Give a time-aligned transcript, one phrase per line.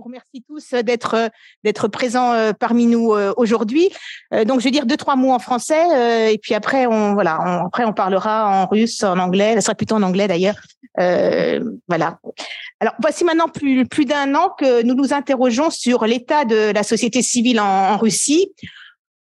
[0.00, 1.30] vous remercie tous d'être
[1.62, 3.90] d'être présents parmi nous aujourd'hui.
[4.46, 7.84] Donc, je vais dire deux trois mots en français et puis après on voilà, après
[7.84, 9.54] on parlera en russe, en anglais.
[9.56, 10.56] Ça sera plutôt en anglais d'ailleurs.
[10.96, 12.18] voilà.
[12.80, 16.82] Alors, voici maintenant plus plus d'un an que nous nous interrogeons sur l'état de la
[16.82, 18.52] société civile en, Russie.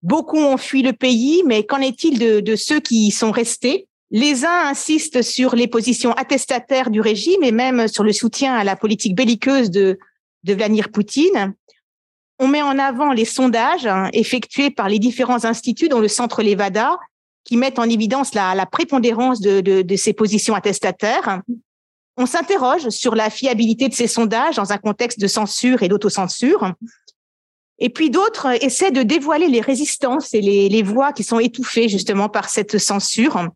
[0.03, 3.87] Beaucoup ont fui le pays, mais qu'en est-il de, de ceux qui y sont restés?
[4.11, 8.63] Les uns insistent sur les positions attestataires du régime et même sur le soutien à
[8.63, 9.99] la politique belliqueuse de,
[10.43, 11.53] de Vladimir Poutine.
[12.39, 16.41] On met en avant les sondages hein, effectués par les différents instituts, dont le Centre
[16.41, 16.97] Levada,
[17.43, 21.41] qui mettent en évidence la, prépondérance de, ces positions attestataires.
[22.17, 26.73] On s'interroge sur la fiabilité de ces sondages dans un contexte de censure et d'autocensure.
[27.79, 32.29] Et puis d'autres essaient de dévoiler les résistances et les, voix qui sont étouffées justement
[32.29, 33.47] par cette censure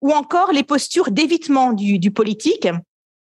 [0.00, 2.68] ou encore les postures d'évitement du, politique.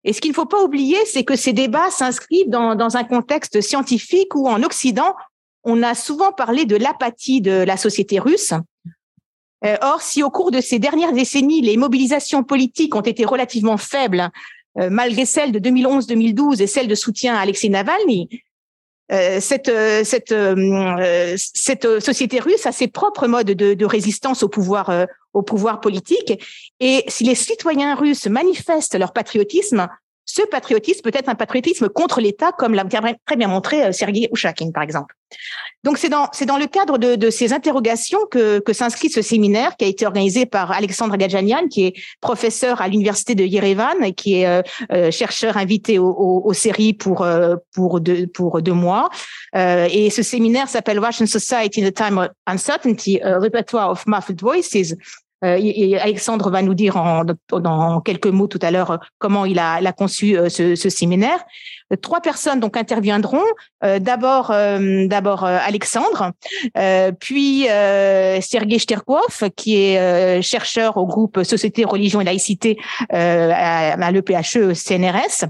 [0.05, 3.05] Et ce qu'il ne faut pas oublier, c'est que ces débats s'inscrivent dans, dans, un
[3.05, 5.15] contexte scientifique où en Occident,
[5.65, 8.55] on a souvent parlé de l'apathie de la société russe.
[9.65, 13.77] Euh, or, si au cours de ces dernières décennies, les mobilisations politiques ont été relativement
[13.77, 14.31] faibles,
[14.79, 18.29] euh, malgré celles de 2011-2012 et celles de soutien à Alexei Navalny,
[19.41, 24.48] cette, euh, cette, euh, cette société russe a ses propres modes de, de résistance au
[24.48, 26.41] pouvoir, au pouvoir politique.
[26.78, 29.89] Et si les citoyens russes manifestent leur patriotisme,
[30.33, 32.84] ce patriotisme peut être un patriotisme contre l'État, comme l'a
[33.27, 35.17] très bien montré euh, Sergei Ushakin, par exemple.
[35.83, 36.28] Donc, c'est dans,
[36.59, 41.17] le cadre de, ces interrogations que, s'inscrit ce séminaire qui a été organisé par Alexandre
[41.17, 45.98] Gadjanian, qui est professeur à l'université de Yerevan et qui est euh, euh chercheur invité
[45.98, 47.25] au, au séries pour,
[48.01, 49.08] deux, mois.
[49.55, 54.41] Et ce séminaire s'appelle Russian Society in the Time of Uncertainty, a Repertoire of Muffled
[54.41, 54.95] Voices,
[55.42, 59.92] et Alexandre va nous dire en, dans quelques mots tout à l'heure comment il a,
[59.92, 61.38] conçu euh, ce, ce, séminaire.
[62.02, 63.42] Trois personnes donc interviendront.
[63.84, 64.52] Euh, d'abord,
[65.08, 66.33] d'abord Alexandre,
[67.18, 72.79] puis Sergei Sterkov, qui est chercheur au groupe Société, Religion et Laïcité
[73.11, 75.48] à, à l'EPHE CNRS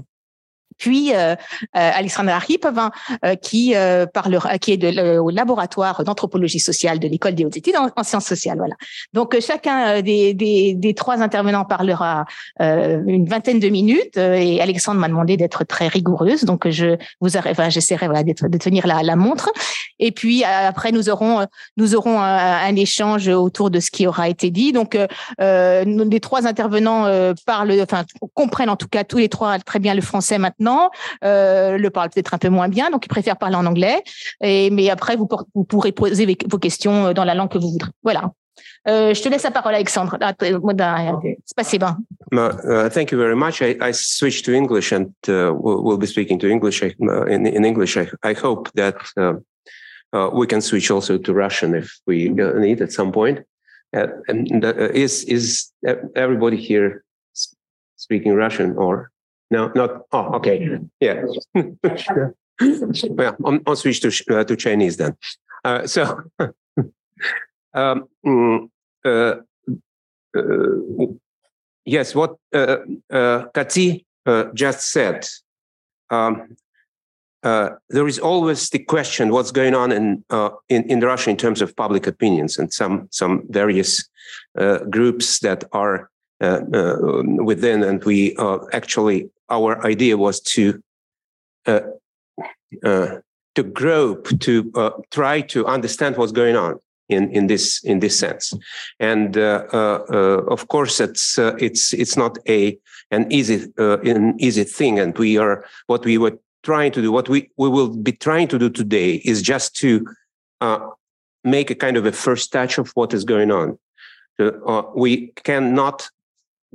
[0.81, 1.35] puis euh, euh,
[1.73, 2.89] Alexandra Ripavin,
[3.23, 3.75] euh, qui
[4.13, 8.25] parlera, qui est de, au laboratoire d'anthropologie sociale de l'école des hautes études en, sciences
[8.25, 8.57] sociales.
[8.57, 8.75] Voilà.
[9.13, 12.25] Donc chacun des, des, des, trois intervenants parlera
[12.59, 17.69] une vingtaine de minutes et Alexandre m'a demandé d'être très rigoureuse, donc je vous enfin,
[17.69, 19.51] j'essaierai voilà, de tenir la, la, montre.
[19.99, 21.45] Et puis après nous aurons
[21.77, 24.71] nous aurons un, un, échange autour de ce qui aura été dit.
[24.71, 24.97] Donc
[25.39, 27.05] euh, les trois intervenants
[27.45, 28.03] parlent, enfin
[28.33, 30.70] comprennent en tout cas tous les trois très bien le français maintenant
[31.23, 34.03] euh, le parle peut-être un peu moins bien, donc il préfère parler en anglais.
[34.41, 35.27] Et, mais après, vous,
[35.67, 37.91] pourrez poser vos questions euh, dans la langue que vous voudrez.
[38.03, 38.31] Voilà.
[38.87, 40.17] Euh, je te laisse la parole, Alexandre.
[40.21, 41.97] Ah, c'est passé bien.
[42.31, 43.61] Uh, thank you very much.
[43.61, 46.87] I, I switched to English and uh, we'll be speaking to English uh,
[47.27, 47.97] in, in English.
[47.97, 49.33] I, I, hope that uh,
[50.13, 53.39] uh, we can switch also to Russian if we need at some point.
[53.93, 54.63] and
[54.95, 55.71] is is
[56.15, 57.03] everybody here
[57.97, 59.10] speaking Russian or
[59.51, 60.05] no, not.
[60.11, 60.79] Oh, okay.
[60.99, 61.25] Yeah.
[61.53, 63.31] yeah.
[63.45, 65.17] I'll, I'll, switch to uh, to Chinese then.
[65.63, 66.23] Uh, so,
[67.73, 68.69] um, mm,
[69.05, 69.35] uh,
[70.35, 71.05] uh,
[71.85, 72.77] yes, what uh,
[73.11, 75.27] uh, Kati uh, just said.
[76.09, 76.55] Um,
[77.43, 80.23] there is always the question: what's going on in
[80.69, 84.07] in in Russia in terms of public opinions, and some some various
[84.89, 90.81] groups that are uh, uh, within, and we uh, actually our idea was to
[91.67, 91.81] uh,
[92.83, 93.17] uh,
[93.53, 96.79] to grope, to uh, try to understand what's going on
[97.09, 98.53] in in this in this sense.
[98.99, 102.79] And uh, uh, of course it's uh, it's it's not a
[103.11, 104.99] an easy an easy thing.
[104.99, 108.47] And we are what we were trying to do what we we will be trying
[108.47, 110.05] to do today is just to
[111.43, 113.77] make a kind of a first touch of what is going on.
[114.95, 116.09] We cannot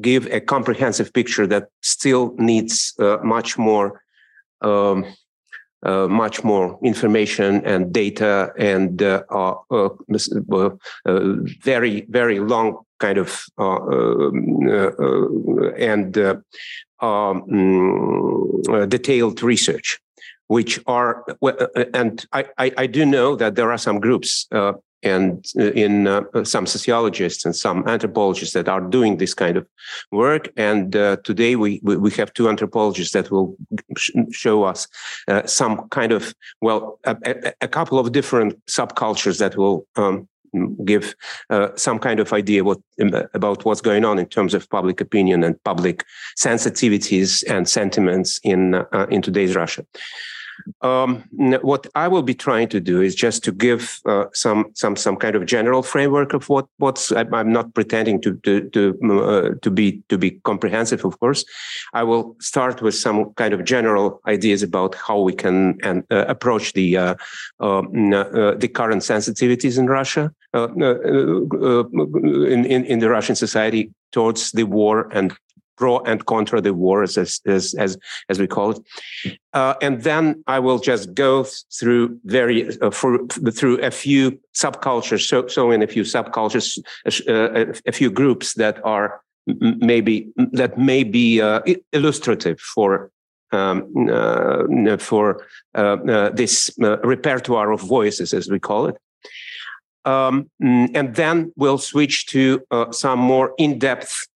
[0.00, 4.02] give a comprehensive picture that still needs uh, much more
[4.62, 5.04] um,
[5.82, 9.88] uh, much more information and data and uh, uh, uh,
[11.04, 11.32] uh
[11.62, 13.44] very very long kind of
[15.78, 16.16] and
[17.00, 17.42] um,
[18.88, 20.00] detailed research
[20.48, 21.24] which are
[21.92, 24.46] and I, I, I do know that there are some groups
[25.02, 29.66] and uh, in uh, some sociologists and some anthropologists that are doing this kind of
[30.10, 30.48] work.
[30.56, 33.56] And uh, today we, we have two anthropologists that will
[34.30, 34.88] show us
[35.28, 40.28] uh, some kind of, well, a, a, couple of different subcultures that will um,
[40.84, 41.14] give
[41.50, 45.00] uh, some kind of idea what, um, about what's going on in terms of public
[45.00, 46.04] opinion and public
[46.38, 49.84] sensitivities and sentiments in, uh, in today's Russia.
[50.82, 51.24] Um,
[51.62, 55.16] what I will be trying to do is just to give uh, some some some
[55.16, 57.12] kind of general framework of what what's.
[57.12, 61.44] I'm not pretending to to to uh, to be to be comprehensive, of course.
[61.92, 66.24] I will start with some kind of general ideas about how we can and uh,
[66.28, 67.14] approach the uh,
[67.60, 74.52] um, uh, the current sensitivities in Russia, uh, in, in in the Russian society towards
[74.52, 75.36] the war and
[75.76, 77.96] pro and contra the war, as as as
[78.28, 81.46] as we call it, uh, and then I will just go
[81.78, 86.78] through very uh, through a few subcultures, so so in a few subcultures,
[87.28, 91.60] uh, a, a, few groups that are maybe that may be uh,
[91.92, 93.10] illustrative for.
[93.52, 95.46] Um, uh, for
[95.76, 98.96] uh, this repertoire of voices, as we call it,
[100.04, 104.35] um, and then we'll switch to some more in-depth uh, uh,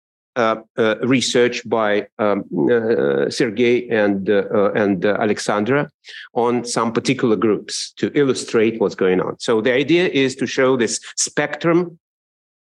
[1.02, 5.90] research by um, uh, Sergey and and Alexandra
[6.34, 9.38] on some particular groups to illustrate what's going on.
[9.38, 11.98] So the idea is to show this spectrum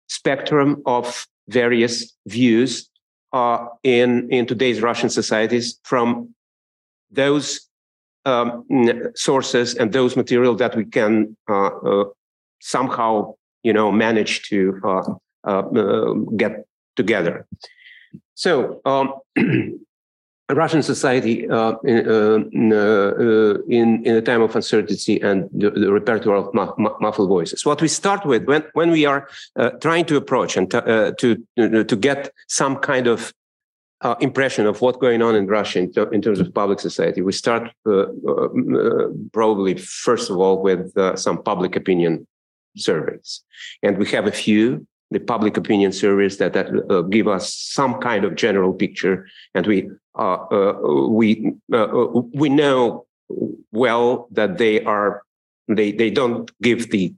[0.07, 2.89] spectrum of various views
[3.33, 6.33] uh, in in today's Russian societies from
[7.11, 7.67] those
[8.25, 8.63] um,
[9.15, 12.05] sources and those material that we can uh, uh,
[12.61, 13.33] somehow
[13.63, 14.79] you know manage to
[16.37, 17.45] get together.
[18.35, 19.13] So, um,
[20.51, 25.91] Russian society uh, in, uh, uh, in, in a time of uncertainty and the, the
[25.91, 27.65] repertoire of muffled voices.
[27.65, 31.11] What we start with when when we are uh, trying to approach and to uh,
[31.13, 33.33] to, to get some kind of
[34.01, 37.31] uh, impression of what's going on in Russia in, in, terms of public society, we
[37.31, 37.71] start
[39.31, 42.27] probably first of all with some public opinion
[42.75, 43.41] surveys,
[43.81, 47.99] and we have a few the public opinion surveys that, that uh, give us some
[48.01, 53.05] kind of general picture, and we uh, uh we uh, uh, we know
[53.71, 55.23] well that they are
[55.67, 57.13] they they don't give the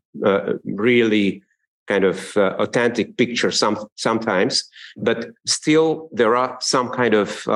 [0.66, 1.42] really
[1.88, 7.48] kind of authentic picture some sometimes, but still there are some kind of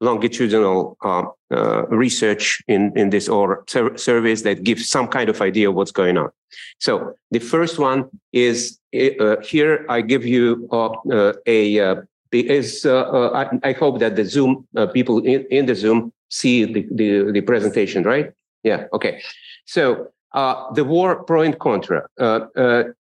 [0.00, 5.40] longitudinal uh, uh, research in, in this or sur- surveys that give some kind of
[5.40, 6.30] idea of what's going on.
[6.78, 12.02] So the first one is uh, here I give you uh, uh, a uh,
[12.32, 17.32] is I, I, hope that the Zoom people in, in the Zoom see the, the,
[17.32, 18.32] the presentation, right?
[18.64, 18.84] Yeah.
[18.92, 19.22] Okay.
[19.64, 22.06] So the war pro and contra.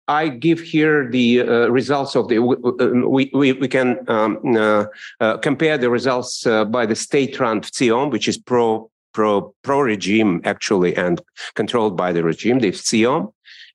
[0.08, 4.84] I give here the uh, results of the, uh, we, we, we can um, uh,
[5.20, 10.40] uh, compare the results uh, by the state-run VTsIOM, which is pro, pro, pro regime
[10.44, 11.20] actually and
[11.54, 13.32] controlled by the regime, the VTsIOM,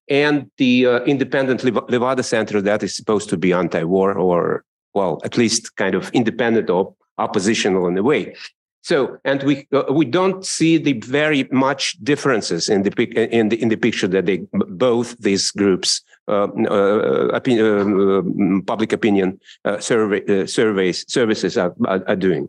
[0.09, 4.63] and the independent Levada Center that is supposed to be anti-war or,
[4.93, 8.35] well, at least kind of independent or oppositional in a way.
[8.83, 12.91] So, and we uh, we don't see the very much differences in the
[13.31, 16.01] in the in the picture that they both these groups
[16.31, 18.21] uh, uh, uh,
[18.65, 19.39] public opinion
[19.79, 22.47] survey surveys services are, are, are, doing.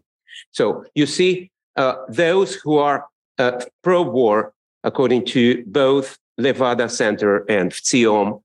[0.53, 1.51] So you see
[2.09, 3.07] those who are
[3.83, 4.53] pro-war,
[4.85, 8.41] according to both Levada Center and VTsIOM,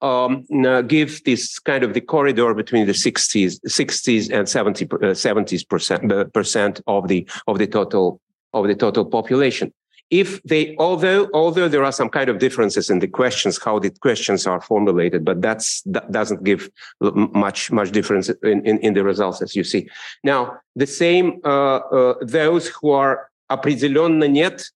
[0.00, 0.46] um,
[0.86, 6.10] give this kind of the corridor between the 60s, 60s and 70, uh, 70s percent,
[6.10, 8.18] uh, percent of the of the total
[8.54, 9.72] of the total population
[10.11, 13.89] If they, although although there are some kind of differences in the questions, how the
[13.89, 16.69] questions are formulated, but that's that doesn't give
[17.01, 19.89] much much difference in, in, in the results as you see.
[20.23, 24.71] Now the same uh, uh, those who are определенно нет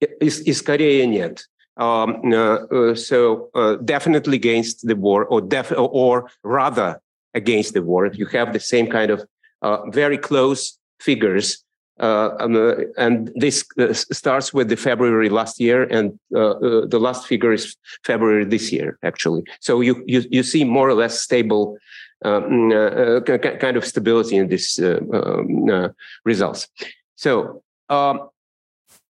[0.00, 1.44] и, и скорее нет.
[1.78, 7.00] Um, uh, uh, so uh, definitely against the war, or def- or rather
[7.34, 8.06] against the war.
[8.06, 9.24] You have the same kind of
[9.92, 11.66] very close figures uh,
[12.01, 17.53] um, uh, and this uh, starts with the February last year, and the last figure
[17.53, 19.43] is February this year, actually.
[19.59, 21.77] So you you, you see more or less stable
[22.25, 22.71] um,
[23.25, 25.93] kind of stability in these um,
[26.25, 26.67] results.
[27.15, 28.29] So um,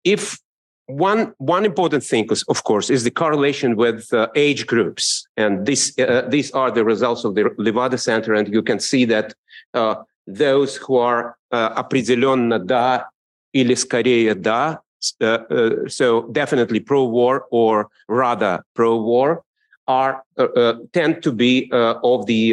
[0.03, 0.39] if
[0.87, 5.65] one one important thing, is, of course, is the correlation with uh, age groups, and
[5.65, 9.33] this uh, these are the results of the Levada Center, and you can see that
[9.73, 9.95] uh,
[10.26, 13.08] those who are uh, определенно да
[13.52, 14.80] или скорее да,
[15.20, 19.42] uh, uh, so definitely pro-war or rather pro-war,
[19.88, 22.52] are uh, uh, tend to be uh, of the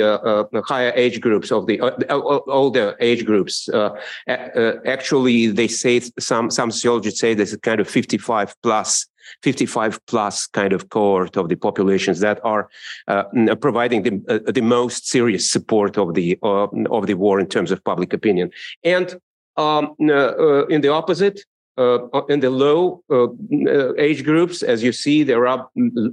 [0.65, 1.79] higher age groups of the
[2.47, 3.69] older age groups.
[4.27, 9.05] actually, they say some some sociologists say this is kind of 55 plus
[9.42, 12.68] 55 plus kind of cohort of the populations that are
[13.08, 13.24] uh,
[13.60, 17.70] providing the, uh, the most serious support of the uh, of the war in terms
[17.70, 18.50] of public opinion
[18.84, 19.20] and
[19.56, 21.40] um, in the opposite
[21.80, 25.66] uh, in the low uh, uh, age groups, as you see, there are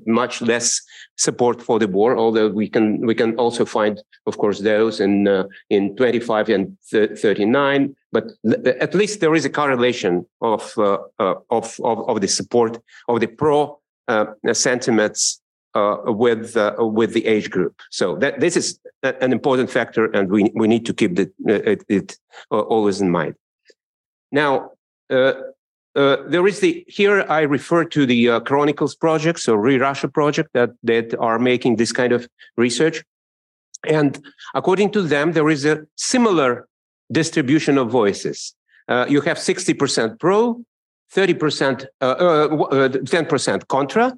[0.05, 0.81] much less
[1.17, 2.17] support for the war.
[2.17, 6.77] Although we can we can also find, of course, those in uh, in 25 and
[6.89, 7.95] 39.
[8.11, 8.31] But
[8.81, 13.19] at least there is a correlation of uh, uh, of, of, of the support of
[13.19, 13.79] the pro
[14.53, 15.41] sentiments
[16.05, 17.81] with with the age group.
[17.91, 21.83] So that this is an important factor, and we we need to keep the, it,
[21.89, 22.17] it
[22.49, 23.35] always in mind.
[24.31, 24.71] Now,
[25.09, 25.33] uh,
[25.95, 30.07] uh, there is the here I refer to the uh, Chronicles project, so Re Russia
[30.07, 33.03] project that that are making this kind of research,
[33.87, 34.23] and
[34.53, 36.67] according to them, there is a similar
[37.11, 38.53] distribution of voices.
[38.87, 40.63] Uh, you have sixty percent pro,
[41.11, 44.17] thirty percent, uh, uh, ten percent contra,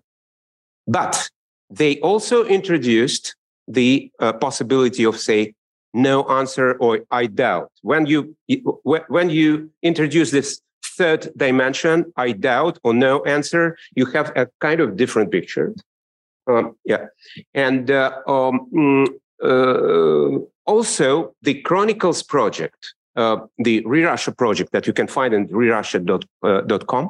[0.87, 1.29] but
[1.69, 3.35] they also introduced
[3.67, 5.53] the possibility of say
[5.93, 7.71] no answer or I doubt.
[7.81, 8.35] When you
[8.83, 14.79] when you introduce this third dimension, I doubt or no answer, you have a kind
[14.81, 15.73] of different picture.
[16.47, 17.05] Um, yeah,
[17.53, 24.93] and uh, um, mm, uh, also the Chronicles project, uh, the ReRussia project that you
[24.93, 27.09] can find in rerussia.com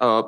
[0.00, 0.22] uh, uh,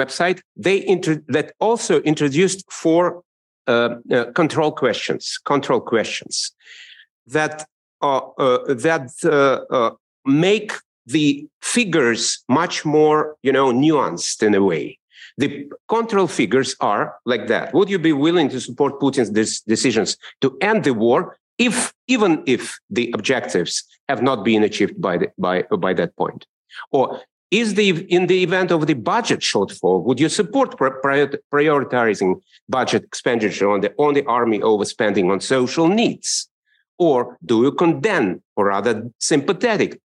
[0.00, 3.22] website, they inter- that also introduced four
[3.66, 3.96] uh,
[4.34, 6.52] control questions, control questions
[7.26, 7.66] that
[8.00, 9.10] that
[10.24, 10.72] make
[11.06, 14.98] the figures much more, you know, nuanced in a way.
[15.36, 17.74] The control figures are like that.
[17.74, 22.78] Would you be willing to support Putin's decisions to end the war if, even if
[22.90, 26.46] the objectives have not been achieved by, the, by, by that point?
[26.92, 33.04] Or is the, in the event of the budget shortfall, would you support prioritizing budget
[33.04, 36.48] expenditure on the, on the army overspending on social needs?
[36.98, 40.00] Or do you condemn, or rather sympathetic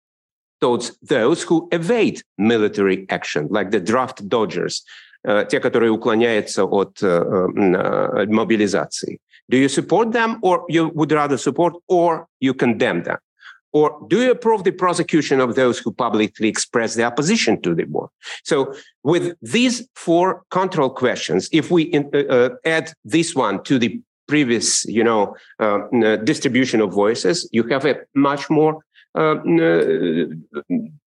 [0.60, 4.82] towards those who evade military action, like the draft dodgers,
[5.25, 9.19] те, которые уклоняются от мобилизации.
[9.49, 13.17] Do you support them or you would rather support or you condemn them?
[13.73, 17.85] Or do you approve the prosecution of those who publicly express their opposition to the
[17.85, 18.09] war?
[18.43, 24.85] So, with these four control questions, if we uh, add this one to the previous,
[24.85, 28.79] you know, uh, distribution of voices, you have a much more
[29.15, 29.35] uh,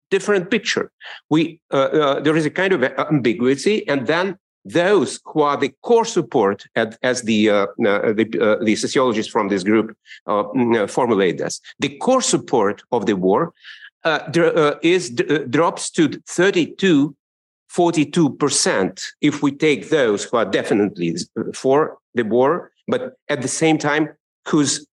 [0.09, 0.91] different picture.
[1.29, 5.73] We uh, uh, there is a kind of ambiguity, and then those who are the
[5.83, 9.95] core support, at, as the uh, uh, the, uh, the, sociologists from this group
[10.87, 13.53] formulate this, the core support of the war
[14.81, 15.09] is
[15.49, 17.15] drops to 32,
[17.69, 21.15] 42 percent if we take those who are definitely
[21.53, 24.09] for the war, but at the same time
[24.47, 24.85] whose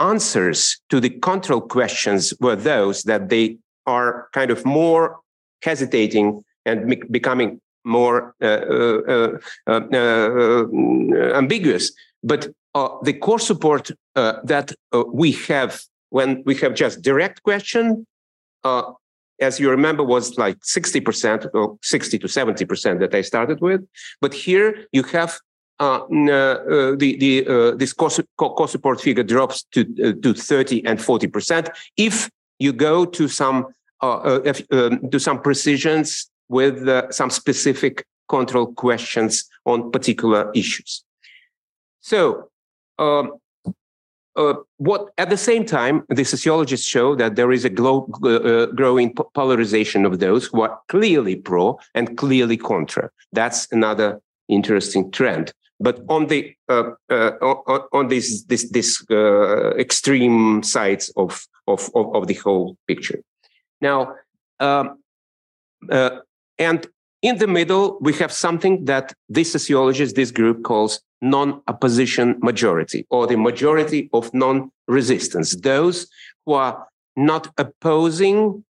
[0.00, 3.56] answers to the control questions were those that they
[3.86, 5.18] are kind of more
[5.62, 10.64] hesitating and becoming more uh, uh, uh, uh
[11.34, 11.92] ambiguous.
[12.22, 12.48] But
[13.04, 14.72] the core support that
[15.12, 18.06] we have when we have just direct question,
[19.40, 23.86] as you remember, was like 60% or 60 to 70% that I started with.
[24.20, 25.38] But here you have
[25.78, 28.22] uh, uh, the the uh, this cost
[28.72, 33.66] support figure drops to to 30 and 40 percent if you go to some
[34.02, 41.04] if, um, to some precisions with some specific control questions on particular issues.
[42.00, 42.50] So,
[42.98, 43.32] um,
[44.36, 48.66] uh, what at the same time, the sociologists show that there is a glo- uh,
[48.66, 53.10] growing polarization of those who are clearly pro and clearly contra.
[53.32, 55.52] That's another interesting trend.
[55.80, 61.90] But on the uh, uh, on, on this this this uh, extreme sides of, of,
[61.94, 63.22] of of the whole picture.
[63.80, 64.14] Now,
[64.60, 64.98] um,
[65.90, 66.10] uh,
[66.58, 66.86] and
[67.22, 73.26] in the middle, we have something that this sociologist, this group calls non-opposition majority, or
[73.26, 75.56] the majority of non-resistance.
[75.56, 76.06] Those
[76.44, 78.64] who are not opposing,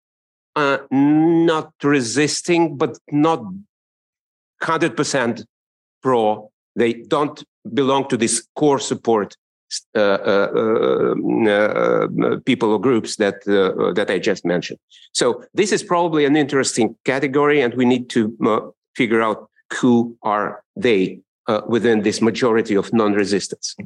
[0.56, 3.44] uh, not resisting, but not
[4.62, 5.44] hundred percent
[6.02, 7.44] pro they don't
[7.75, 9.37] belong to this core support
[12.44, 14.78] people or groups that uh, that I just mentioned.
[15.12, 18.60] So this is probably an interesting category, and we need to uh,
[18.94, 19.48] figure out
[19.80, 21.20] who are they
[21.66, 23.76] within this majority of non-resistance.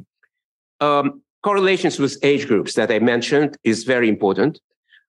[0.79, 4.59] Um, correlations with age groups that I mentioned is very important.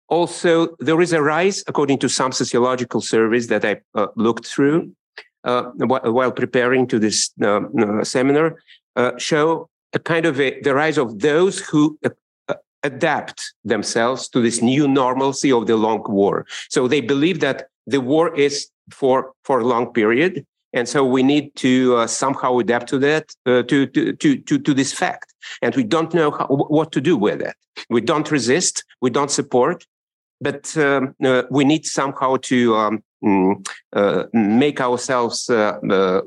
[0.09, 3.81] Also, there is a rise, according to some sociological surveys that I
[4.17, 4.91] looked through,
[5.45, 8.57] uh, while preparing to this uh, uh, seminar
[9.19, 11.99] show a kind of a, the rise of those who
[12.83, 16.47] adapt themselves to this new normalcy of the long war.
[16.69, 21.23] So they believe that the war is for for a long period, and so we
[21.23, 25.35] need to uh, somehow adapt to that uh, to, to to to to this fact,
[25.63, 27.57] and we don't know how, what to do with it.
[27.91, 29.87] We don't resist, we don't support,
[30.41, 36.21] but um, uh, we need somehow to um, mm, uh, make ourselves uh, uh,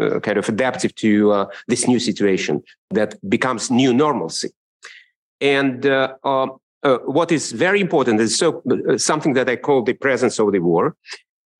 [0.00, 4.50] uh kind of adaptive to uh, this new situation that becomes new normalcy.
[5.40, 6.58] And um,
[7.04, 8.62] what is very important is so
[8.96, 10.96] something that I call the presence of the war.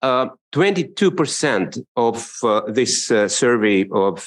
[0.02, 2.38] 22% of
[2.68, 4.26] this survey of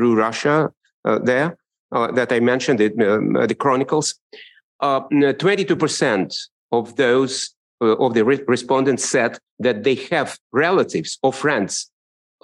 [0.00, 0.72] ReRussia
[1.22, 1.56] there
[1.92, 4.14] that I mentioned, it, the Chronicles,
[4.80, 6.36] uh, 22%
[6.72, 11.90] of those uh, of the re- respondents said that they have relatives or friends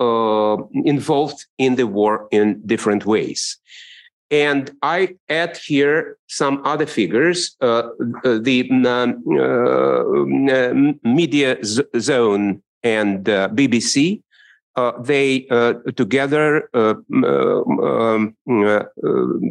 [0.01, 3.59] uh, involved in the war in different ways.
[4.31, 7.57] And I add here some other figures.
[7.61, 7.91] Uh,
[8.25, 9.23] uh the um,
[10.49, 14.23] uh, media z- zone and BBC uh,
[15.01, 18.37] they uh, together, uh, um,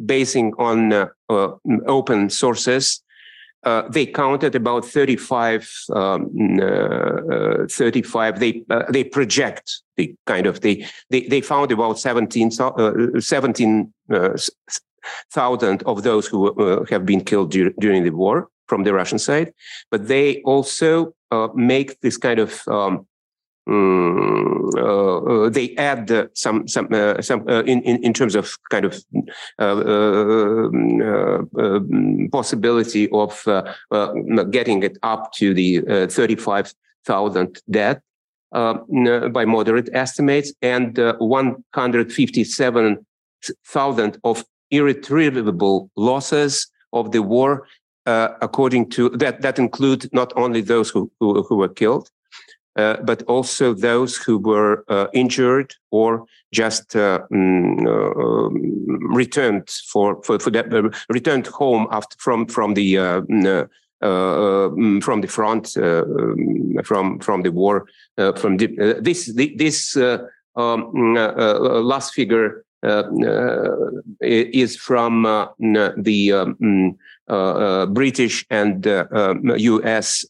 [0.06, 1.10] basing on
[1.88, 3.02] open sources,
[3.90, 6.30] they counted about 35, um,
[7.70, 8.40] 35.
[8.40, 12.52] They they project the kind of they they, they found about 17,
[13.20, 13.94] 17
[15.32, 19.20] thousand of those who uh, have been killed dur- during the war from the Russian
[19.20, 19.54] side,
[19.92, 23.06] but they also uh, make this kind of um,
[23.68, 28.36] um, uh, uh, they add uh, some some uh, some uh, in, in in terms
[28.36, 29.04] of kind of
[29.60, 29.82] uh,
[31.58, 33.44] um, possibility of
[34.52, 36.74] getting it up to the thirty five
[37.06, 38.02] thousand dead
[38.52, 43.06] by moderate estimates and one hundred fifty seven
[43.66, 47.68] thousand of irretrievable losses of the war
[48.06, 52.10] according to that that include not only those who who, who were killed
[52.76, 60.22] uh, but also those who were uh, injured or just uh, mm, um, returned for
[60.24, 63.70] for, for that, uh, returned home after from from the uh, mm,
[64.04, 67.88] mm, from the front um, from from the war
[68.36, 69.96] from the, this this
[70.58, 72.66] um, last figure
[74.22, 75.24] is from
[75.58, 76.98] the um,
[77.94, 80.26] British and U.S.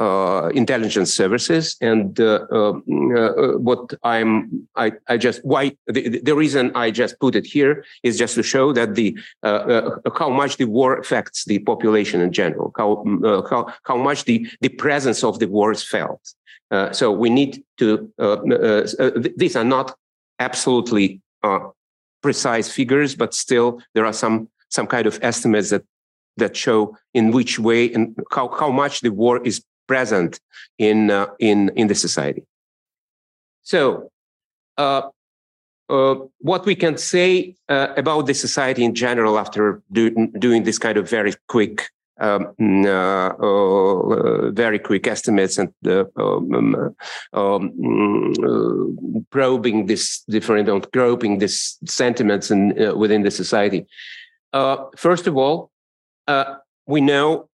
[0.00, 1.76] Uh, intelligence services.
[1.80, 2.72] And uh, uh,
[3.16, 7.84] uh, what I'm, I, I just why the, the reason I just put it here
[8.02, 12.20] is just to show that the uh, uh, how much the war affects the population
[12.20, 13.04] in general, how
[13.48, 16.34] how how much the the presence of the war is felt.
[16.90, 18.12] so we need to.
[19.36, 19.94] these are not
[20.40, 21.20] absolutely
[22.20, 25.84] precise figures, but still there are some some kind of estimates that
[26.36, 30.40] that show in which way and how, how much the war is present
[30.78, 32.44] in uh, in in the society.
[33.62, 34.10] So,
[34.76, 35.02] uh,
[35.88, 40.78] uh, what we can say uh, about the society in general after do, doing this
[40.78, 42.54] kind of very quick, um,
[42.86, 45.72] uh, uh, very quick estimates and
[46.16, 46.94] um,
[47.32, 53.86] um, probing this different, groping these sentiments in, within the society.
[54.96, 55.70] first of all,
[56.86, 57.48] we know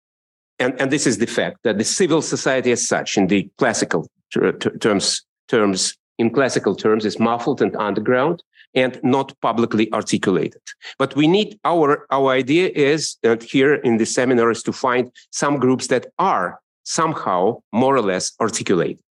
[0.60, 4.10] and, and this is the fact that the civil society as such in the classical
[4.34, 8.44] ter- terms terms in classical terms is muffled and underground
[8.74, 10.62] and not publicly articulated.
[10.98, 15.12] But we need our our idea is that here in the seminar is to find
[15.32, 19.04] some groups that are somehow more or less articulated.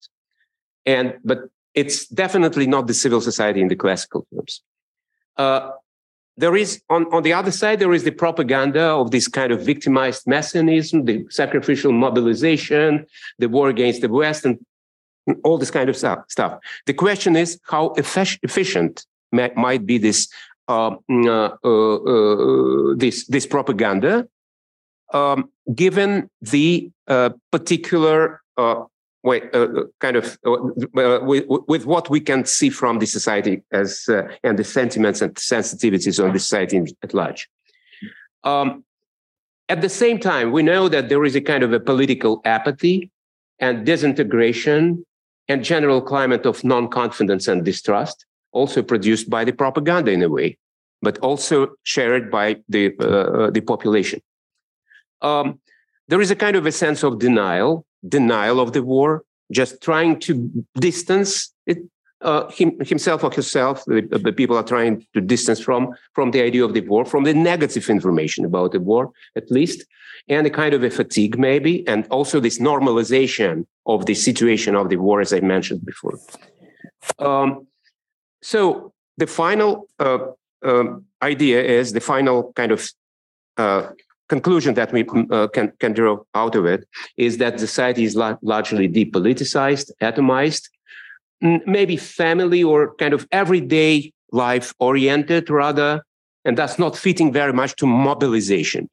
[0.85, 1.39] And but
[1.75, 4.63] it's definitely not the civil society in the classical terms.
[5.37, 5.71] Uh,
[6.37, 9.61] there is on, on the other side there is the propaganda of this kind of
[9.62, 13.07] victimized messianism the sacrificial mobilization
[13.38, 14.59] the war against the west and
[15.44, 20.29] all this kind of stuff the question is how efficient might be this
[20.68, 24.27] um, uh, uh, uh, this this propaganda
[25.12, 28.83] um, given the uh, particular uh,
[29.27, 29.67] way, uh,
[30.01, 34.23] kind of uh, uh, with, with, what we can see from the society as uh,
[34.45, 37.49] and the sentiments and sensitivities of the society at large.
[38.45, 38.85] Um,
[39.69, 43.11] at the same time, we know that there is a kind of a political apathy
[43.59, 45.05] and disintegration
[45.49, 50.57] and general climate of non-confidence and distrust, also produced by the propaganda in a way,
[51.03, 54.21] but also shared by the uh, the population.
[55.21, 55.59] Um,
[56.09, 60.19] there is a kind of a sense of denial denial of the war, just trying
[60.21, 61.79] to distance it
[62.23, 66.40] uh, him, himself or herself, the, the, people are trying to distance from from the
[66.40, 69.85] idea of the war, from the negative information about the war, at least,
[70.29, 74.88] and a kind of a fatigue maybe, and also this normalization of the situation of
[74.88, 76.19] the war, as I mentioned before.
[77.19, 77.66] Um,
[78.42, 80.19] so the final uh,
[80.64, 82.88] um, idea is the final kind of
[83.57, 83.90] uh,
[84.29, 86.87] conclusion that we uh, can can draw out of it
[87.17, 90.69] is that society is la- largely depoliticized, atomized,
[91.67, 96.05] maybe family or kind of everyday life oriented rather,
[96.45, 98.89] and that's not fitting very much to mobilization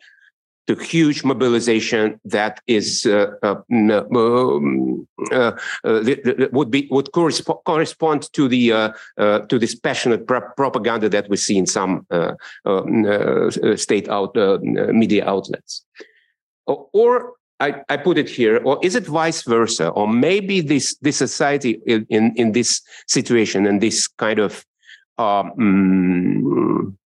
[0.67, 5.51] the huge mobilization that is uh, uh, um, uh,
[5.83, 6.03] uh
[6.51, 11.37] would be would correspond correspond to the uh, uh, to this passionate propaganda that we
[11.37, 12.05] see in some
[13.75, 15.85] state out media outlets,
[16.65, 20.95] or, or I, I, put it here, or is it vice versa, or maybe this
[21.01, 24.65] this society in in, in this situation and this kind of
[25.17, 26.97] um,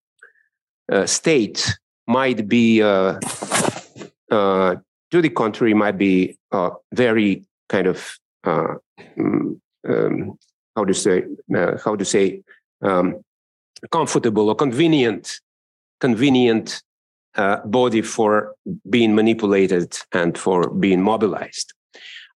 [1.06, 3.20] state might be uh,
[4.30, 4.76] uh,
[5.10, 8.74] to the contrary might be uh, very kind of uh,
[9.16, 10.38] mm, um,
[10.74, 11.22] how to say
[11.54, 12.42] uh, how to say
[12.82, 13.22] um,
[13.92, 15.38] comfortable or convenient
[16.00, 16.82] convenient
[17.36, 18.54] uh, body for
[18.88, 21.74] being manipulated and for being mobilized.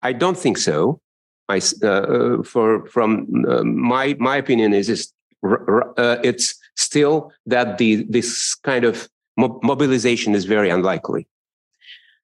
[0.03, 0.99] I don't think so.
[1.47, 3.27] I, for from
[3.63, 10.69] my my opinion is, is it's still that the this kind of mobilization is very
[10.69, 11.27] unlikely.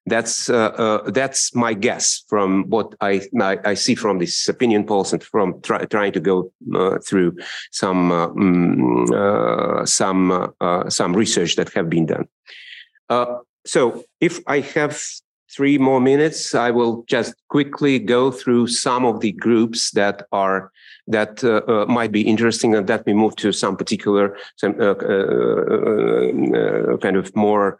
[0.06, 4.84] That's uh, uh, that's my guess from what I, I, I see from these opinion
[4.84, 7.36] polls and from try, trying to go uh, through
[7.72, 12.26] some uh, mm, uh, some uh, some research that have been done.
[13.66, 14.98] so if I have
[15.50, 20.70] three more minutes, I will just quickly go through some of the groups that are
[21.08, 24.94] that uh, uh, might be interesting and that we move to some particular some uh,
[26.98, 27.78] kind of more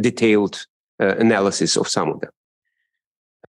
[0.00, 0.66] detailed
[0.98, 2.30] analysis of some of them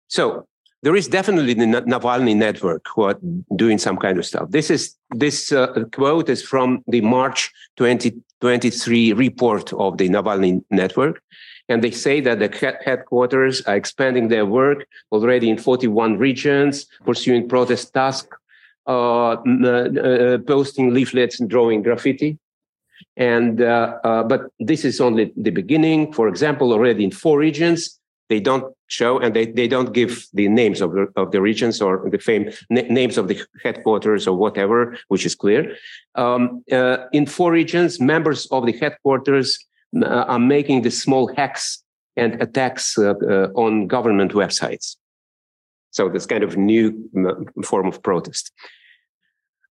[0.08, 0.48] so
[0.84, 3.18] there is definitely the Navalny network who are
[3.56, 4.52] doing some kind of stuff.
[4.52, 11.22] This is this uh, quote is from the March 2023 report of the Navalny network,
[11.70, 17.48] and they say that the headquarters are expanding their work already in 41 regions, pursuing
[17.48, 18.43] protest tasks uh, uh,
[18.86, 22.38] posting leaflets and drawing graffiti.
[23.18, 26.14] And uh, but this is only the beginning.
[26.14, 30.48] For example, already in four regions, they don't show and they, they don't give the
[30.48, 34.98] names of the, of the regions or the fame names of the headquarters or whatever,
[35.08, 35.76] which is clear.
[36.16, 39.60] Um, uh, in four regions, members of the headquarters
[40.02, 41.84] uh, are making the small hacks
[42.16, 43.14] and attacks uh,
[43.56, 44.96] on government websites.
[45.94, 47.10] So this kind of new
[47.64, 48.52] form of protest.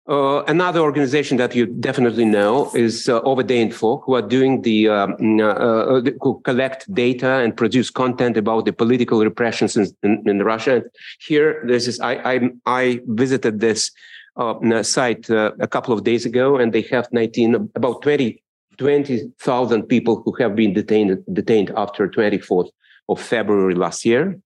[0.09, 5.41] Uh, another organization that you definitely know is uh, Info, who are doing the, um,
[5.41, 10.43] uh, uh, who collect data and produce content about the political repressions in, in, in
[10.43, 10.83] Russia.
[11.21, 13.93] Here, this is I I, I visited this
[14.37, 18.43] uh, site uh, a couple of days ago, and they have 19 about 20
[18.79, 22.71] 20,000 people who have been detained detained after 24th
[23.09, 24.41] of February last year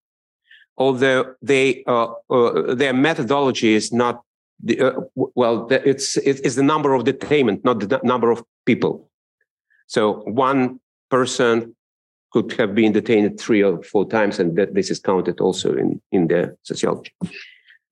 [0.76, 4.22] although they uh, uh, their methodology is not
[4.62, 9.10] the, uh, well it's it's the number of detainment not the number of people.
[9.86, 11.76] So one person
[12.32, 16.00] could have been detained three or four times and that this is counted also in
[16.12, 17.12] in the sociology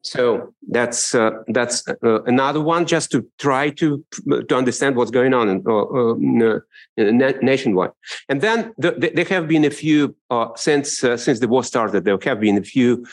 [0.05, 4.05] so that's uh, that's uh, another one just to try to
[4.49, 6.59] to understand what's going on in, uh, uh
[7.43, 7.90] nationwide.
[8.29, 11.64] And then the, the, there have been a few uh, since uh, since the war
[11.64, 12.05] started.
[12.05, 13.07] There have been a few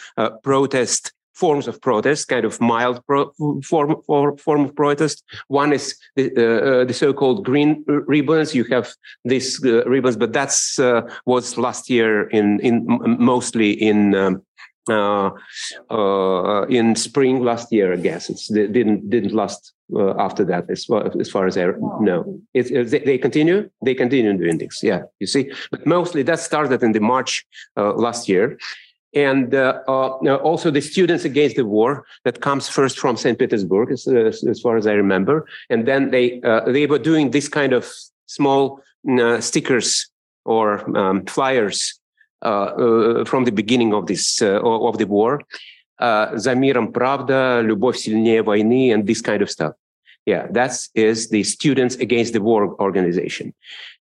[0.44, 3.32] protest forms of protest, kind of mild pro-
[3.64, 5.24] form for, form of protest.
[5.48, 8.54] One is the, uh, the so-called green ribbons.
[8.54, 8.94] You have
[9.26, 12.86] these uh, ribbons, but that's uh, was last year in in
[13.18, 14.40] mostly in um, uh, uh,
[16.70, 18.30] in spring last year, I guess.
[18.30, 21.66] it didn't didn't last uh, after that, as far, as far as I
[22.00, 22.40] know.
[22.54, 23.70] It, they, they, continue.
[23.84, 24.82] They continue doing this.
[24.82, 25.52] Yeah, you see.
[25.70, 28.58] But mostly that started in the March uh, last year,
[29.14, 33.92] and uh, uh, also the students against the war that comes first from Saint Petersburg,
[33.92, 37.92] as, as far as I remember, and then they they were doing this kind of
[38.28, 38.80] small
[39.40, 40.10] stickers
[40.46, 42.01] or um, flyers uh, uh,
[42.41, 45.43] from the beginning of this uh, of the war.
[45.99, 49.73] За миром правда, любовь сильнее войны, and this kind of stuff.
[50.27, 53.55] Yeah, that is the Students Against the War organization.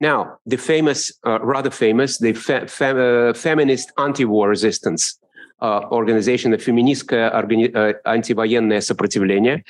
[0.00, 5.25] Now, the famous, uh, rather famous, the fe- fe- uh, feminist anti-war resistance uh,
[5.62, 9.64] organization, the Feministское uh, антивоенное сопротивление,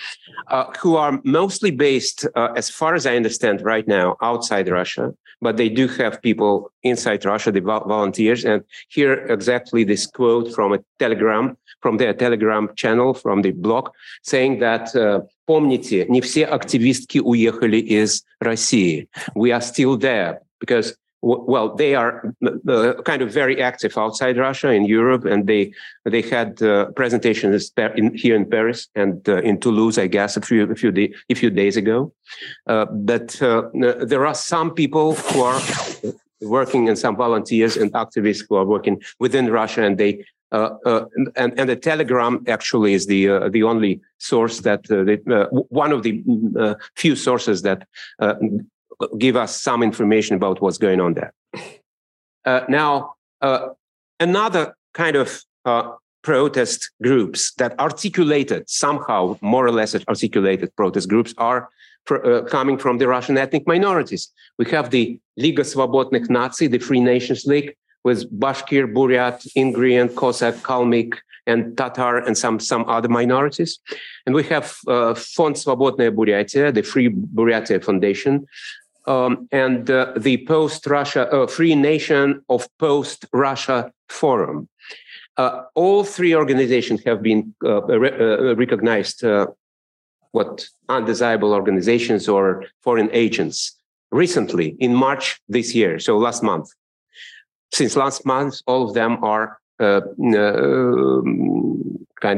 [0.48, 5.14] uh, who are mostly based, uh, as far as I understand right now, outside Russia,
[5.42, 8.44] but they do have people inside Russia, the volunteers.
[8.44, 13.90] And here exactly this quote from a telegram, from their telegram channel, from the blog,
[14.22, 19.08] saying that uh, помните, не все активистки уехали из России.
[19.34, 22.33] We are still there because well, they are
[22.67, 25.73] uh, kind of very active outside Russia in Europe, and they
[26.05, 30.41] they had uh, presentations in, here in Paris and uh, in Toulouse, I guess, a
[30.41, 32.13] few a few, day, a few days ago.
[32.67, 35.61] Uh, but uh, there are some people who are
[36.41, 41.05] working and some volunteers and activists who are working within Russia, and they uh, uh,
[41.35, 44.85] and, and the Telegram actually is the uh, the only source that
[45.69, 46.23] one of the
[46.95, 47.87] few sources that
[49.17, 51.33] give us some information about what's going on there.
[52.45, 53.69] Uh, now, uh,
[54.19, 55.91] another kind of uh,
[56.23, 61.69] protest groups that articulated somehow, more or less articulated protest groups are
[62.09, 64.31] uh, coming from the Russian ethnic minorities.
[64.57, 70.55] We have the Liga Svobodnych Natsiy, the Free Nations League, with Bashkir, Buryat, Ingrian, Cossack,
[70.55, 73.79] Kalmyk, and Tatar, and some, some other minorities.
[74.25, 78.47] And we have uh, Fond Svobodnaya Buryatia, the Free Buryatia Foundation,
[79.07, 84.67] um, and uh, the post-Russia uh, Free Nation of Post-Russia Forum.
[85.37, 89.47] Uh, all three organizations have been uh, re- uh, recognized uh,
[90.31, 93.77] what undesirable organizations or foreign agents
[94.11, 96.69] recently in March this year, so last month.
[97.73, 100.35] Since last month, all of them are kind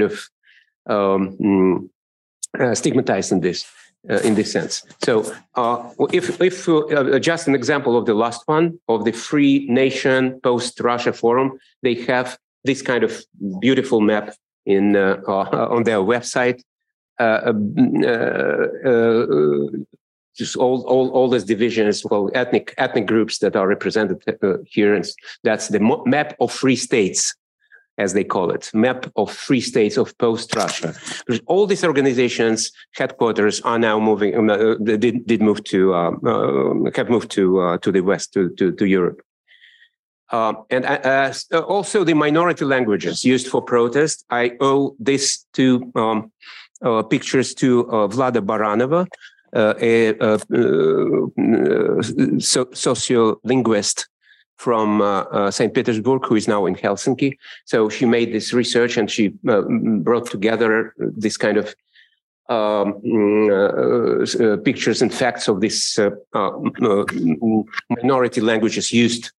[0.02, 0.30] of
[0.88, 1.88] um, mm,
[2.76, 3.64] stigmatized in this
[4.10, 4.84] uh, in this sense.
[5.04, 9.66] So, uh, if if uh, just an example of the last one of the Free
[9.68, 13.24] Nation Post Russia Forum, they have this kind of
[13.60, 14.36] beautiful map
[14.66, 16.62] in uh, uh, on their website.
[17.18, 17.52] Uh,
[20.38, 24.24] just all, all, all these divisions, well, ethnic ethnic groups that are represented
[24.66, 25.06] here, and
[25.44, 27.36] that's the map of free states
[28.00, 30.96] as they call it, map of free states of post-Russia.
[31.46, 37.10] All these organizations headquarters are now moving, uh, did, did move to, uh, uh, have
[37.10, 39.22] moved to uh, to the west, to to, to Europe.
[40.32, 41.34] Uh, and uh,
[41.68, 44.26] also the minority languages used for protest.
[44.30, 46.32] I owe this to um,
[47.10, 47.84] pictures to
[48.14, 49.08] Vlada Baranova,
[49.54, 50.40] a, a, a
[52.40, 54.06] so, sociolinguist
[54.60, 55.74] from uh, uh, St.
[55.74, 57.38] Petersburg, who is now in Helsinki.
[57.66, 59.62] So she made this research and she uh,
[60.04, 61.74] brought together this kind of
[62.50, 63.00] um,
[63.50, 66.52] uh, uh, pictures and facts of these uh,
[67.90, 69.32] minority languages used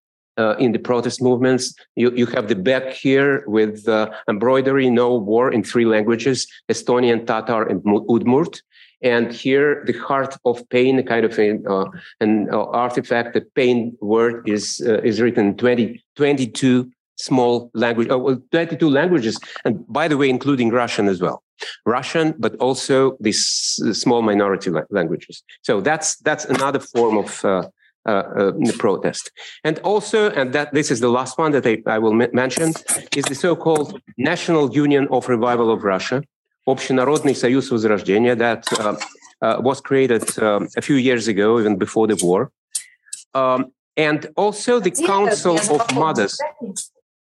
[0.59, 1.75] in the protest movements.
[1.97, 3.87] You, you have the back here with
[4.27, 8.63] embroidery, no war in three languages, Estonian, Tatar, and Udmurt.
[9.03, 11.87] And here, the heart of pain, kind of uh,
[12.21, 18.19] an uh, artifact, the pain word is uh, is written 20, 22 small language, oh,
[18.19, 21.43] well, 22 languages, and by the way, including Russian as well.
[21.85, 23.45] Russian, but also these
[23.93, 25.43] small minority la- languages.
[25.63, 27.69] So that's that's another form of uh,
[28.07, 29.31] uh, uh, protest.
[29.63, 32.73] And also, and that this is the last one that I, I will m- mention,
[33.15, 36.23] is the so-called National Union of Revival of Russia,
[36.66, 38.96] Общенародный Союз Возрождения that uh,
[39.42, 42.52] uh, was created um, a few years ago, even before the war.
[43.34, 46.40] Um, and also the Council of Mothers.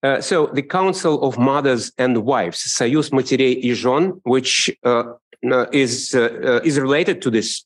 [0.04, 5.04] Uh, so the Council of Mothers and Wives, Союз матерей и жен, which uh,
[5.52, 7.66] uh, is uh, is related to this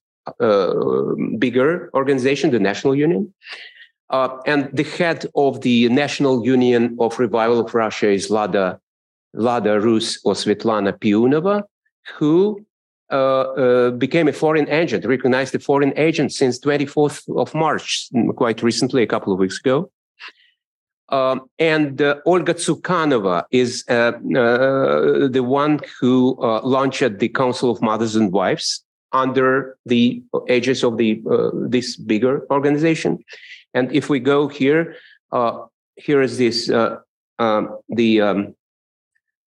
[1.39, 3.33] bigger organization, the National Union.
[4.45, 8.79] and the head of the National Union of Revival of Russia is Lada
[9.36, 11.62] Lada Rus or Svetlana Piunova,
[12.18, 12.64] who
[13.10, 18.62] uh, uh, became a foreign agent, recognized a foreign agent since 24th of March, quite
[18.62, 19.90] recently, a couple of weeks ago.
[21.08, 27.70] Um, and uh, Olga Tsukanova is uh, uh, the one who uh, launched the Council
[27.70, 30.20] of Mothers and Wives under the
[30.50, 31.22] aegis of the
[31.68, 33.24] this bigger organization.
[33.72, 34.96] And if we go here,
[35.94, 36.68] here is this
[37.38, 38.56] um, the um,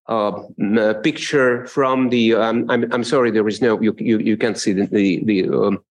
[0.08, 2.34] uh, picture from the.
[2.34, 5.48] Um, I'm I'm sorry, there is no you you, you can't see the the the,
[5.48, 5.84] um,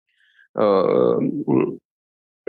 [0.55, 1.19] uh,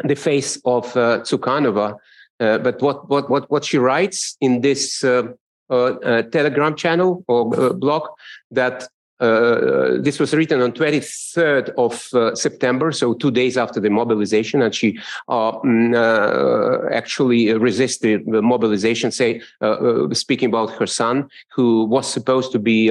[0.05, 1.97] the face of uh, Tsukanova,
[2.41, 5.29] uh, but what what what what she writes in this uh,
[5.71, 8.09] uh, Telegram channel or blog
[8.51, 8.89] that
[9.22, 14.64] uh, this was written on 23rd of uh, September, so two days after the mobilization,
[14.64, 14.98] and she
[15.30, 22.12] uh, mm, uh actually resisted the mobilization, say, uh, speaking about her son, who was
[22.12, 22.90] supposed to be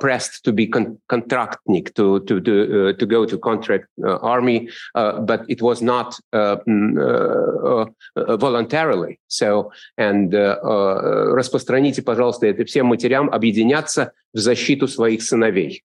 [0.00, 5.62] pressed to be con- contractnik, to to to, to go to contract army, but it
[5.62, 9.18] was not mm, voluntarily.
[9.28, 15.82] So, and распространите, пожалуйста, это всем матерям объединяться в защиту своих сыновей.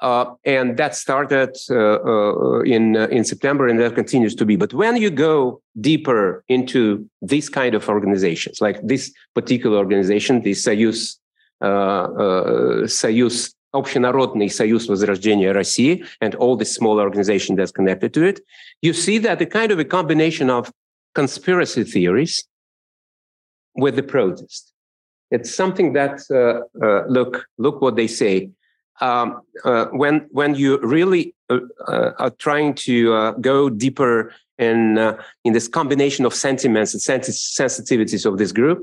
[0.00, 4.54] Uh, and that started uh, uh, in uh, in September, and that continues to be.
[4.54, 10.54] But when you go deeper into these kind of organizations, like this particular organization, the
[10.54, 11.18] Союз
[11.60, 18.40] Союз Общенародный Союз Возрождения России, and all the small organization that's connected to it,
[18.82, 20.72] you see that a kind of a combination of
[21.16, 22.44] conspiracy theories
[23.74, 24.71] with the protest.
[25.33, 28.51] It's something that uh, uh, look look what they say.
[29.01, 34.79] Um, uh, when when you really uh, uh, are trying to uh, go deeper in
[35.43, 38.79] in this combination of sentiments and sens- sensitivities of this group,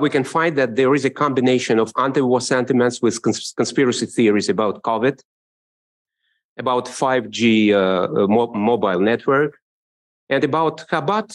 [0.00, 4.48] we can find that there is a combination of anti-war sentiments with cons- conspiracy theories
[4.48, 5.20] about COVID,
[6.56, 7.72] about 5G
[8.36, 9.58] mo- mobile network,
[10.28, 11.28] and about Chabad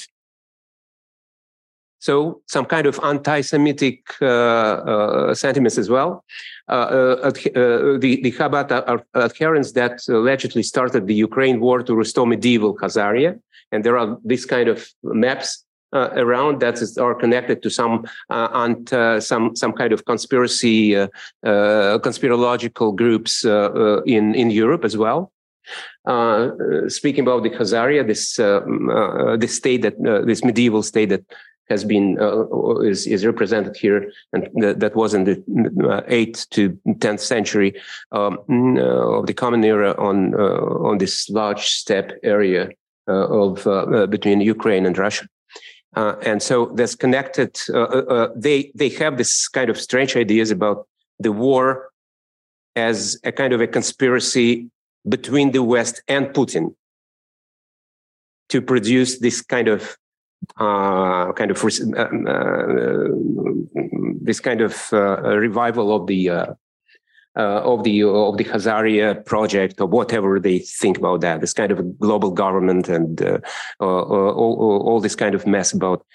[2.01, 6.25] so some kind of anti-Semitic uh, uh, sentiments as well.
[6.67, 8.71] Uh, the, the Chabad
[9.13, 13.39] adherents that allegedly started the Ukraine war to restore medieval Khazaria.
[13.71, 18.05] And there are these kind of maps uh, around that is, are connected to some
[18.31, 20.95] uh, and uh, some some kind of conspiracy
[21.43, 23.45] conspirological groups
[24.05, 25.31] in in Europe as well.
[26.87, 28.37] speaking about the Khazaria, this
[29.41, 31.23] this state that this medieval state that
[31.71, 35.35] has been uh, is, is represented here, and th- that was in the
[35.89, 37.69] uh, eighth to tenth century
[38.11, 38.33] um,
[38.77, 42.63] uh, of the Common Era on uh, on this large steppe area
[43.07, 45.25] uh, of uh, between Ukraine and Russia.
[46.29, 47.51] and so that's connected.
[48.45, 50.77] they they have this kind of strange ideas about
[51.25, 51.63] the war
[52.89, 52.97] as
[53.29, 54.49] a kind of a conspiracy
[55.15, 56.65] between the West and Putin
[58.51, 59.97] to produce this kind of
[60.57, 63.07] uh, kind of uh, uh,
[64.21, 66.45] this kind of uh, revival of the uh,
[67.35, 71.41] of the of the Khazaria project or whatever they think about that.
[71.41, 73.41] This kind of global government and
[73.79, 76.05] all, all, this kind of mess about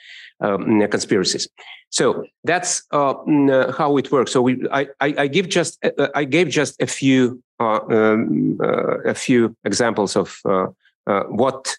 [0.40, 1.48] um, conspiracies.
[1.90, 4.32] So that's mm, how it works.
[4.32, 5.78] So we, I, I, I give just
[6.14, 10.40] I gave just a few um, a few examples of
[11.06, 11.76] what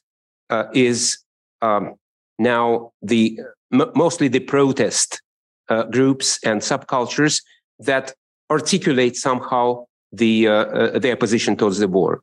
[0.74, 1.20] is
[1.62, 1.96] um,
[2.40, 3.40] now the
[3.72, 5.22] mostly the protest
[5.70, 7.42] uh, groups and subcultures
[7.80, 8.14] that
[8.50, 12.22] articulate somehow the uh, uh, their position towards the war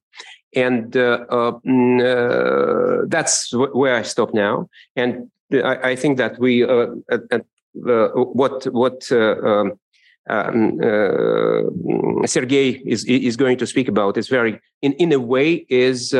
[0.54, 4.68] and uh, uh, mm, uh, that's where I stop now.
[4.96, 6.64] And I, I think that we
[7.74, 9.72] what what um,
[10.30, 10.80] um,
[12.26, 16.14] Sergei is is going to speak about is very in in a way is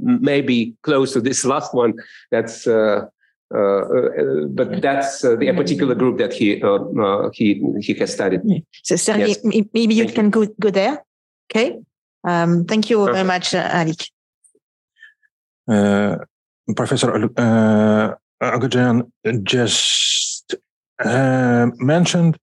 [0.00, 1.94] maybe close to this last one.
[2.30, 3.06] That's uh, uh,
[3.50, 6.60] but that's uh, the particular group that he
[7.32, 8.42] he he has studied.
[8.82, 9.40] So, Sergey, yes.
[9.72, 10.30] maybe you thank can you.
[10.30, 11.04] go go there.
[11.50, 11.78] Okay.
[12.24, 14.10] Um, thank you very much, Alik.
[16.76, 19.10] Professor uh, Agadjanian
[19.42, 20.54] just
[21.04, 22.38] uh, mentioned,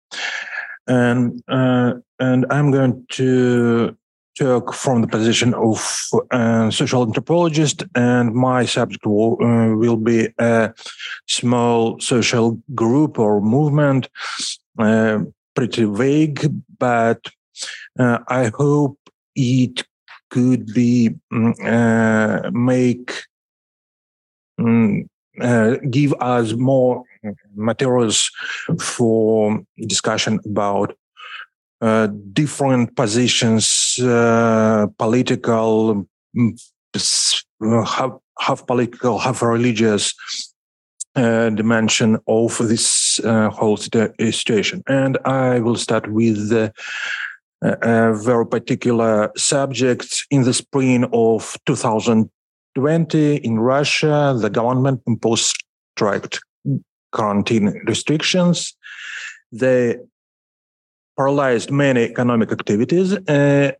[0.87, 3.95] and uh, and I'm going to
[4.37, 10.27] talk from the position of uh, social anthropologist, and my subject will, uh, will be
[10.37, 10.73] a
[11.27, 14.09] small social group or movement.
[14.77, 15.19] Uh,
[15.55, 17.25] pretty vague, but
[17.97, 18.99] uh, I hope
[19.35, 19.83] it
[20.29, 23.13] could be mm, uh, make
[24.57, 25.09] um,
[25.89, 27.03] give us more
[27.55, 28.29] materials
[28.79, 30.95] for discussion about
[32.33, 36.59] different positions, uh, political, mm,
[37.85, 40.13] half, half, political, half religious
[41.15, 44.83] uh, dimension of this uh, whole situation.
[44.87, 46.73] And I will start with a
[47.61, 50.25] very particular subject.
[50.29, 55.63] In the spring of 2020 in Russia, the government imposed
[55.95, 56.41] strict
[57.11, 58.75] quarantine restrictions.
[59.51, 60.05] The
[61.17, 63.13] paralyzed many economic activities.
[63.27, 63.71] Uh,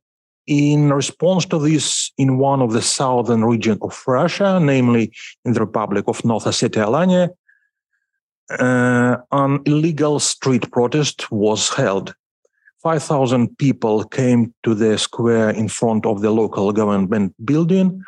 [0.47, 5.11] in response to this, in one of the southern region of Russia, namely
[5.43, 7.29] in the Republic of North Ossetia Alania,
[8.59, 12.13] uh, an illegal street protest was held.
[12.83, 18.03] 5,000 people came to the square in front of the local government building,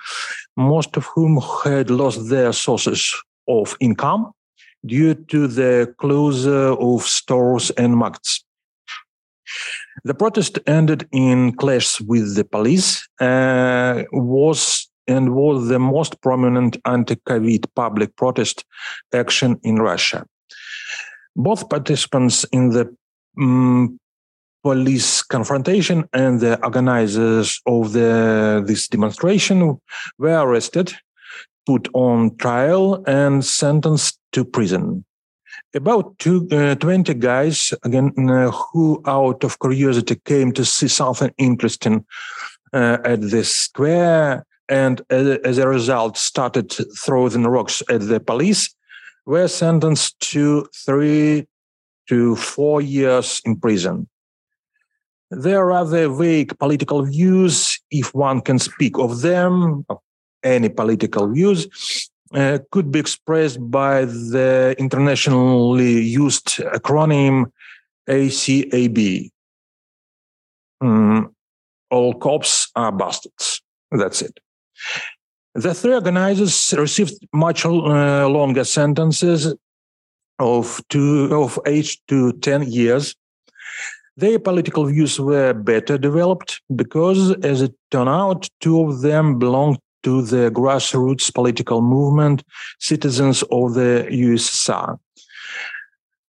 [0.55, 3.11] most of whom had lost their sources
[3.47, 4.31] of income
[4.85, 8.45] due to the closure of stores and markets.
[10.03, 16.77] The protest ended in clash with the police, uh, was and was the most prominent
[16.85, 18.65] anti-COVID public protest
[19.13, 20.25] action in Russia.
[21.35, 22.93] Both participants in the
[23.39, 23.99] um,
[24.63, 29.79] police confrontation and the organizers of the, this demonstration
[30.17, 30.93] were arrested,
[31.65, 35.05] put on trial, and sentenced to prison.
[35.77, 41.31] About two, uh, 20 guys, again, uh, who out of curiosity came to see something
[41.37, 42.03] interesting
[42.73, 48.73] uh, at the square and as a result started throwing rocks at the police,
[49.27, 51.47] were sentenced to three
[52.09, 54.07] to four years in prison.
[55.29, 59.85] Their rather vague political views, if one can speak of them,
[60.43, 67.51] any political views, uh, could be expressed by the internationally used acronym
[68.07, 69.29] ACAB.
[70.83, 71.29] Mm,
[71.89, 73.61] all cops are bastards.
[73.91, 74.39] That's it.
[75.55, 79.55] The three organizers received much uh, longer sentences
[80.39, 83.15] of two of eight to ten years.
[84.17, 89.79] Their political views were better developed because, as it turned out, two of them belonged
[90.07, 92.41] to the grassroots political movement,
[92.79, 94.97] citizens of the USSR.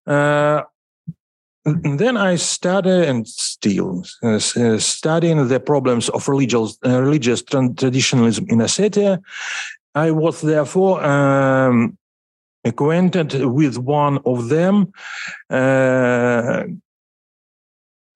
[0.05, 0.63] Uh,
[1.99, 4.39] then I studied and still uh,
[4.79, 9.21] studying the problems of religious, uh, religious traditionalism in Ossetia.
[9.95, 11.97] I was therefore um,
[12.65, 14.91] acquainted with one of them,
[15.49, 16.63] uh,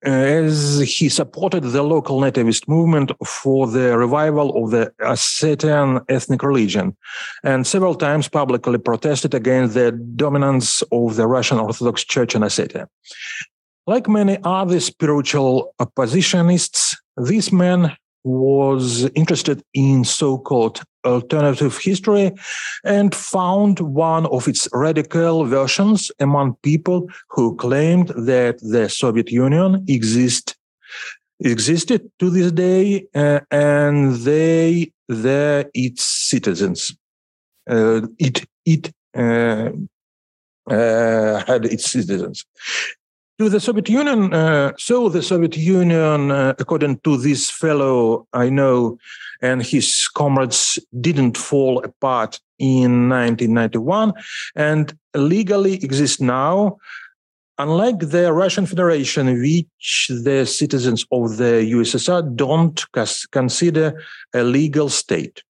[0.06, 6.42] Uh, as he supported the local nativist movement for the revival of the Ossetian ethnic
[6.42, 6.94] religion,
[7.42, 12.86] and several times publicly protested against the dominance of the Russian Orthodox Church in Ossetia.
[13.86, 22.32] Like many other spiritual oppositionists, this man was interested in so-called alternative history
[22.84, 29.84] and found one of its radical versions among people who claimed that the Soviet Union
[29.88, 30.56] exist,
[31.40, 36.96] existed to this day uh, and they they're its citizens.
[37.68, 39.70] Uh, it it uh,
[40.70, 42.44] uh had its citizens
[43.38, 44.32] to the Soviet Union.
[44.32, 48.98] Uh, so the Soviet Union, uh, according to this fellow I know,
[49.40, 54.12] and his comrades didn't fall apart in 1991
[54.56, 56.76] and legally exist now.
[57.56, 62.84] Unlike the Russian Federation, which the citizens of the USSR don't
[63.30, 64.02] consider
[64.34, 65.42] a legal state.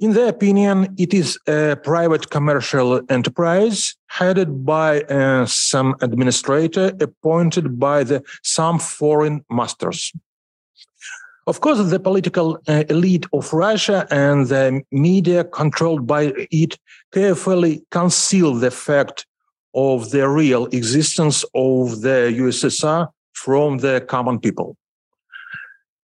[0.00, 7.78] In their opinion, it is a private commercial enterprise headed by uh, some administrator appointed
[7.78, 10.10] by the some foreign masters.
[11.50, 16.78] Of course, the political uh, elite of Russia and the media controlled by it
[17.12, 19.26] carefully conceal the fact
[19.74, 24.76] of the real existence of the USSR from the common people.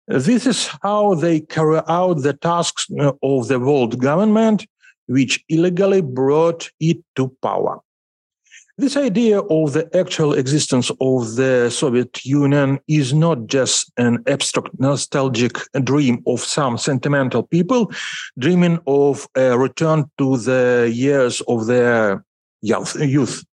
[0.07, 4.65] This is how they carry out the tasks uh, of the world government,
[5.07, 7.81] which illegally brought it to power.
[8.77, 14.71] This idea of the actual existence of the Soviet Union is not just an abstract
[14.81, 17.93] nostalgic dream of some sentimental people
[18.37, 22.25] dreaming of a return to the years of their
[22.63, 23.45] youth.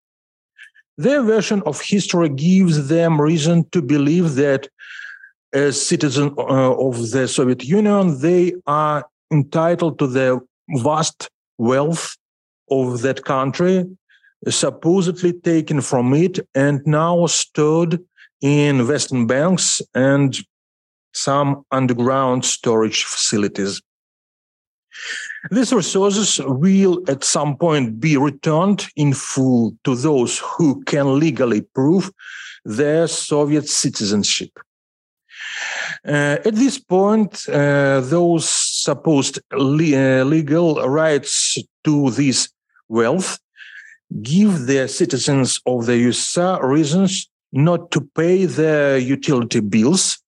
[0.98, 4.70] Their version of history gives them reason to believe that
[5.54, 10.40] as citizens uh, of the Soviet Union, they are entitled to the
[10.78, 12.18] vast wealth
[12.72, 13.86] of that country,
[14.48, 18.00] supposedly taken from it and now stored
[18.42, 20.38] in Western banks and
[21.14, 23.82] some underground storage facilities.
[25.50, 31.62] These resources will at some point be returned in full to those who can legally
[31.62, 32.12] prove
[32.66, 34.52] their Soviet citizenship.
[36.06, 42.50] Uh, at this point, uh, those supposed le- uh, legal rights to this
[42.88, 43.40] wealth
[44.22, 50.20] give the citizens of the USSR reasons not to pay their utility bills,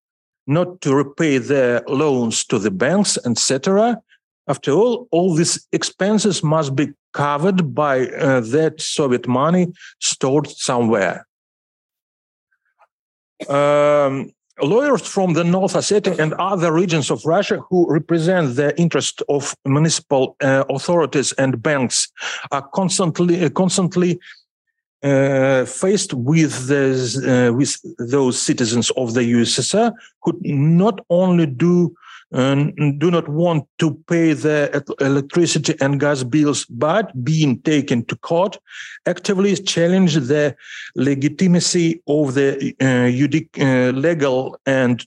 [0.47, 4.01] not to repay their loans to the banks, etc.
[4.47, 9.67] After all, all these expenses must be covered by uh, that Soviet money
[9.99, 11.25] stored somewhere.
[13.49, 14.31] um,
[14.61, 19.55] lawyers from the North Ossetia and other regions of Russia who represent the interest of
[19.65, 22.11] municipal uh, authorities and banks
[22.51, 24.19] are constantly uh, constantly
[25.03, 29.91] uh, faced with this, uh, with those citizens of the USSR
[30.21, 31.93] who not only do
[32.34, 38.57] do not want to pay their electricity and gas bills, but being taken to court,
[39.05, 40.55] actively challenge the
[40.95, 45.05] legitimacy of the uh, uh, legal and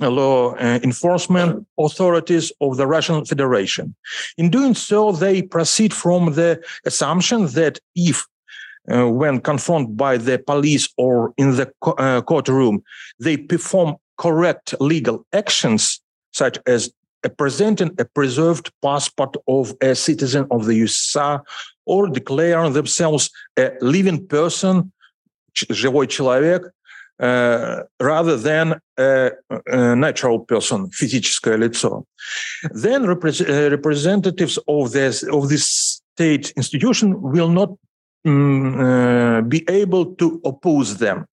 [0.00, 3.94] law uh, enforcement authorities of the Russian Federation.
[4.36, 8.26] In doing so, they proceed from the assumption that if
[8.90, 12.82] uh, when confronted by the police or in the co- uh, courtroom,
[13.18, 16.00] they perform correct legal actions,
[16.38, 16.90] such as
[17.24, 21.40] a presenting a preserved passport of a citizen of the USSR,
[21.86, 24.92] or declaring themselves a living person,
[25.54, 26.62] живой человек,
[27.20, 29.30] uh, rather than a,
[29.66, 32.04] a, natural person, физическое лицо.
[32.70, 37.70] Then repre uh, э, representatives of this of this state institution will not
[38.24, 41.26] um, uh, be able to oppose them.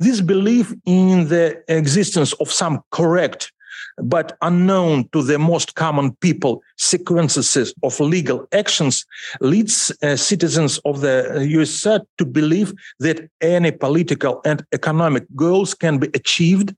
[0.00, 3.52] This belief in the existence of some correct
[3.98, 9.04] but unknown to the most common people sequences of legal actions
[9.40, 15.98] leads uh, citizens of the USSR to believe that any political and economic goals can
[15.98, 16.74] be achieved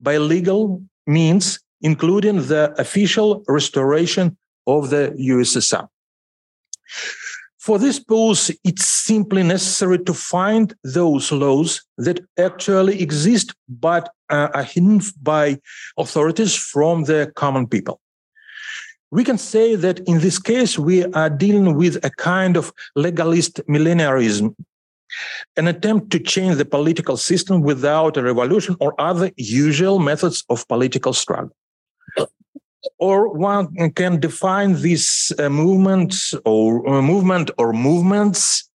[0.00, 4.36] by legal means, including the official restoration
[4.66, 5.88] of the USSR.
[7.60, 14.62] For this purpose, it's simply necessary to find those laws that actually exist but are
[14.62, 15.58] hidden by
[15.98, 18.00] authorities from the common people.
[19.10, 23.60] We can say that in this case, we are dealing with a kind of legalist
[23.68, 24.54] millenarism,
[25.58, 30.66] an attempt to change the political system without a revolution or other usual methods of
[30.66, 31.54] political struggle
[32.98, 36.14] or one can define this uh, movement
[36.44, 38.70] or uh, movement or movements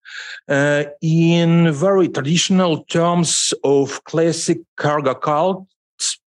[0.47, 6.19] uh, in very traditional terms of classic cargo cults,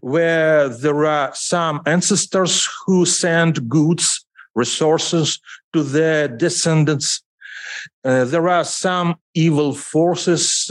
[0.00, 4.24] where there are some ancestors who send goods,
[4.54, 5.40] resources
[5.72, 7.22] to their descendants.
[8.04, 10.66] Uh, there are some evil forces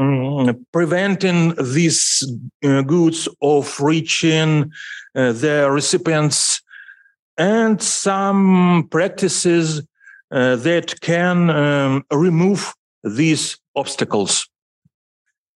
[0.00, 2.24] uh, mm, preventing these
[2.64, 4.72] uh, goods of reaching
[5.14, 6.62] uh, the recipients
[7.36, 9.82] and some practices
[10.30, 12.72] uh, that can um, remove
[13.04, 14.48] these obstacles.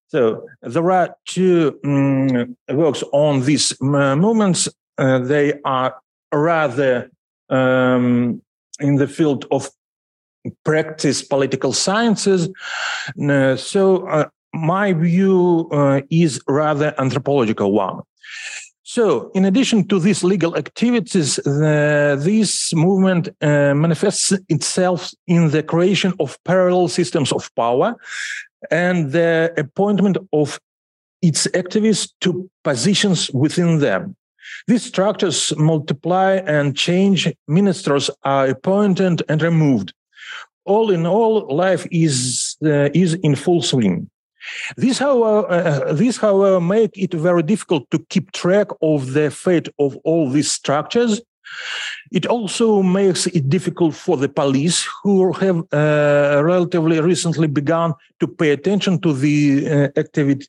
[0.09, 4.69] So there are two um, works on these movements.
[4.99, 5.97] Uh, they are
[6.33, 7.11] rather
[7.49, 8.43] um,
[8.79, 9.71] in the field of
[10.65, 12.49] practice political sciences.
[13.21, 15.69] Uh, so uh, my view
[16.11, 18.01] is rather anthropological one.
[18.87, 25.63] So, in addition to these legal activities, the, this movement uh, manifests itself in the
[25.63, 27.97] creation of parallel systems of power
[28.71, 30.61] and the appointment of
[31.23, 34.15] its activists to positions within them.
[34.67, 37.33] These structures multiply and change.
[37.49, 39.95] Ministers are appointed and removed.
[40.67, 44.11] All in all, life is uh, is in full swing.
[44.77, 49.69] This, however, uh, this, however, make it very difficult to keep track of the fate
[49.79, 51.21] of all these structures.
[52.13, 58.27] It also makes it difficult for the police, who have uh, relatively recently begun to
[58.27, 59.67] pay attention to the
[59.97, 60.01] uh,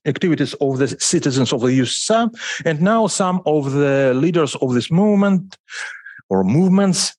[0.06, 2.30] activities of the citizens of the USSR.
[2.66, 5.58] And now some of the leaders of this movement
[6.30, 7.16] or movements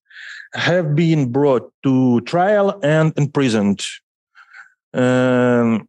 [0.55, 3.85] have been brought to trial and imprisoned.
[4.95, 5.89] Um,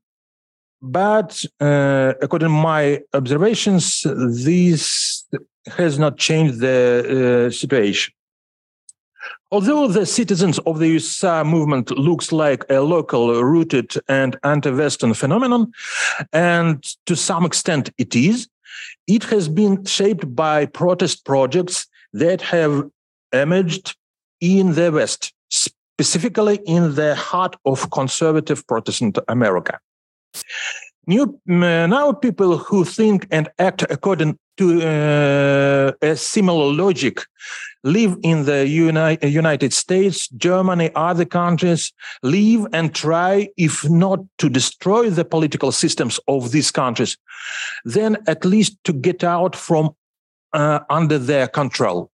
[0.81, 4.05] but uh, according to my observations,
[4.45, 5.25] this
[5.67, 8.13] has not changed the uh, situation.
[9.49, 15.71] Although the citizens of the USSR movement looks like a local rooted and anti-Western phenomenon,
[16.33, 18.49] and to some extent it is,
[19.07, 22.89] it has been shaped by protest projects that have
[23.31, 23.95] emerged
[24.41, 29.79] in the West, specifically in the heart of conservative Protestant America.
[31.05, 37.21] New now people who think and act according to uh, a similar logic
[37.83, 44.49] live in the Uni- United States, Germany, other countries, live and try, if not to
[44.49, 47.17] destroy the political systems of these countries,
[47.85, 49.91] then at least to get out from
[50.53, 52.11] uh, under their control.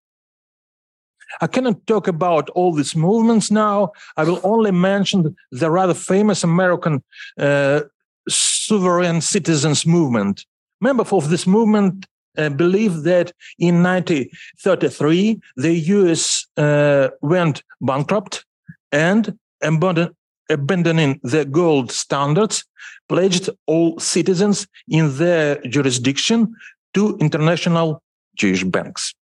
[1.42, 3.92] I cannot talk about all these movements now.
[4.18, 7.04] I will only mention the rather famous American
[7.40, 7.82] uh,
[8.30, 10.46] sovereign citizens movement.
[10.82, 12.06] Members of this movement
[12.38, 18.46] uh, believe that in 1933 the US uh, went bankrupt
[18.92, 20.12] and abandoned,
[20.50, 22.66] abandoning the gold standards,
[23.08, 26.56] pledged all citizens in their jurisdiction
[26.94, 28.02] to international
[28.36, 29.14] Jewish banks.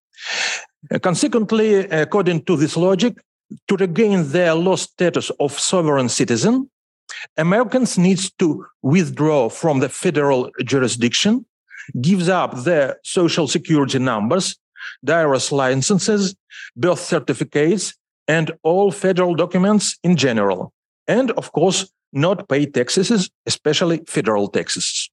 [0.89, 3.17] Uh, consequently, according to this logic,
[3.67, 6.69] to regain their lost status of sovereign citizen,
[7.37, 11.45] Americans needs to withdraw from the federal jurisdiction,
[11.99, 14.57] gives up their social security numbers,
[15.03, 16.35] driver's licenses,
[16.75, 17.93] birth certificates,
[18.27, 20.73] and all federal documents in general.
[21.07, 25.09] And of course, not pay taxes, especially federal taxes.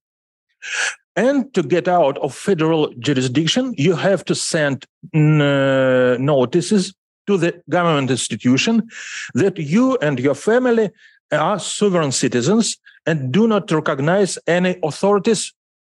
[1.15, 6.93] And to get out of federal jurisdiction, you have to send uh, notices
[7.27, 8.87] to the government institution
[9.33, 10.89] that you and your family
[11.31, 15.53] are sovereign citizens and do not recognize any authorities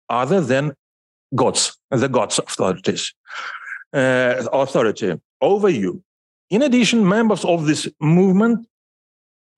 [0.08, 0.74] other than
[1.34, 3.14] gods, the gods' authorities,
[3.92, 6.02] uh, authority over you.
[6.50, 8.66] In addition, members of this movement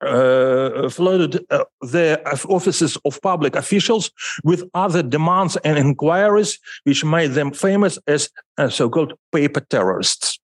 [0.01, 4.11] uh, flooded uh, the offices of public officials
[4.45, 10.39] with other demands and inquiries, which made them famous as uh, so-called paper terrorists.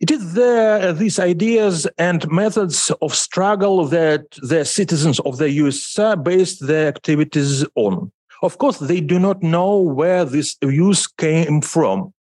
[0.00, 5.58] It is the, uh, these ideas and methods of struggle that the citizens of the
[5.58, 8.10] USSR based their activities on.
[8.42, 12.12] Of course, they do not know where this views came from,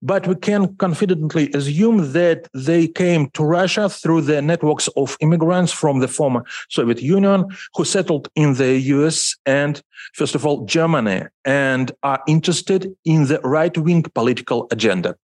[0.00, 5.72] but we can confidently assume that they came to Russia through the networks of immigrants
[5.72, 9.82] from the former Soviet Union who settled in the US and,
[10.14, 15.16] first of all, Germany, and are interested in the right wing political agenda.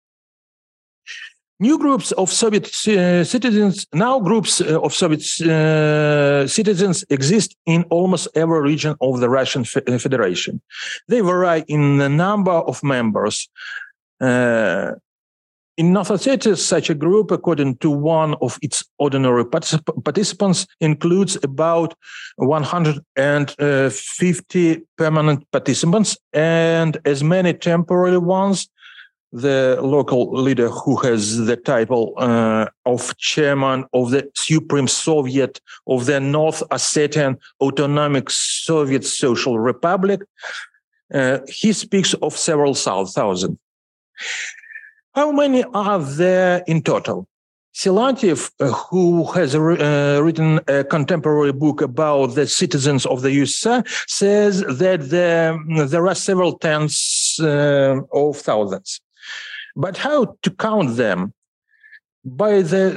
[1.65, 7.85] New groups of Soviet uh, citizens, now groups uh, of Soviet uh, citizens exist in
[7.85, 10.61] almost every region of the Russian uh, Federation.
[11.09, 13.49] They vary in the number of members.
[14.21, 14.93] Uh,
[15.79, 21.39] in North Ossetia, such a group, according to one of its ordinary particip- participants, includes
[21.43, 21.95] about
[22.37, 28.69] 150 permanent participants and as many temporary ones
[29.35, 36.07] the local leader who has the title uh, of chairman of the Supreme Soviet of
[36.07, 40.21] the North Ossetian Autonomic Soviet Social Republic.
[41.13, 43.59] Uh, he speaks of several thousand.
[45.15, 47.27] How many are there in total?
[47.75, 53.85] Silatiev, uh, who has uh, written a contemporary book about the citizens of the USSR,
[54.09, 55.59] says that there,
[55.89, 59.01] there are several tens uh, of thousands.
[59.77, 61.33] But how to count them?
[62.25, 62.95] By the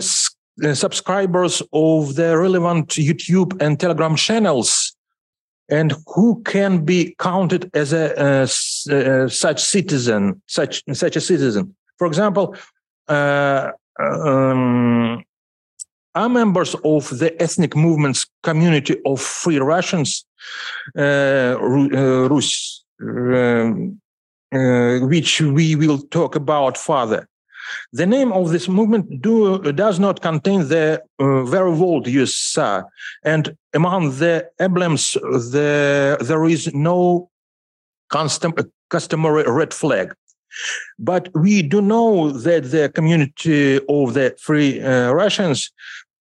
[0.64, 4.96] uh, subscribers of the relevant YouTube and Telegram channels,
[5.70, 8.48] and who can be counted as a uh,
[8.94, 11.76] uh, such citizen, such such a citizen.
[11.98, 12.56] For example,
[13.08, 15.24] uh, um,
[16.16, 20.26] are members of the ethnic movements community of free Russians,
[20.98, 24.02] uh, Rus, um,
[24.54, 27.28] uh, which we will talk about further.
[27.92, 31.72] The name of this movement do, does not contain the uh, very
[33.24, 37.30] and among the emblems, the, there is no
[38.10, 38.54] custom,
[38.90, 40.14] customary red flag.
[40.98, 45.72] But we do know that the community of the free uh, Russians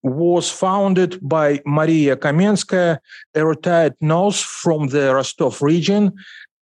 [0.03, 2.99] was founded by Maria Kamenskaya,
[3.35, 6.13] a retired nurse from the Rostov region,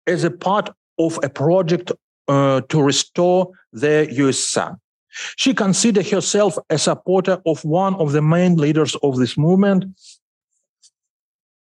[0.06, 1.92] as a part of a project
[2.28, 4.78] uh, to restore the USSR.
[5.38, 9.86] She considered herself a supporter of one of the main leaders of this movement,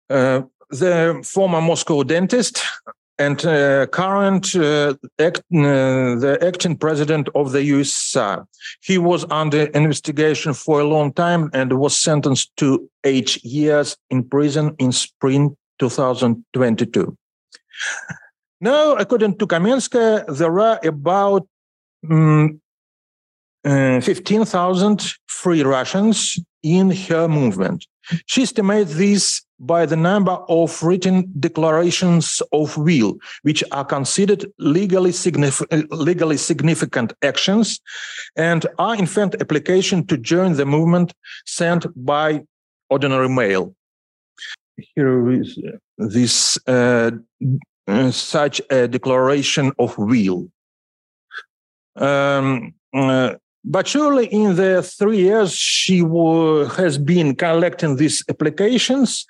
[0.10, 2.62] uh, the former Moscow dentist
[3.18, 8.46] and uh, current uh, act, uh, the acting president of the USSR.
[8.82, 14.24] He was under investigation for a long time and was sentenced to eight years in
[14.24, 17.18] prison in spring 2022.
[18.62, 21.48] Now, according to Kamenskaya, there are about
[22.10, 22.60] um,
[23.64, 27.88] uh, 15,000 free Russians in her movement.
[28.26, 35.12] She estimates this by the number of written declarations of will, which are considered legally,
[35.12, 37.80] significant, legally significant actions
[38.36, 41.14] and are in fact application to join the movement
[41.46, 42.44] sent by
[42.90, 43.76] ordinary mail.
[44.96, 45.60] Here is
[45.98, 47.12] this uh,
[48.12, 50.50] such a declaration of will.
[51.96, 53.36] Um, uh,
[53.66, 59.26] but surely in the three years she has been collecting these applications,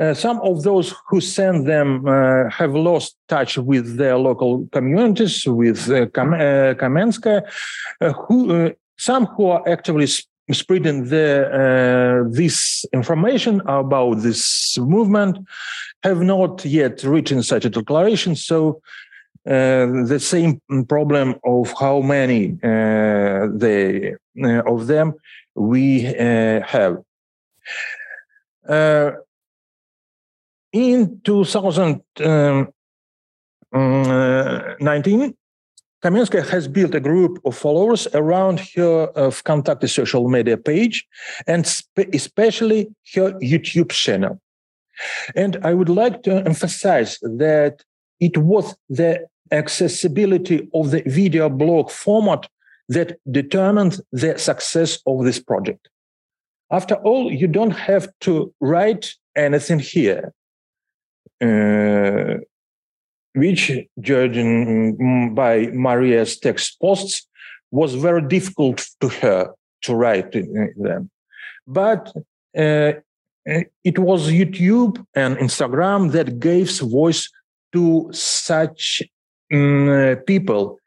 [0.00, 5.46] uh, some of those who send them uh, have lost touch with their local communities,
[5.46, 7.42] with uh, Kam- uh, Kamenskaya,
[8.00, 10.08] uh, who, uh, some who are actively
[10.52, 15.38] spreading the, this information about this movement
[16.02, 18.34] have not yet written such a declaration.
[18.36, 18.80] So
[19.46, 25.14] uh, the same problem of how many uh, the, uh, of them
[25.54, 26.98] we have.
[30.72, 32.68] in 2019,
[35.22, 35.34] um,
[36.02, 41.06] Kamenskaya has built a group of followers around her uh, contact social media page
[41.46, 44.40] and spe- especially her YouTube channel.
[45.34, 47.84] And I would like to emphasize that
[48.18, 52.48] it was the accessibility of the video blog format
[52.88, 55.88] that determined the success of this project.
[56.70, 60.32] After all, you don't have to write anything here,
[61.40, 62.38] uh,
[63.34, 67.26] which, judging by Maria's text posts,
[67.70, 71.10] was very difficult to her to write them.
[71.66, 72.12] But
[72.56, 72.92] uh,
[73.84, 77.30] it was YouTube and Instagram that gave voice
[77.72, 79.02] to such
[79.52, 80.78] um, people,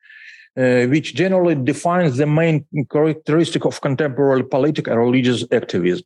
[0.57, 6.05] uh, which generally defines the main characteristic of contemporary political and religious activism.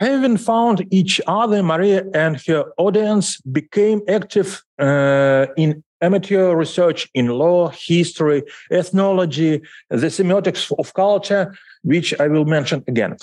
[0.00, 7.26] Having found each other, Maria and her audience became active uh, in amateur research in
[7.28, 13.16] law, history, ethnology, the semiotics of culture, which I will mention again.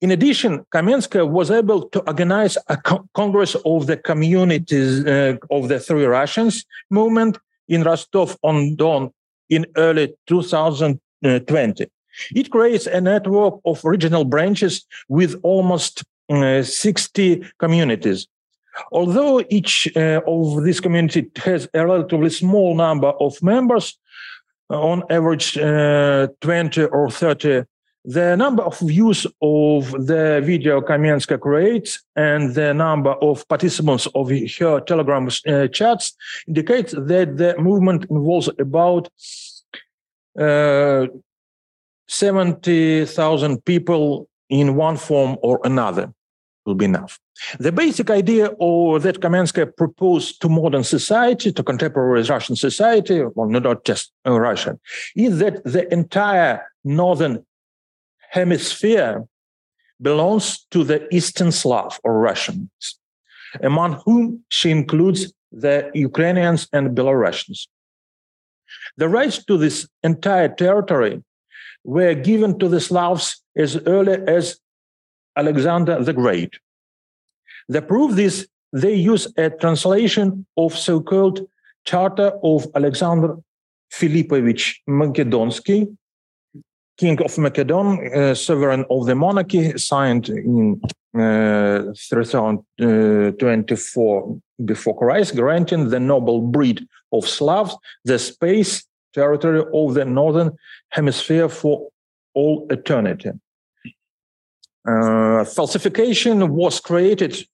[0.00, 5.68] In addition, Kamenskaya was able to organize a co- Congress of the Communities uh, of
[5.68, 7.38] the Free Russians movement
[7.68, 9.10] in Rostov-on-Don
[9.48, 11.86] in early 2020.
[12.34, 18.26] It creates a network of regional branches with almost uh, 60 communities.
[18.90, 23.98] Although each uh, of these communities has a relatively small number of members,
[24.70, 27.64] uh, on average uh, 20 or 30
[28.04, 34.30] the number of views of the video Kamenskaya creates and the number of participants of
[34.30, 36.14] her Telegram uh, chats
[36.46, 39.08] indicates that the movement involves about
[40.38, 41.06] uh,
[42.08, 46.12] 70,000 people in one form or another
[46.66, 47.18] will be enough.
[47.58, 53.48] The basic idea or that Kamenskaya proposed to modern society, to contemporary Russian society, well,
[53.48, 54.80] not just uh, Russian,
[55.16, 57.44] is that the entire northern
[58.30, 59.26] hemisphere
[60.00, 62.68] belongs to the Eastern Slav or Russians,
[63.62, 67.68] among whom she includes the Ukrainians and Belarusians.
[68.96, 71.22] The rights to this entire territory
[71.84, 74.58] were given to the Slavs as early as
[75.36, 76.58] Alexander the Great.
[77.68, 81.46] The proof is they use a translation of so-called
[81.84, 83.36] Charter of Alexander
[83.92, 85.94] Filipovich Makedonsky,
[86.96, 90.82] King of Macedon, uh, sovereign of the monarchy, signed in
[91.14, 100.04] uh, 3024 before Christ, granting the noble breed of Slavs the space territory of the
[100.04, 100.50] northern
[100.90, 101.88] hemisphere for
[102.34, 103.30] all eternity.
[104.86, 107.46] Uh, falsification was created.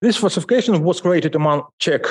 [0.00, 2.02] This falsification was created among Czech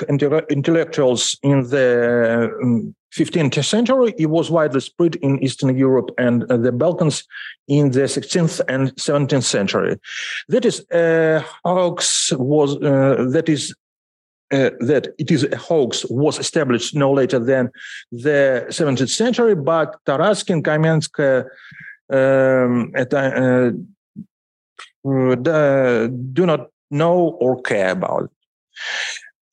[0.49, 6.57] intellectuals in the um, 15th century, it was widely spread in Eastern Europe and uh,
[6.57, 7.23] the Balkans
[7.67, 9.97] in the 16th and 17th century.
[10.49, 13.73] That is, a hoax was uh, that is
[14.51, 17.69] uh, that it is a hoax was established no later than
[18.11, 21.45] the 17th century, but Taraskin, Kamenskaya,
[22.09, 23.71] um, at, uh,
[25.05, 28.29] uh, do not know or care about it.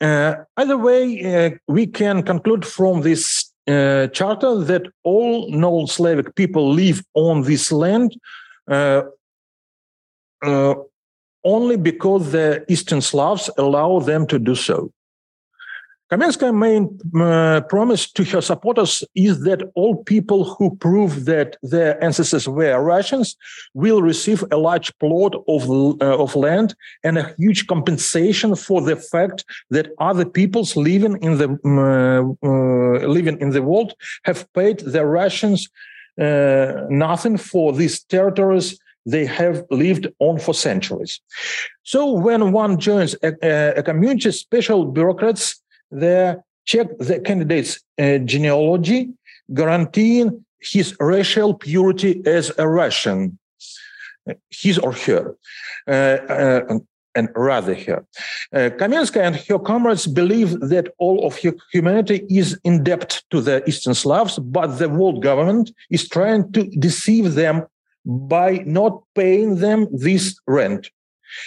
[0.00, 6.70] Uh, either way, uh, we can conclude from this uh, charter that all non-Slavic people
[6.70, 8.14] live on this land
[8.70, 9.02] uh,
[10.44, 10.74] uh,
[11.44, 14.90] only because the Eastern Slavs allow them to do so.
[16.12, 22.02] Kamenskaya's main uh, promise to her supporters is that all people who prove that their
[22.04, 23.36] ancestors were Russians
[23.72, 28.96] will receive a large plot of, uh, of land and a huge compensation for the
[28.96, 34.80] fact that other peoples living in the uh, uh living in the world have paid
[34.80, 35.68] the Russians
[36.20, 41.20] uh, nothing for these territories they have lived on for centuries.
[41.82, 49.10] So when one joins a, a community, special bureaucrats they check the candidate's uh, genealogy,
[49.52, 53.38] guaranteeing his racial purity as a Russian,
[54.50, 55.36] his or her.
[55.86, 56.78] Uh, uh,
[57.16, 58.04] and rather her.
[58.52, 61.38] Uh, Kamenskaya and her comrades believe that all of
[61.72, 66.64] humanity is in debt to the Eastern Slavs, but the world government is trying to
[66.70, 67.64] deceive them
[68.04, 70.90] by not paying them this rent.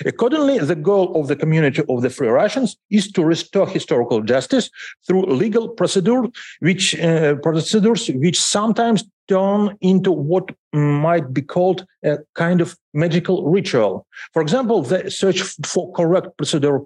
[0.06, 4.70] Accordingly, the goal of the community of the Free Russians is to restore historical justice
[5.06, 6.24] through legal procedure,
[6.60, 13.50] which uh, procedures which sometimes turn into what might be called a kind of magical
[13.50, 14.06] ritual.
[14.34, 16.80] For example, the search for correct procedure,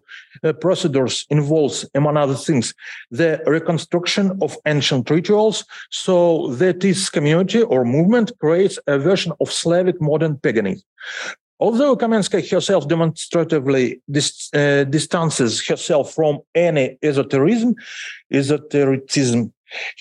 [0.44, 2.74] uh, procedures involves, among other things,
[3.10, 9.52] the reconstruction of ancient rituals so that this community or movement creates a version of
[9.52, 10.84] Slavic modern paganism.
[11.62, 17.76] Although Kamenskaya herself demonstratively dis, uh, distances herself from any esotericism,
[18.34, 19.54] esotericism,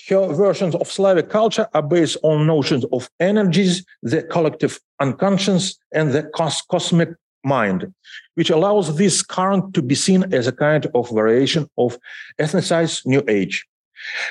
[0.08, 6.12] her versions of Slavic culture are based on notions of energies, the collective unconscious, and
[6.12, 7.10] the cos- cosmic
[7.44, 7.92] mind,
[8.36, 11.98] which allows this current to be seen as a kind of variation of
[12.40, 13.66] ethnicized New Age.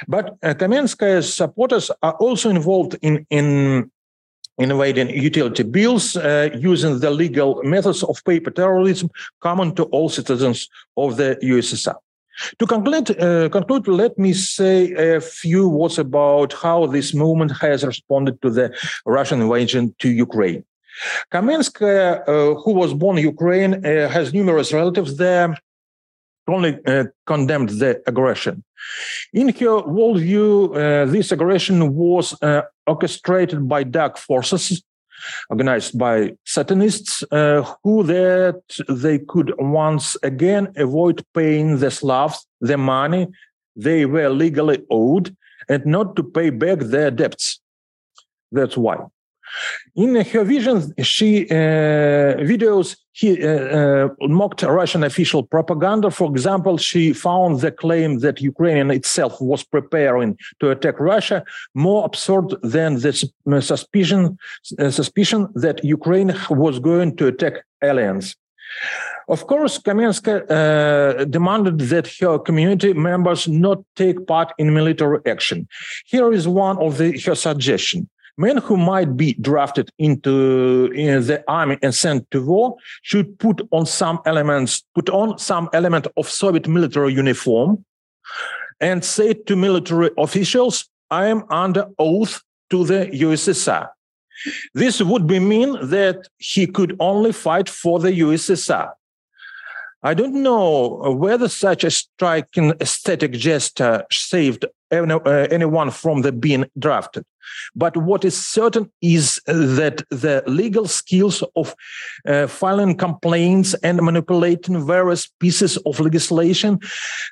[0.07, 3.91] But uh, Kamenskaya's supporters are also involved in, in
[4.59, 10.69] innovating utility bills uh, using the legal methods of paper terrorism common to all citizens
[10.97, 11.95] of the USSR.
[12.59, 17.85] To conclude, uh, conclude, let me say a few words about how this movement has
[17.85, 18.73] responded to the
[19.05, 20.63] Russian invasion to Ukraine.
[21.31, 25.55] Kamenskaya, uh, who was born in Ukraine, uh, has numerous relatives there
[26.47, 28.63] only uh, condemned the aggression.
[29.33, 34.83] In her worldview, uh, this aggression was uh, orchestrated by dark forces
[35.49, 42.77] organized by Satanists uh, who that they could once again avoid paying the Slavs the
[42.77, 43.27] money
[43.75, 45.35] they were legally owed
[45.69, 47.61] and not to pay back their debts.
[48.51, 48.97] That's why.
[49.95, 56.09] In her visions, she uh, videos he uh, uh, mocked Russian official propaganda.
[56.09, 61.43] For example, she found the claim that Ukraine itself was preparing to attack Russia
[61.73, 63.11] more absurd than the
[63.61, 64.37] suspicion
[64.99, 68.35] suspicion that Ukraine was going to attack aliens.
[69.27, 75.67] Of course, Kamenska uh, demanded that her community members not take part in military action.
[76.05, 78.07] Here is one of the, her suggestions
[78.39, 83.61] men who might be drafted into in the army and sent to war should put
[83.71, 87.83] on some elements, put on some element of Soviet military uniform
[88.79, 93.89] and say to military officials, I am under oath to the USSR.
[94.73, 98.93] This would be mean that he could only fight for the USSR.
[100.01, 107.23] I don't know whether such a striking aesthetic gesture saved anyone from the being drafted.
[107.75, 111.75] But what is certain is that the legal skills of
[112.27, 116.79] uh, filing complaints and manipulating various pieces of legislation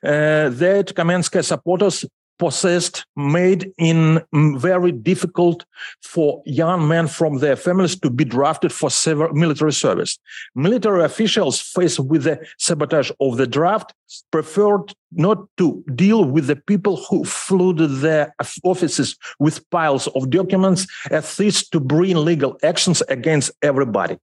[0.03, 2.05] uh, that Kamenskaya supporters
[2.39, 5.65] possessed made in mm, very difficult
[6.01, 8.89] for young men from their families to be drafted for
[9.33, 10.17] military service.
[10.55, 13.93] Military officials faced with the sabotage of the draft
[14.31, 18.33] preferred not to deal with the people who flooded their
[18.63, 24.17] offices with piles of documents as least to bring legal actions against everybody.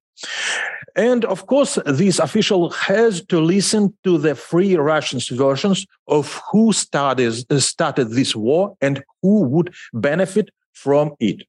[0.97, 6.73] And of course, this official has to listen to the free Russians versions of who
[6.73, 11.43] started, started this war and who would benefit from it.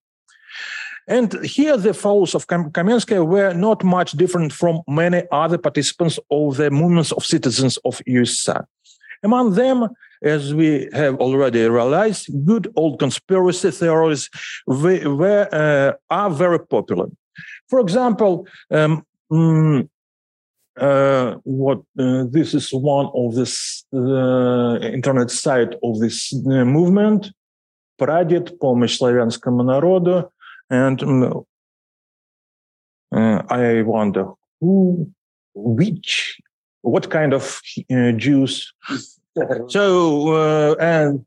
[1.08, 6.58] And here the foes of Kamenskaya were not much different from many other participants of
[6.58, 8.66] the movements of citizens of USSR.
[9.24, 9.90] Among them,
[10.24, 14.30] as we have already realized, good old conspiracy theories
[14.66, 17.08] were, uh, are very popular.
[17.70, 19.89] For example, um, mm,
[20.79, 27.33] uh, what uh, this is one of this uh, internet site of this uh, movement,
[27.99, 30.31] Praded, помощь славянскому народу,
[30.71, 31.45] and um,
[33.13, 35.11] I wonder who,
[35.55, 36.41] which,
[36.81, 37.61] what kind of
[37.93, 38.73] uh, Jews.
[39.69, 41.27] so and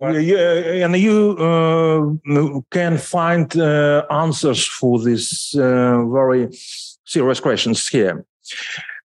[0.00, 6.48] yeah, and you uh, can find uh, answers for these uh, very
[7.09, 8.25] serious questions here.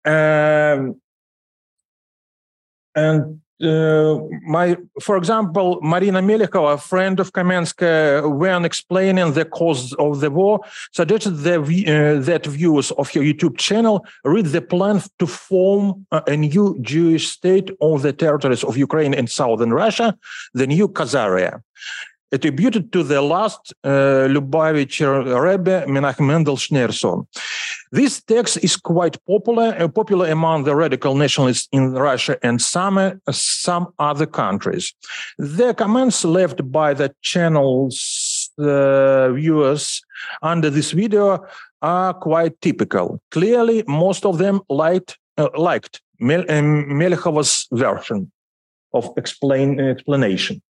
[0.05, 1.01] Um,
[2.95, 9.93] and uh, my, for example, Marina Melikova, a friend of Kamenska, when explaining the cause
[9.95, 15.01] of the war, suggested the, uh, that viewers of her YouTube channel read the plan
[15.21, 20.19] to form a new Jewish state on the territories of Ukraine and southern Russia,
[20.55, 21.63] the new Khazaria.
[22.33, 27.27] Attributed to the last uh, Lubavitch Rebbe Menachem Mendel Schneerson.
[27.93, 32.97] This text is quite popular, uh, popular among the radical nationalists in Russia and some,
[32.99, 34.95] uh, some other countries.
[35.39, 40.03] The comments left by the channel's uh, viewers
[40.41, 41.45] under this video
[41.83, 43.21] are quite typical.
[43.31, 48.31] Clearly, most of them liked, uh, liked Mel- um, Melechova's version
[48.95, 50.63] of explain, explanation.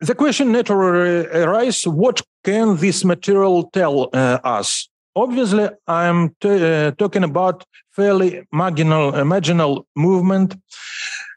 [0.00, 4.88] The question naturally arises, what can this material tell uh, us?
[5.16, 10.54] Obviously, I'm uh, talking about fairly marginal, uh, marginal movement,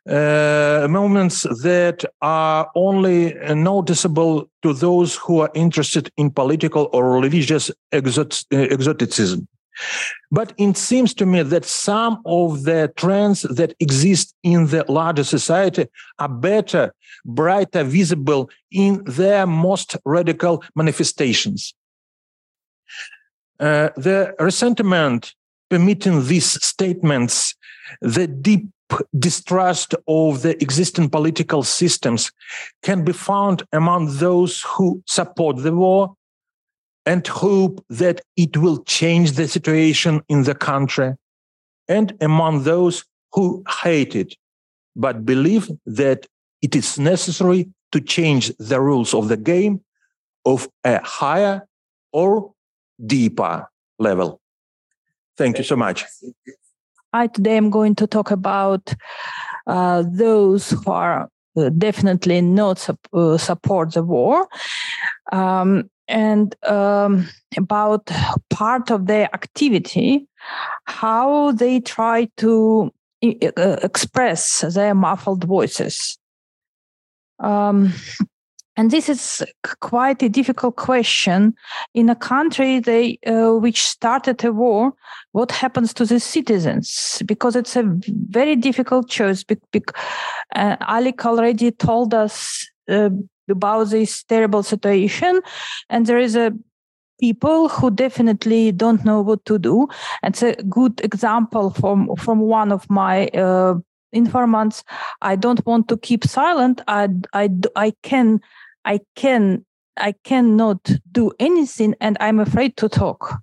[0.08, 7.72] uh, movements that are only noticeable to those who are interested in political or religious
[7.92, 9.48] exot- uh, exoticism.
[10.32, 15.24] But it seems to me that some of the trends that exist in the larger
[15.24, 15.88] society
[16.20, 16.94] are better,
[17.26, 21.74] brighter, visible in their most radical manifestations.
[23.60, 25.34] Uh, the resentment
[25.70, 27.56] permitting these statements,
[28.02, 28.68] the deep
[29.18, 32.32] distrust of the existing political systems
[32.84, 36.14] can be found among those who support the war
[37.06, 41.14] and hope that it will change the situation in the country,
[41.88, 44.36] and among those who hate it,
[44.96, 46.28] but believe that
[46.62, 49.82] it is necessary to change the rules of the game
[50.46, 51.68] of a higher
[52.14, 52.54] or
[53.06, 53.68] deeper
[54.00, 54.40] level.
[55.38, 56.06] Thank you so much.
[57.14, 58.94] I today am going to talk about
[59.68, 64.48] uh, those who are uh, definitely not uh, support the war.
[65.32, 68.12] Um, and um, about
[68.50, 70.28] part of their activity,
[70.86, 72.92] how they try to
[73.24, 76.18] uh, express their muffled voices.
[77.40, 77.94] Um,
[78.78, 79.44] and this is
[79.82, 81.54] quite a difficult question
[81.94, 84.94] in a country they, uh, which started a war.
[85.34, 87.22] What happens to the citizens?
[87.26, 87.84] Because it's a
[88.30, 89.44] very difficult choice.
[90.56, 93.10] Uh, Alec already told us uh,
[93.50, 95.42] about this terrible situation.
[95.90, 96.54] And there is a
[97.20, 99.88] people who definitely don't know what to do.
[100.24, 103.76] It's a good example from from one of my uh,
[104.12, 104.84] informants.
[105.22, 106.82] I don't want to keep silent.
[106.88, 108.40] I i i can
[108.86, 109.66] i can
[109.98, 113.42] i cannot do anything and i'm afraid to talk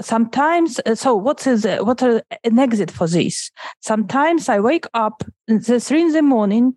[0.00, 5.22] sometimes uh, so what is what are an exit for this sometimes i wake up
[5.46, 6.74] the three in the morning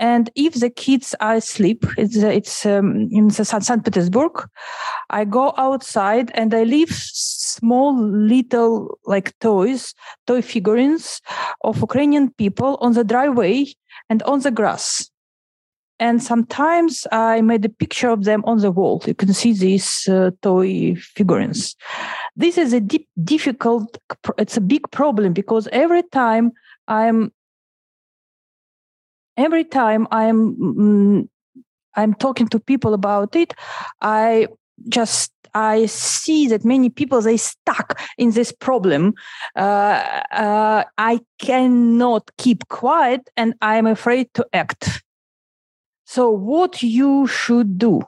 [0.00, 4.48] and if the kids are asleep it's it's um, in st petersburg
[5.10, 9.94] i go outside and i leave small little like toys
[10.26, 11.20] toy figurines
[11.62, 13.66] of ukrainian people on the driveway
[14.08, 15.10] and on the grass
[16.00, 19.00] and sometimes I made a picture of them on the wall.
[19.06, 21.76] You can see these uh, toy figurines.
[22.36, 23.96] This is a deep, difficult.
[24.38, 26.52] It's a big problem because every time
[26.88, 27.32] I'm,
[29.36, 31.28] every time I'm, mm,
[31.94, 33.54] I'm talking to people about it,
[34.00, 34.48] I
[34.88, 39.14] just I see that many people they stuck in this problem.
[39.54, 45.04] Uh, uh, I cannot keep quiet, and I'm afraid to act
[46.04, 48.00] so what you should do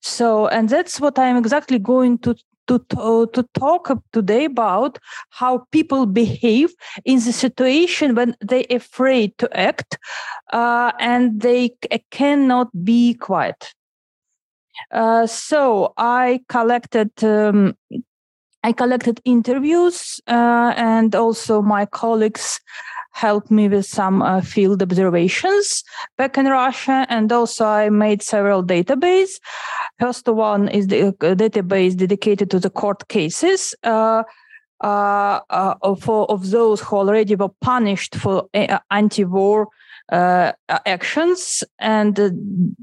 [0.00, 2.34] so and that's what i'm exactly going to
[2.68, 4.98] to, to, to talk today about
[5.30, 9.98] how people behave in the situation when they're afraid to act
[10.52, 11.74] uh, and they
[12.10, 13.74] cannot be quiet.
[14.90, 17.76] Uh, so I collected um,
[18.64, 22.60] I collected interviews uh, and also my colleagues
[23.12, 25.84] helped me with some uh, field observations
[26.18, 27.06] back in Russia.
[27.08, 29.40] And also I made several database.
[30.00, 33.74] First one is the uh, database dedicated to the court cases.
[33.82, 34.24] Uh,
[34.82, 39.68] uh, uh, for of those who already were punished for uh, anti-war
[40.10, 42.36] uh, actions and the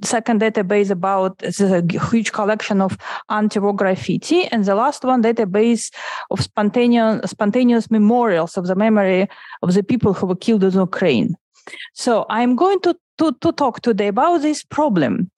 [0.03, 2.97] second database about the huge collection of
[3.29, 5.91] anti-war graffiti and the last one database
[6.31, 9.27] of spontaneous spontaneous memorials of the memory
[9.61, 11.35] of the people who were killed in Ukraine.
[11.93, 15.29] So I'm going to to, to talk today about this problem.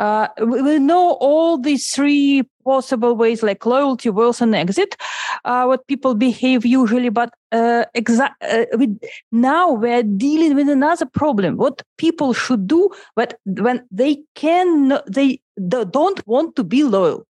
[0.00, 4.96] Uh, we, we know all these three possible ways like loyalty, wealth, and exit,
[5.44, 7.10] uh, what people behave usually.
[7.10, 8.98] But uh, exa- uh, with,
[9.30, 11.56] now we're dealing with another problem.
[11.56, 17.26] What people should do but when they can, they, they don't want to be loyal.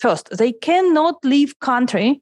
[0.00, 2.20] First, they cannot leave country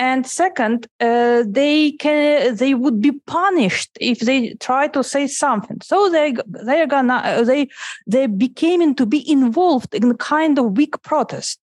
[0.00, 5.78] and second uh, they can they would be punished if they try to say something.
[5.82, 7.68] So they they're gonna uh, they
[8.06, 11.60] they became to be involved in kind of weak protest.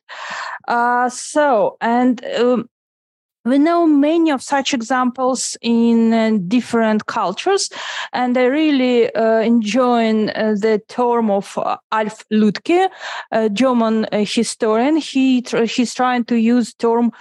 [0.68, 2.70] Uh, so and um,
[3.44, 7.70] we know many of such examples in uh, different cultures,
[8.14, 12.90] and I really uh, enjoy uh, the term of uh, Alf Lüdtke,
[13.32, 14.98] a German uh, historian.
[14.98, 17.12] He tr- he's trying to use term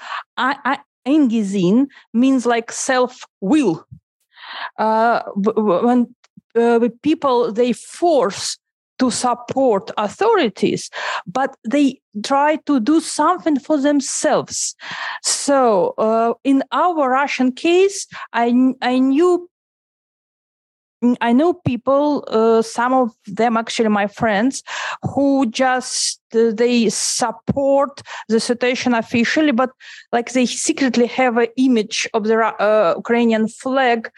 [1.06, 3.86] Eigensinn, means like self will.
[4.78, 6.14] Uh, when
[7.02, 8.58] people they force
[8.98, 10.90] to support authorities,
[11.26, 14.74] but they try to do something for themselves.
[15.22, 19.48] So, uh, in our Russian case, I I knew.
[21.20, 24.62] I know people, uh, some of them actually my friends,
[25.02, 29.70] who just uh, they support the situation officially, but
[30.12, 34.10] like they secretly have an image of the uh, Ukrainian flag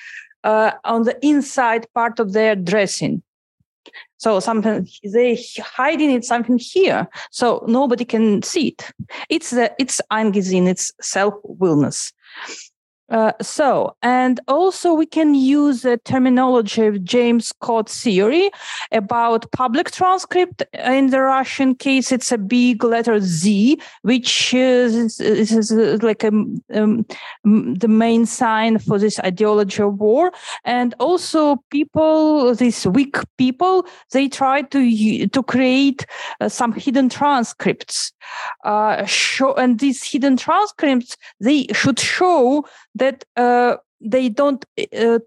[0.45, 3.23] uh, on the inside part of their dressing
[4.19, 8.91] so something they hiding it something here, so nobody can see it.
[9.29, 12.13] It's the it's Eigensinn, it's self willness.
[13.11, 18.51] Uh, so, and also we can use the terminology of James Scott theory
[18.93, 20.63] about public transcript.
[20.75, 26.29] In the Russian case, it's a big letter Z, which is, is like a,
[26.75, 27.07] um,
[27.45, 30.31] the main sign for this ideology of war.
[30.65, 36.05] And also people, these weak people, they try to, to create
[36.41, 38.13] uh, some hidden transcripts.
[38.65, 42.67] Uh, show, and these hidden transcripts, they should show
[42.99, 44.65] that uh, they don't
[44.97, 45.19] uh,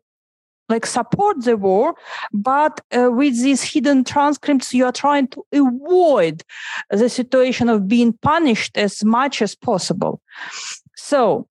[0.70, 1.96] like support the war
[2.32, 6.44] but uh, with these hidden transcripts you are trying to avoid
[6.90, 10.22] the situation of being punished as much as possible.
[10.96, 11.48] So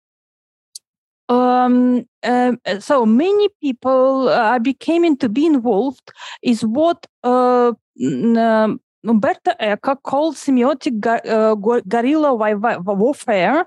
[1.27, 6.11] um, um so many people uh, becoming to be involved
[6.43, 11.55] is what uh, um, Umberto Eco called semiotic uh,
[11.87, 13.65] guerrilla warfare,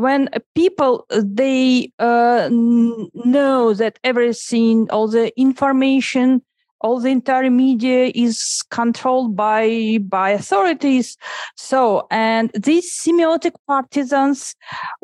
[0.00, 6.42] when people they uh, know that everything all the information
[6.80, 11.16] all the entire media is controlled by by authorities.
[11.56, 14.54] So and these semiotic partisans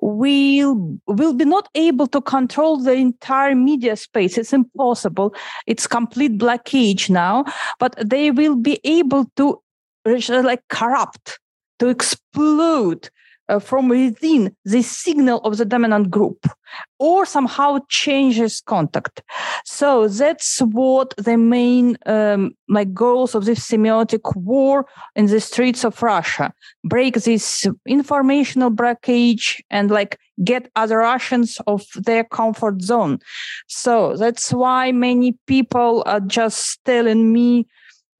[0.01, 4.39] will will be not able to control the entire media space.
[4.39, 5.35] It's impossible.
[5.67, 7.45] It's complete blockage now
[7.79, 9.61] but they will be able to
[10.07, 11.39] like corrupt
[11.79, 13.11] to explode
[13.49, 16.47] uh, from within the signal of the dominant group
[16.99, 19.23] or somehow changes contact.
[19.65, 22.57] So that's what the main um,
[22.93, 26.53] goals of this semiotic war in the streets of russia.
[26.85, 33.19] Break this informational blockage and like get other russians of their comfort zone.
[33.69, 37.67] So that's why many people are just telling me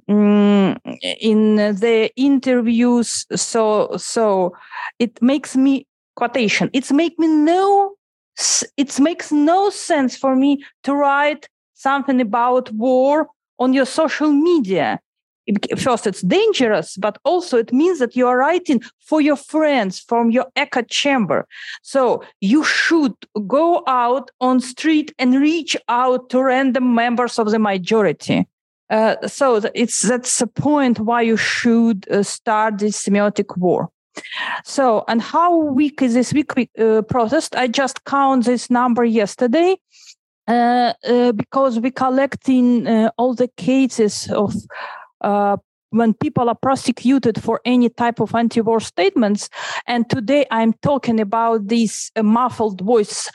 [0.09, 0.79] Mm,
[1.21, 4.55] in the interviews so so
[5.01, 5.85] it makes me
[6.15, 7.97] quotation it's make me no
[8.77, 13.29] it makes no sense for me to write something about war
[13.59, 15.01] on your social media.
[15.77, 20.31] First it's dangerous but also it means that you are writing for your friends from
[20.31, 21.49] your echo chamber.
[21.83, 23.15] So you should
[23.49, 28.47] go out on street and reach out to random members of the majority
[28.91, 33.89] uh, so it's that's the point why you should uh, start this semiotic war.
[34.65, 37.55] So, and how weak is this weak uh, protest?
[37.55, 39.77] I just count this number yesterday
[40.49, 44.55] uh, uh, because we collecting uh, all the cases of
[45.91, 49.49] when people are prosecuted for any type of anti-war statements.
[49.87, 53.31] And today I'm talking about this muffled voice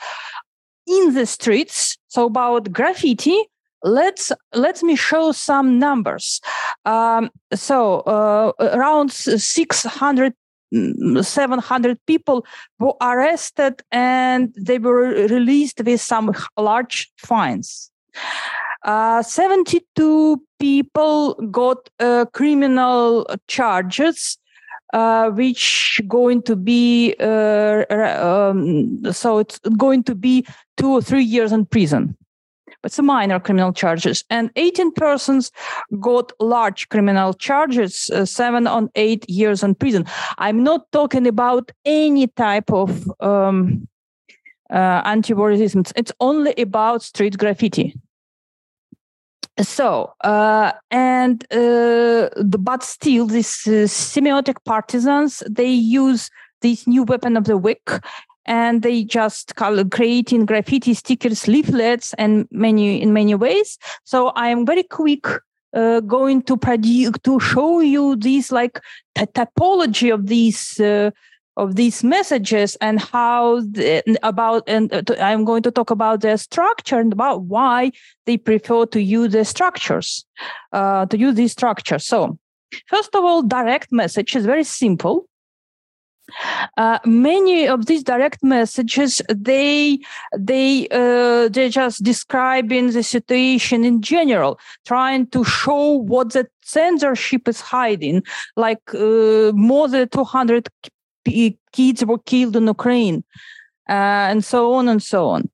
[0.86, 1.96] in the streets.
[2.08, 3.36] So about graffiti,
[3.82, 6.40] let's let me show some numbers.
[6.84, 10.34] Um, so uh, around 600
[10.74, 12.46] mm, 700 people
[12.78, 17.90] were arrested and they were released with some large fines.
[18.84, 24.38] Uh, 72 people got uh, criminal charges
[24.92, 30.44] uh, which going to be uh, um, so it's going to be
[30.76, 32.16] two or three years in prison
[32.82, 34.24] but some minor criminal charges.
[34.28, 35.50] And 18 persons
[36.00, 40.04] got large criminal charges, uh, seven on eight years in prison.
[40.38, 43.88] I'm not talking about any type of um,
[44.70, 45.90] uh, anti-warism.
[45.96, 47.94] It's only about street graffiti.
[49.60, 56.30] So, uh, and uh, the, but still, these uh, semiotic partisans they use
[56.62, 57.86] this new weapon of the weak
[58.46, 63.78] and they just creating graffiti stickers, leaflets, and many in many ways.
[64.04, 65.26] So I am very quick
[65.74, 68.80] uh, going to produce to show you these like
[69.14, 71.10] t- typology of these uh,
[71.56, 76.36] of these messages and how the, about and uh, i'm going to talk about their
[76.36, 77.90] structure and about why
[78.26, 80.24] they prefer to use the structures
[80.72, 82.38] uh, to use these structures so
[82.86, 85.26] first of all direct message is very simple
[86.76, 89.98] uh, many of these direct messages they
[90.36, 97.48] they uh, they're just describing the situation in general trying to show what the censorship
[97.48, 98.22] is hiding
[98.56, 100.68] like uh, more than 200
[101.72, 103.24] kids were killed in Ukraine,
[103.88, 105.50] uh, and so on and so on.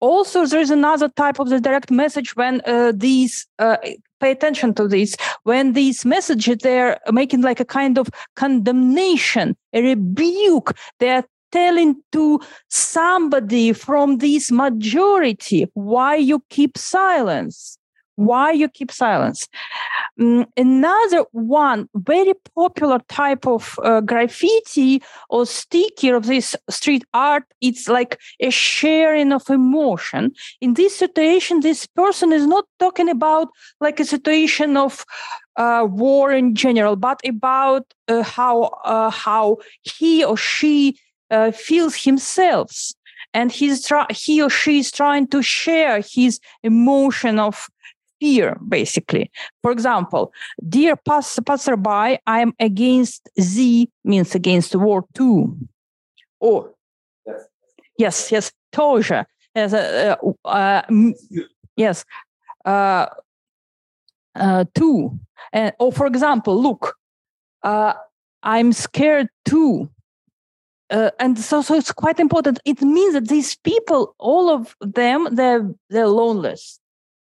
[0.00, 3.76] Also, there is another type of the direct message when uh, these uh,
[4.20, 9.82] pay attention to this when these messages they're making like a kind of condemnation, a
[9.82, 10.76] rebuke.
[11.00, 12.40] They're telling to
[12.70, 17.78] somebody from this majority why you keep silence
[18.16, 19.48] why you keep silence?
[20.20, 27.44] Um, another one very popular type of uh, graffiti or sticker of this street art
[27.60, 30.32] it's like a sharing of emotion.
[30.60, 33.48] In this situation this person is not talking about
[33.80, 35.04] like a situation of
[35.56, 40.96] uh, war in general but about uh, how uh, how he or she
[41.30, 42.70] uh, feels himself.
[43.34, 47.70] And he's he or she is trying to share his emotion of
[48.22, 49.30] fear, basically.
[49.62, 50.32] For example,
[50.68, 55.56] dear pass- passerby, I am against Z, means against World Two,
[56.40, 56.70] Or,
[57.26, 57.42] yes,
[57.98, 59.26] yes, yes Toja.
[59.56, 60.82] Uh, uh,
[61.76, 62.04] yes,
[62.64, 63.06] uh, uh,
[64.36, 64.66] uh, yes.
[64.74, 65.18] two.
[65.52, 66.96] And, or, for example, look,
[67.62, 67.94] uh,
[68.42, 69.90] I'm scared too.
[70.90, 75.26] Uh, and so so it's quite important it means that these people all of them
[75.32, 76.81] they're they're loneless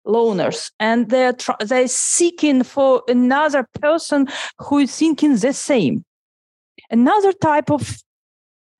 [0.06, 6.04] loners and they're tr- they're seeking for another person who is thinking the same.
[6.90, 7.98] Another type of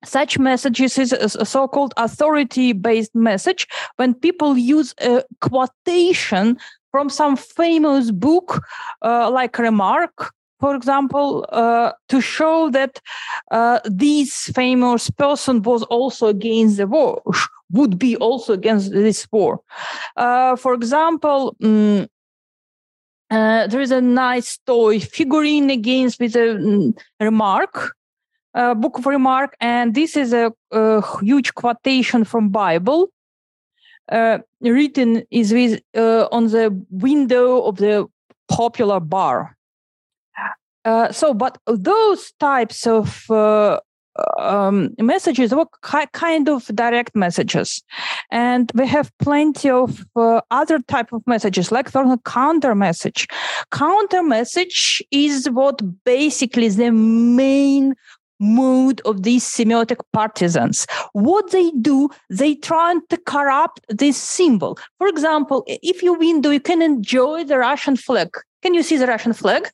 [0.05, 3.67] such messages is a so-called authority-based message.
[3.95, 6.57] When people use a quotation
[6.91, 8.61] from some famous book
[9.01, 10.33] uh, like Remarque
[10.63, 13.01] for example, uh, to show that
[13.51, 17.21] uh, this famous person was also against the war,
[17.73, 19.59] would be also against this war.
[20.15, 22.07] Uh, for example, um,
[23.29, 27.91] there is a nice toy figurine against with a um, Remarque,
[28.53, 33.09] a book of Remarque, and this is a, a huge quotation from Bible.
[34.11, 38.05] Uh, written is with uh, on the window of the
[38.49, 39.55] popular bar
[40.85, 43.79] uh, so, but those types of uh,
[44.37, 47.83] um, messages were ki- kind of direct messages,
[48.31, 53.27] and we have plenty of uh, other type of messages, like for example, counter message.
[53.71, 57.95] Counter message is what basically the main
[58.39, 60.85] mood of these semiotic partisans.
[61.13, 64.77] What they do, they try to corrupt this symbol.
[64.97, 68.29] For example, if you window, you can enjoy the Russian flag.
[68.61, 69.69] Can you see the Russian flag?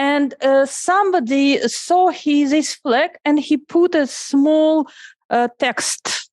[0.00, 4.88] and uh, somebody saw he, this flag and he put a small
[5.28, 6.30] uh, text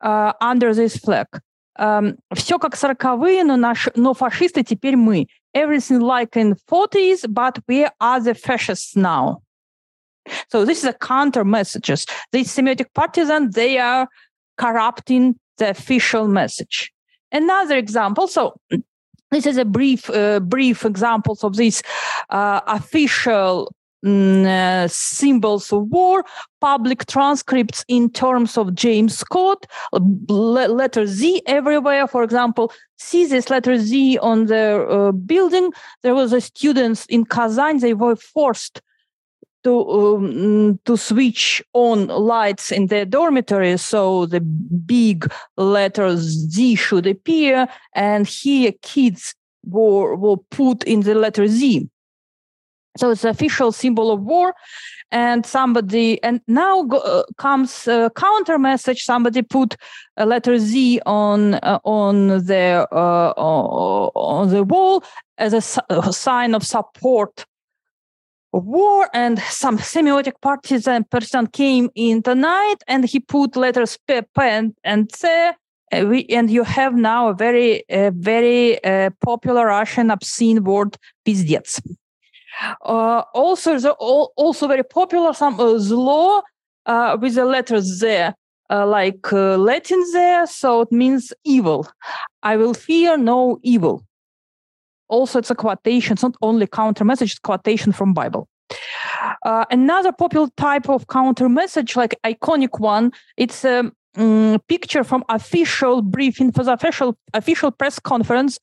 [0.00, 1.28] uh, under this flag.
[1.78, 5.28] Um, все как сороковые, но, наш, но фашисты теперь мы.
[5.54, 9.42] Everything like in 40s, but we are the fascists now.
[10.48, 12.04] So this is a counter messages.
[12.32, 14.08] These semiotic partisans, they are
[14.58, 16.92] corrupting the official message.
[17.30, 18.26] Another example.
[18.26, 18.54] So
[19.32, 21.82] this is a brief, uh, brief examples of these
[22.30, 26.24] uh, official mm, uh, symbols of war,
[26.60, 29.66] public transcripts in terms of James Scott,
[30.28, 32.06] letter Z everywhere.
[32.06, 35.72] For example, see this letter Z on the uh, building.
[36.02, 38.82] There was a students in Kazan, they were forced
[39.64, 47.06] to um, to switch on lights in the dormitory so the big letters Z should
[47.06, 49.34] appear and here kids
[49.64, 51.88] were, were put in the letter Z.
[52.98, 54.54] So it's official symbol of war
[55.12, 59.76] and somebody and now go, uh, comes a counter message somebody put
[60.16, 65.04] a letter z on uh, on the uh, on the wall
[65.38, 67.46] as a, a sign of support
[68.52, 74.20] war and some semiotic partisan person came in the night and he put letters p,
[74.20, 75.52] p and, and c uh,
[76.06, 80.96] we, and you have now a very uh, very uh, popular russian obscene word
[81.26, 81.80] pizdets
[82.84, 86.42] uh, also the, also very popular some uh, zlo
[86.86, 88.30] uh, with the letter z
[88.70, 91.86] like latin z so it means evil.
[92.42, 94.02] I will fear no evil.
[95.12, 96.14] Also, it's a quotation.
[96.14, 98.48] It's not only counter message; it's quotation from Bible.
[99.44, 105.22] Uh, another popular type of counter message, like iconic one, it's a um, picture from
[105.28, 108.58] official briefing for the official official press conference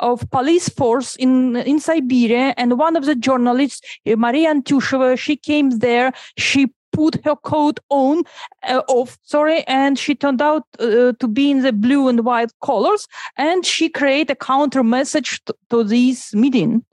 [0.00, 5.70] of police force in in Siberia, and one of the journalists, Maria Antyusheva, she came
[5.78, 6.12] there.
[6.36, 8.22] She put her coat on
[8.68, 12.52] uh, off sorry and she turned out uh, to be in the blue and white
[12.64, 13.06] colors
[13.36, 16.84] and she created a counter message to, to this meeting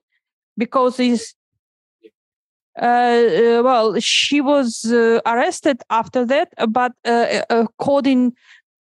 [0.57, 1.35] because this
[2.81, 6.93] uh, uh, well, she was uh, arrested after that, but
[7.49, 8.31] according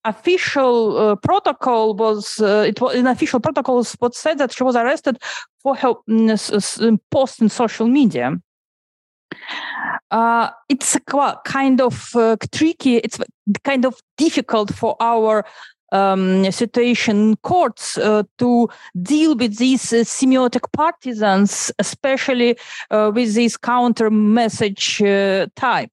[0.05, 4.75] official uh, protocol was uh, it was in official protocols what said that she was
[4.75, 5.17] arrested
[5.61, 8.31] for her mm, post in social media
[10.11, 10.97] uh, it's
[11.45, 12.15] kind of
[12.51, 13.19] tricky it's
[13.63, 15.45] kind of difficult for our
[15.91, 18.69] um, situation courts uh, to
[19.01, 22.57] deal with these uh, semiotic partisans, especially
[22.91, 25.91] uh, with this counter message uh, type.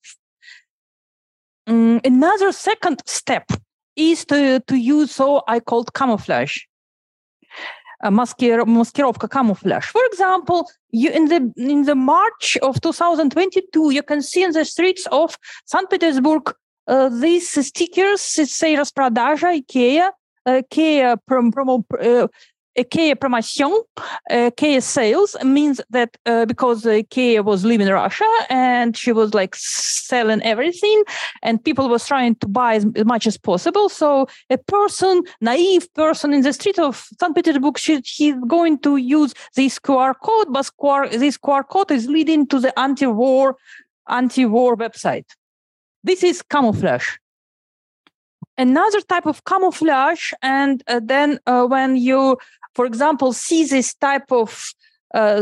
[1.67, 3.51] Um, another second step
[3.97, 6.59] is to, to use so I called camouflage
[8.11, 9.87] masker- maskirovka camouflage.
[9.87, 14.65] For example, you in the in the March of 2022, you can see in the
[14.65, 15.89] streets of St.
[15.91, 16.53] Petersburg
[16.89, 20.11] uh, these stickers say Raspradaja, IKEA,
[20.47, 22.28] uh, IKEA prom- prom- uh,
[22.78, 23.82] IKEA promotion,
[24.31, 29.55] IKEA sales means that uh, because IKEA was living in Russia and she was like
[29.55, 31.03] selling everything
[31.43, 33.89] and people was trying to buy as, much as possible.
[33.89, 37.35] So a person, naive person in the street of St.
[37.35, 42.09] Petersburg, she, he's going to use this QR code, but QR, this QR code is
[42.09, 43.57] leading to the anti-war,
[44.09, 45.27] anti-war website.
[46.05, 47.16] This is camouflage.
[48.59, 52.39] Another type of camouflage, and uh, then uh, when you,
[52.77, 54.70] for example, see this type of
[55.15, 55.40] uh,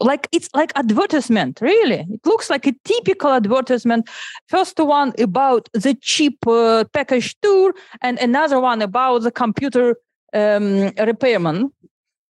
[0.00, 2.04] like it's like advertisement really.
[2.10, 4.08] It looks like a typical advertisement.
[4.48, 7.72] First one about the cheap uh, package tour
[8.02, 9.96] and another one about the computer
[10.34, 11.72] um, repairman.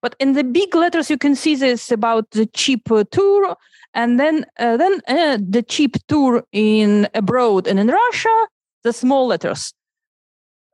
[0.02, 3.58] But in the big letters you can see this about the cheap uh, tour
[3.94, 8.48] and then uh, then uh, the cheap tour in abroad and in Russia,
[8.84, 9.74] the small letters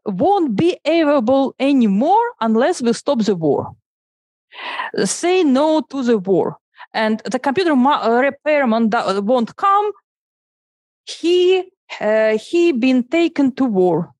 [0.05, 3.75] won't be available anymore unless we stop the war.
[5.03, 6.57] Say no to the war,
[6.93, 8.89] and the computer uh, repairman
[9.25, 9.91] won't come.
[11.05, 14.13] He uh, he been taken to war,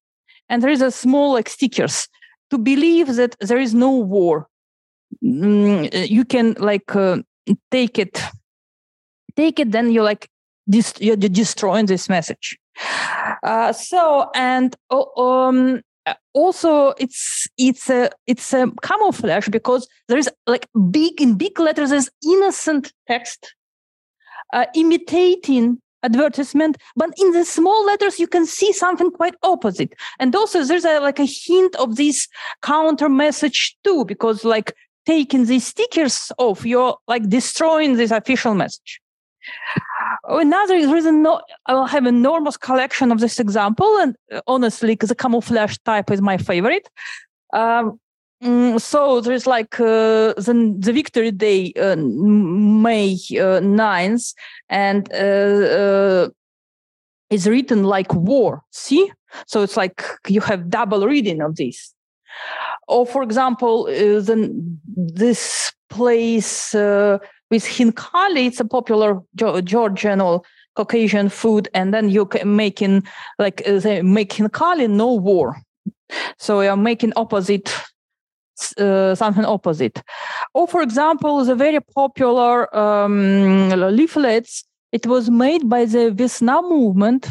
[0.50, 2.10] and there is a small like stickers
[2.50, 4.48] to believe that there is no war.
[5.24, 7.20] Mm, you can like uh,
[7.72, 8.22] take it
[9.36, 10.30] take it, then you're like,
[10.70, 12.58] dist- you're destroying this message.
[13.44, 15.82] Uh, so, and um,
[16.34, 21.90] also it's it's a it's a camouflage because there is like big in big letters
[21.90, 23.56] there's innocent text
[24.54, 29.94] uh, imitating advertisement but in the small letters you can see something quite opposite.
[30.20, 32.28] And also there's a, like a hint of this
[32.62, 34.76] counter message too because like
[35.06, 39.02] taking these stickers off you're like destroying this official message
[40.28, 45.78] Another reason, no, I have enormous collection of this example, and uh, honestly, the camouflage
[45.86, 46.90] type is my favorite.
[47.54, 48.00] Um,
[48.44, 54.34] mm, so there's like uh, the, the Victory Day, uh, May uh, 9th,
[54.70, 56.30] and uh, uh,
[57.30, 58.64] it's written like war.
[58.72, 59.12] See,
[59.46, 61.94] so it's like you have double reading of this.
[62.88, 64.52] Or, for example, uh, the,
[64.96, 66.74] this place
[67.52, 70.42] with khinkali, it's a popular Georgian or
[70.76, 73.04] Caucasian food, and then you can making
[73.40, 75.58] like uh, they make khinkali no war.
[76.38, 77.74] So you're making opposite
[78.78, 80.02] uh, something opposite.
[80.54, 84.64] Or for example, the very popular um, leaflets.
[84.92, 87.28] It was made by the Vietnam movement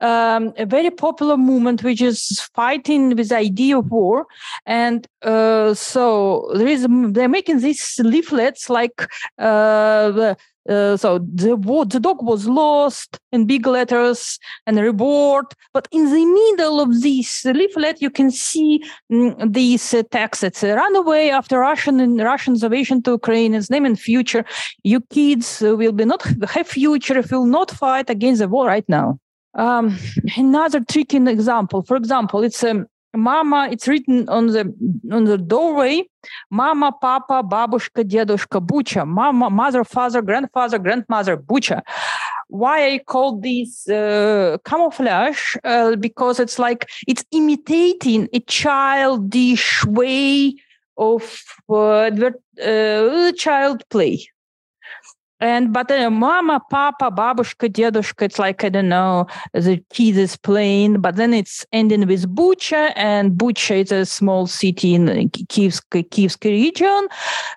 [0.00, 4.26] um, a very popular movement which is fighting with the idea of war.
[4.66, 9.06] And uh, so there is they're making these leaflets like
[9.38, 10.34] uh,
[10.68, 11.56] uh, so the
[11.88, 15.46] the dog was lost in big letters and reward.
[15.72, 20.44] But in the middle of this leaflet you can see mm, these uh, texts.
[20.44, 24.44] It's a runaway after russian and invasion to ukraine its name and future.
[24.82, 28.66] You kids will be not have future if you will not fight against the war
[28.66, 29.18] right now
[29.54, 29.96] um,
[30.36, 34.72] another tricky example, for example, it's a um, mama, it's written on the
[35.10, 36.04] on the doorway,
[36.50, 41.82] mama, papa, babushka, dedushka, bucha, mama, mother, father, grandfather, grandmother, bucha.
[42.48, 50.54] why I call this uh, camouflage uh, because it's like it's imitating a childish way
[50.96, 52.10] of uh,
[52.60, 54.26] uh child play
[55.40, 60.36] and but then mama, papa, babushka, dedushka, it's like, I don't know, the kid is
[60.36, 65.06] playing, but then it's ending with Bucha, and Bucha is a small city in
[65.48, 67.08] Kiev's, Kiev's region.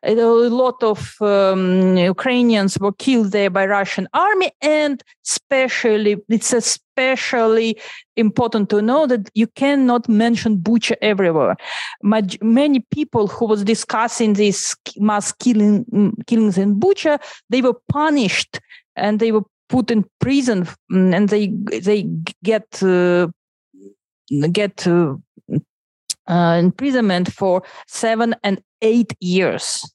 [0.03, 7.77] A lot of um, Ukrainians were killed there by Russian army, and especially, it's especially
[8.15, 11.55] important to know that you cannot mention Bucha everywhere.
[12.03, 17.19] Many people who was discussing these mass killing, mm, killings in Bucha,
[17.49, 18.59] they were punished
[18.95, 21.47] and they were put in prison mm, and they
[21.80, 22.03] they
[22.43, 23.27] get uh,
[24.51, 25.15] get uh,
[26.27, 29.85] uh, imprisonment for seven and eight years.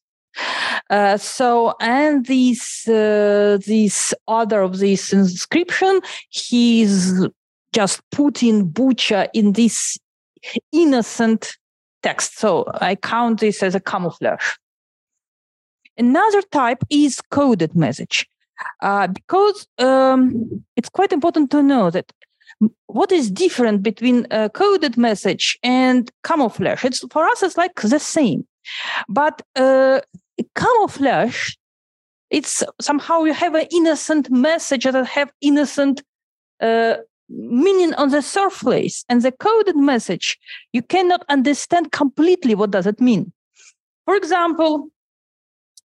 [0.91, 6.01] Uh, so and this uh, this author of this inscription
[6.31, 7.27] he's
[7.73, 9.99] just putting Bucha in this
[10.73, 11.57] innocent
[12.03, 12.39] text.
[12.39, 14.49] So I count this as a camouflage.
[15.99, 18.27] Another type is coded message.
[18.81, 22.11] Uh, because um, it's quite important to know that
[22.87, 27.99] what is different between a coded message and camouflage it's for us it's like the
[27.99, 28.47] same
[29.11, 30.01] but uh,
[30.55, 31.55] camouflage
[32.31, 36.03] it's somehow you have an innocent message that have innocent
[36.61, 36.97] uh,
[37.29, 39.05] meaning on the surface.
[39.09, 40.39] And the coded message
[40.73, 43.33] you cannot understand completely what does it mean.
[44.05, 44.89] For example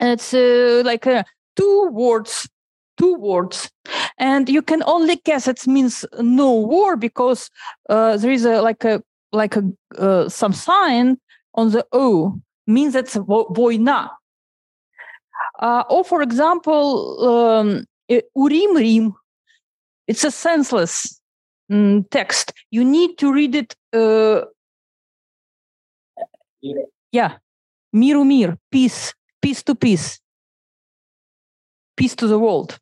[0.01, 1.23] it's uh, like uh,
[1.57, 2.49] two words
[2.97, 3.71] two words.
[4.19, 7.51] And you can only guess it means no war because
[7.89, 9.03] uh, there is a like a
[9.33, 9.65] like a
[9.99, 11.19] uh, some sign
[11.55, 12.41] on the o.
[12.67, 14.11] Means that's vo- voina
[15.67, 16.87] uh, or for example
[17.31, 17.69] um,
[18.37, 19.15] urim rim
[20.07, 21.21] it's a senseless
[21.71, 23.75] mm, text, you need to read it.
[23.93, 24.43] Uh,
[27.13, 27.37] yeah,
[27.95, 30.21] Mirumir, peace, peace to peace,
[31.97, 32.79] peace to the world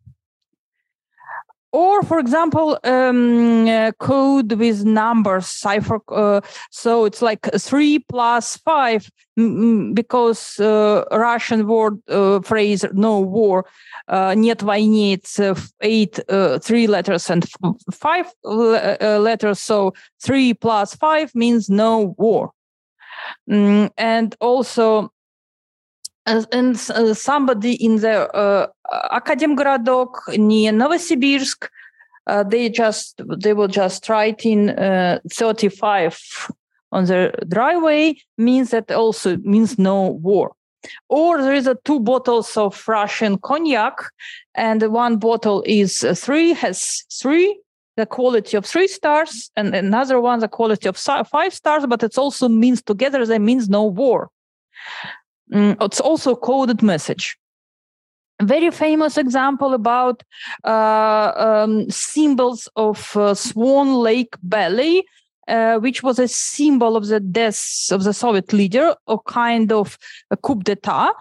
[1.74, 6.00] Or, for example, um, uh, code with numbers, cipher.
[6.08, 6.40] Uh,
[6.72, 13.66] so it's like three plus five, because uh, Russian word uh, phrase "no war"
[14.08, 17.46] uh, нет войны, it's uh, eight, uh, three letters and
[17.92, 19.60] five uh, letters.
[19.60, 19.94] So
[20.24, 22.52] three plus five means no war.
[23.50, 25.11] Mm, and also,
[26.27, 28.67] and somebody in the uh,
[29.13, 31.69] Akademgorodok near Novosibirsk,
[32.27, 36.53] uh, they just they will just write in uh, 35
[36.93, 40.53] on the driveway means that also means no war
[41.09, 44.11] or there is a two bottles of Russian cognac,
[44.55, 47.61] and one bottle is three, has three,
[47.97, 52.19] the quality of three stars, and another one the quality of five stars, but it
[52.19, 54.31] also means together that means no war.
[55.53, 57.37] Mm, it's also coded message.
[58.41, 60.23] A very famous example about
[60.65, 65.05] uh, um, symbols of uh, Swan Lake Ballet
[65.49, 69.99] uh, which was a symbol of the death of the Soviet leader, a kind of
[70.31, 71.13] a coup d'etat.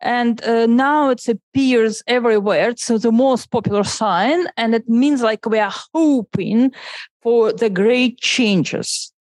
[0.00, 2.70] And uh, now it appears everywhere.
[2.70, 6.72] It's the most popular sign, and it means like we are hoping
[7.22, 9.12] for the great changes.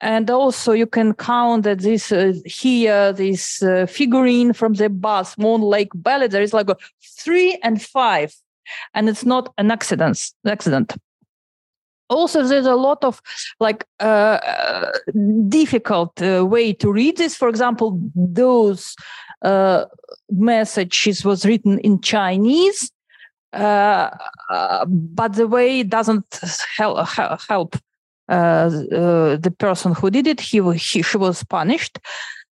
[0.00, 5.36] And also, you can count that this uh, here, this uh, figurine from the bus,
[5.38, 6.68] Moon Lake Ballet, there is like
[7.18, 8.32] three and five,
[8.94, 10.32] and it's not an accident.
[10.46, 10.94] Accident.
[12.10, 13.20] Also there's a lot of
[13.60, 14.90] like uh,
[15.48, 17.34] difficult uh, way to read this.
[17.34, 18.96] For example those
[19.42, 19.84] uh,
[20.30, 22.90] messages was written in chinese
[23.52, 24.10] uh,
[24.50, 26.40] uh, but the way it doesn't
[26.76, 27.76] help, help.
[27.76, 27.78] uh,
[28.28, 31.98] the person who did it he, he she was punished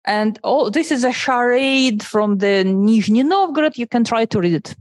[0.06, 3.78] and all this is a charade from the Nizhny Novgorod.
[3.78, 4.76] You can try to read it.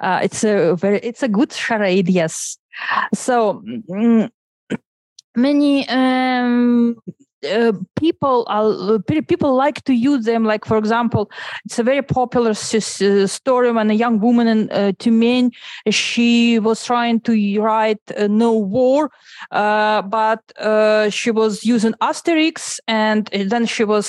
[0.00, 2.58] Uh, it's a very it's a good charade, yes.
[3.14, 4.30] So mm,
[5.36, 6.96] many um,
[7.44, 10.44] uh, people are, people like to use them.
[10.44, 11.30] Like for example,
[11.64, 15.52] it's a very popular uh, story when a young woman in uh, Tyumen
[15.90, 19.10] she was trying to write uh, "No War,"
[19.50, 24.06] uh, but uh, she was using asterisks, and then she was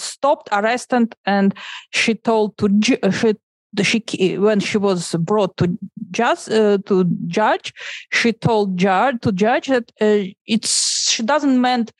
[0.00, 1.54] stopped, arrested, and
[1.90, 3.34] she told to she
[3.82, 5.78] she when she was brought to
[6.10, 7.72] just uh, to judge
[8.12, 11.92] she told judge to judge that uh, it's she doesn't meant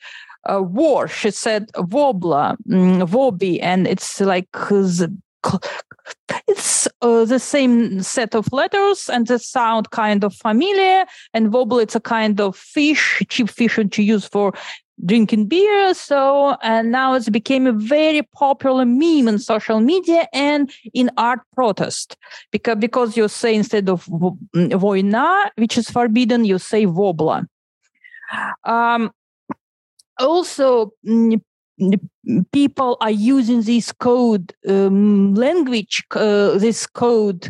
[0.49, 4.47] uh, war she said wobla mm, wobi and it's like
[6.47, 11.05] it's uh, the same set of letters and the sound kind of familiar.
[11.33, 14.53] And wobble, it's a kind of fish, cheap fish to use for
[15.05, 15.93] drinking beer.
[15.93, 21.39] So, and now it's became a very popular meme in social media and in art
[21.55, 22.15] protest
[22.51, 27.45] because, because you say instead of voina, which is forbidden, you say wobla.
[28.63, 29.11] Um,
[30.19, 30.93] also,
[32.51, 37.49] people are using this code um, language, uh, this code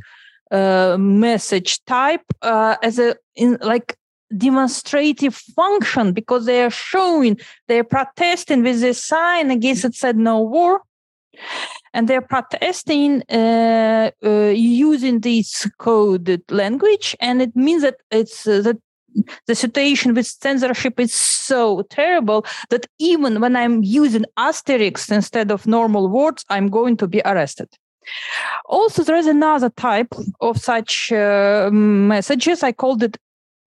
[0.51, 3.97] uh, message type uh, as a in like
[4.35, 10.41] demonstrative function because they are showing they're protesting with this sign against it said no
[10.41, 10.81] war.
[11.95, 18.61] And they're protesting uh, uh, using this coded language and it means that it's uh,
[18.61, 18.77] that
[19.47, 25.67] the situation with censorship is so terrible that even when i'm using asterisks instead of
[25.67, 27.69] normal words i'm going to be arrested.
[28.65, 32.63] Also there is another type of such uh, messages.
[32.63, 33.17] I called it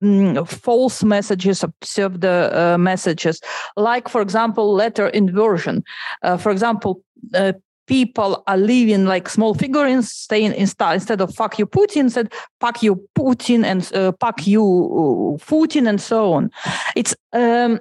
[0.04, 3.40] Mm, false messages pseudo uh, messages.
[3.76, 5.82] Like for example letter inversion.
[6.22, 7.02] Uh, for example
[7.34, 7.54] uh,
[7.86, 12.82] people are leaving like small figurines staying in instead of fuck you putin said fuck
[12.82, 16.50] you putin and uh, fuck you uh, putin and so on.
[16.94, 17.78] It's um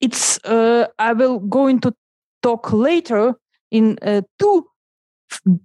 [0.00, 1.94] it's uh, i will go into
[2.42, 3.34] talk later
[3.70, 4.66] in uh, two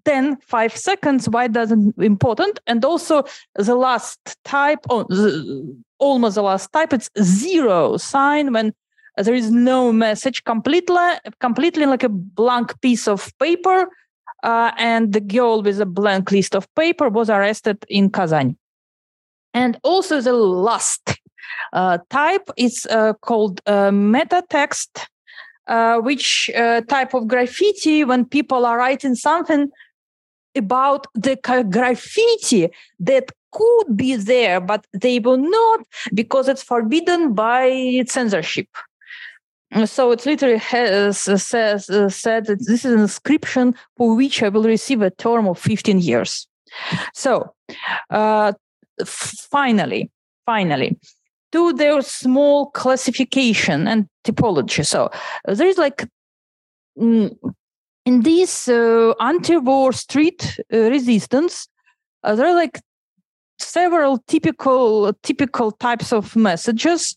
[0.06, 3.24] 10 5 seconds why doesn't important and also
[3.56, 8.74] the last type oh, the, almost the last type it's zero sign when
[9.18, 10.96] there is no message completely
[11.40, 13.88] completely like a blank piece of paper
[14.44, 18.58] uh, and the girl with a blank list of paper was arrested in kazan
[19.54, 21.20] and also the last
[21.74, 25.08] uh, type is uh, called uh, meta text
[25.68, 29.70] uh, which uh, type of graffiti when people are writing something
[30.56, 31.36] about the
[31.70, 32.70] graffiti
[33.00, 35.80] that could be there, but they will not
[36.14, 38.68] because it's forbidden by censorship.
[39.84, 44.48] So it literally has, says uh, said that this is an inscription for which I
[44.48, 46.48] will receive a term of 15 years.
[47.14, 47.54] So
[48.10, 48.54] uh,
[49.06, 50.12] finally,
[50.46, 50.98] finally,
[51.52, 54.86] to their small classification and typology.
[54.86, 55.10] So
[55.48, 56.08] uh, there is like
[56.98, 57.36] mm,
[58.06, 61.68] in this uh, anti-war street uh, resistance,
[62.24, 62.82] uh, there are like
[63.60, 67.16] several typical typical types of messages,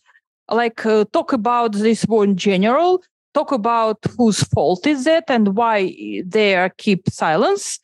[0.51, 3.03] like uh, talk about this war in general,
[3.35, 5.95] talk about whose fault is it and why
[6.25, 7.79] they are keep silence.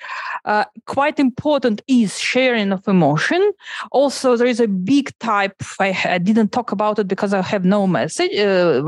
[0.44, 3.52] Uh, quite important is sharing of emotion.
[3.92, 5.54] Also, there is a big type.
[5.78, 8.82] I, I didn't talk about it because I have no message uh,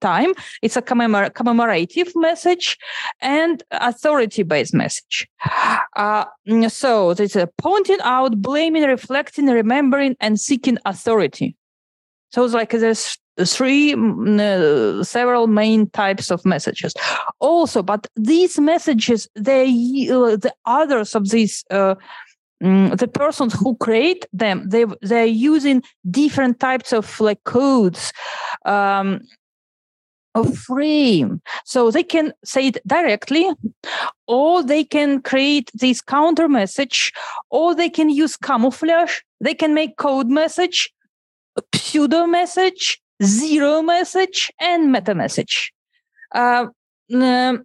[0.00, 0.32] time.
[0.62, 2.78] It's a commemor- commemorative message
[3.20, 5.28] and authority-based message.
[5.96, 6.24] Uh,
[6.68, 11.56] so there's a pointing out, blaming, reflecting, remembering, and seeking authority.
[12.32, 16.94] So it's like there's three mm, uh, several main types of messages.
[17.40, 19.66] Also but these messages they
[20.10, 21.94] uh, the others of these uh,
[22.62, 28.12] mm, the persons who create them they they're using different types of like codes
[28.64, 29.20] um,
[30.34, 31.42] of frame.
[31.64, 33.50] So they can say it directly
[34.26, 37.12] or they can create this counter message
[37.50, 39.20] or they can use camouflage.
[39.40, 40.90] They can make code message
[41.92, 45.72] pseudo message zero message and meta message.
[46.34, 46.66] Uh,
[47.14, 47.64] um,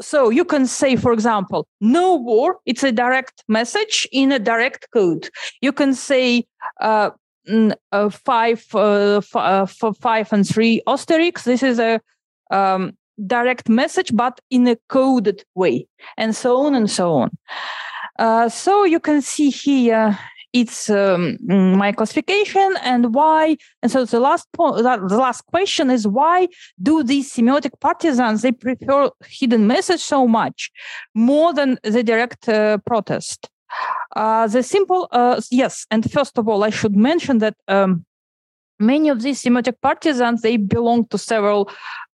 [0.00, 4.88] so you can say, for example, no war, it's a direct message in a direct
[4.92, 5.28] code.
[5.60, 6.46] You can say
[6.80, 7.10] uh,
[7.92, 11.44] uh, five, uh, f- uh, five and three asterisks.
[11.44, 12.00] This is a
[12.50, 12.96] um,
[13.26, 17.30] direct message, but in a coded way, and so on and so on.
[18.18, 20.18] Uh, so you can see here
[20.52, 23.56] it's um, my classification and why.
[23.82, 26.48] And so the last point the last question is why
[26.82, 30.70] do these semiotic partisans they prefer hidden message so much
[31.14, 33.48] more than the direct uh, protest?
[34.16, 38.04] Uh, the simple uh, yes and first of all i should mention that um,
[38.80, 41.70] many of these semiotic partisans they belong to several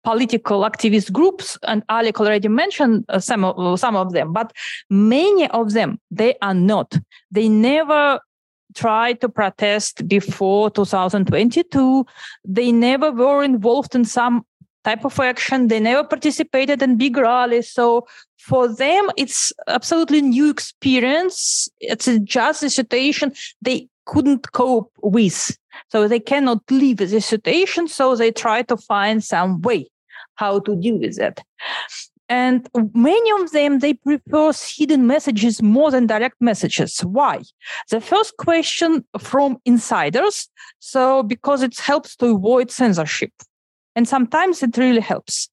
[0.03, 4.51] political activist groups, and Alec already mentioned uh, some of, some of them, but
[4.89, 6.97] many of them they are not.
[7.31, 8.19] They never
[8.75, 12.05] tried to protest before 2022.
[12.45, 14.45] They never were involved in some
[14.83, 15.67] type of action.
[15.67, 17.69] They never participated in big rallies.
[17.69, 18.05] So
[18.37, 21.69] for them, it's absolutely new experience.
[21.79, 25.57] It's just a situation they couldn't cope with.
[25.89, 27.87] So they cannot leave this situation.
[27.87, 29.87] So they try to find some way
[30.35, 31.41] how to deal with it.
[32.29, 37.41] and many of them they prefer hidden messages more than direct messages why
[37.89, 40.47] the first question from insiders
[40.79, 43.33] so because it helps to avoid censorship
[43.95, 45.49] and sometimes it really helps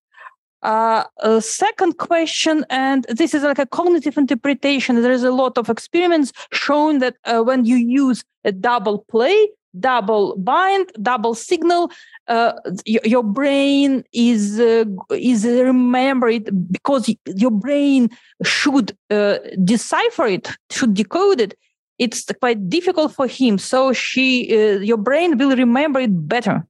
[0.62, 5.01] uh, a second question, and this is like a cognitive interpretation.
[5.01, 9.48] There is a lot of experiments showing that uh, when you use a double play,
[9.78, 11.90] double bind, double signal,
[12.28, 12.52] uh,
[12.84, 18.10] your, your, brain is uh, is remembered because your brain
[18.44, 21.55] should uh, decipher it, should decode it.
[21.98, 26.66] It's quite difficult for him, so she, uh, your brain will remember it better.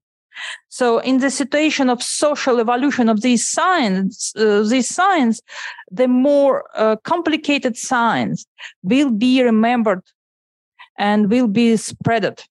[0.69, 5.41] So, in the situation of social evolution of these signs, uh, these signs,
[5.91, 8.47] the more uh, complicated signs
[8.83, 10.03] will be remembered
[10.99, 12.45] and will be spreaded.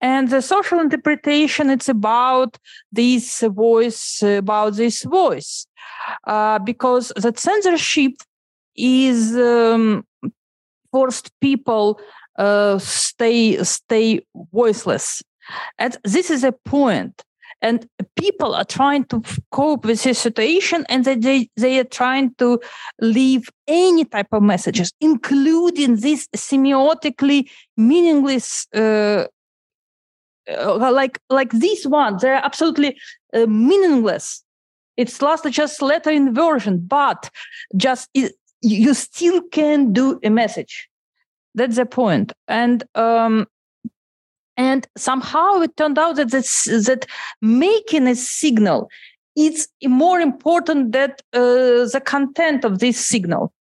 [0.00, 2.56] And the social interpretation, it's about
[2.92, 5.66] this voice, about this voice,
[6.26, 8.12] uh, because that censorship
[8.76, 10.06] is um,
[10.92, 12.00] forced people
[12.38, 14.20] uh, stay stay
[14.52, 15.22] voiceless
[15.78, 17.22] and this is a point.
[17.60, 19.20] And people are trying to
[19.50, 22.60] cope with this situation and they, they are trying to
[23.00, 29.24] leave any type of messages, including these semiotically meaningless uh,
[30.50, 32.98] uh, like like these ones they're absolutely
[33.34, 34.42] uh, meaningless
[34.96, 37.30] it's last just letter inversion but
[37.76, 40.88] just it, you still can do a message
[41.54, 43.46] that's the point and um,
[44.58, 47.06] and somehow it turned out that this, that
[47.40, 48.90] making a signal
[49.36, 53.52] is more important than uh, the content of this signal.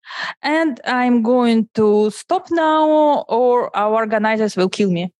[0.42, 5.14] And I'm going to stop now, or our organizers will kill me.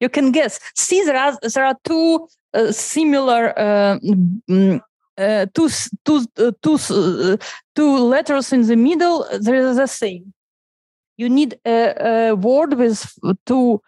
[0.00, 0.58] You can guess.
[0.76, 3.98] See, there are, there are two uh, similar uh,
[4.50, 4.80] mm,
[5.16, 5.68] uh, two,
[6.04, 7.36] two, uh, two, uh,
[7.74, 9.26] two letters in the middle.
[9.40, 10.32] There is the same
[11.16, 13.06] you need a, a word with
[13.46, 13.80] two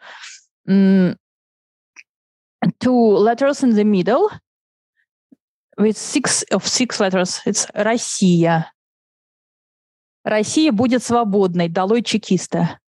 [0.68, 1.16] um,
[2.80, 4.30] two letters in the middle
[5.76, 7.40] with six of six letters.
[7.44, 8.70] It's Россия.
[10.24, 12.78] Россия будет свободной, долой чекиста.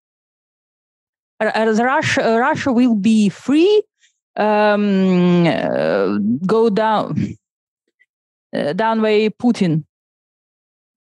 [1.42, 3.84] Russia, Russia will be free,
[4.36, 7.38] um, uh, go down,
[8.56, 9.84] uh, down way Putin.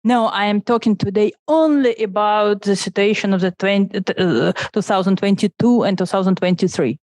[0.03, 5.97] No, I am talking today only about the situation of the 20, uh, 2022 and
[5.97, 6.99] 2023.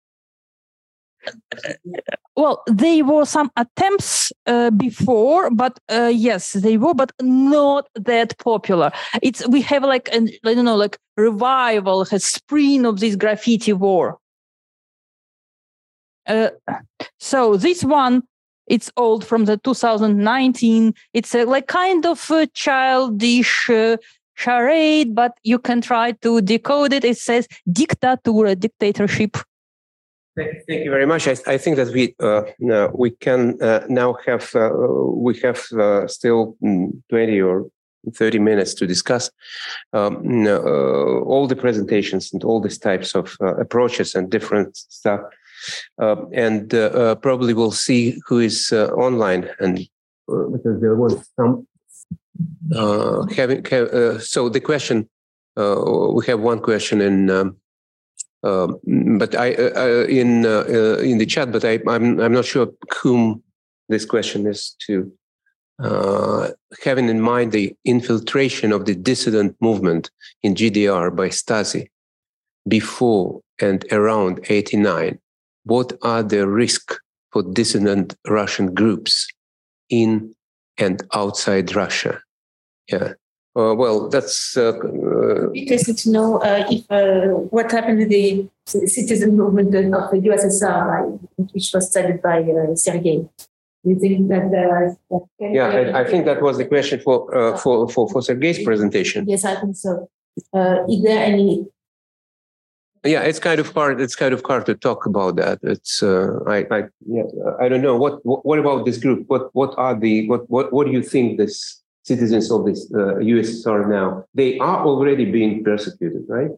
[2.35, 8.37] Well, there were some attempts uh, before, but uh, yes, they were, but not that
[8.39, 8.91] popular.
[9.21, 13.73] It's we have like an, I don't know, like revival, a spring of this graffiti
[13.73, 14.19] war.
[16.27, 16.51] Uh,
[17.19, 18.23] so this one
[18.69, 23.97] it's old from the 2019 it's a, like kind of a childish uh,
[24.35, 29.37] charade but you can try to decode it it says dictatura dictatorship
[30.35, 31.29] Thank you very much.
[31.29, 35.61] I, I think that we uh, no, we can uh, now have uh, we have
[35.73, 37.69] uh, still mm, twenty or
[38.15, 39.31] thirty minutes to discuss
[39.93, 45.21] um, uh, all the presentations and all these types of uh, approaches and different stuff.
[45.99, 49.87] And uh, uh, probably we'll see who is uh, online and
[50.27, 51.67] because there was some
[53.37, 53.65] having
[54.19, 55.09] so the question
[55.57, 57.57] we have one question in um,
[58.43, 58.79] um,
[59.19, 60.65] but I uh, in uh,
[61.03, 62.69] in the chat, but I, I'm I'm not sure
[63.03, 63.43] whom
[63.89, 65.11] this question is to.
[66.85, 70.11] having in mind the infiltration of the dissident movement
[70.43, 71.89] in GDR by Stasi
[72.69, 75.19] before and around 89,
[75.65, 76.99] what are the risks
[77.33, 79.27] for dissident Russian groups
[79.89, 80.35] in
[80.79, 82.21] and outside Russia?
[82.89, 83.15] Yeah.
[83.55, 88.49] Uh, well, that's uh, uh, interesting to know uh, if uh, what happened with the
[88.65, 91.19] citizen movement of the USSR,
[91.53, 93.29] which was studied by uh, Sergei.
[93.85, 94.97] You think that?
[95.41, 97.27] yeah, I, I, think that was the question for
[97.59, 99.29] for for for Sergei's presentation.
[99.29, 100.09] Yes, I think so.
[100.89, 101.67] is there any
[103.05, 106.39] yeah it's kind of hard it's kind of hard to talk about that it's uh,
[106.47, 107.25] i i yeah,
[107.61, 110.73] i don't know what, what, what about this group what what are the what what
[110.73, 114.25] what do you think this citizens of this uh, ussr now.
[114.35, 116.51] They are already being persecuted right?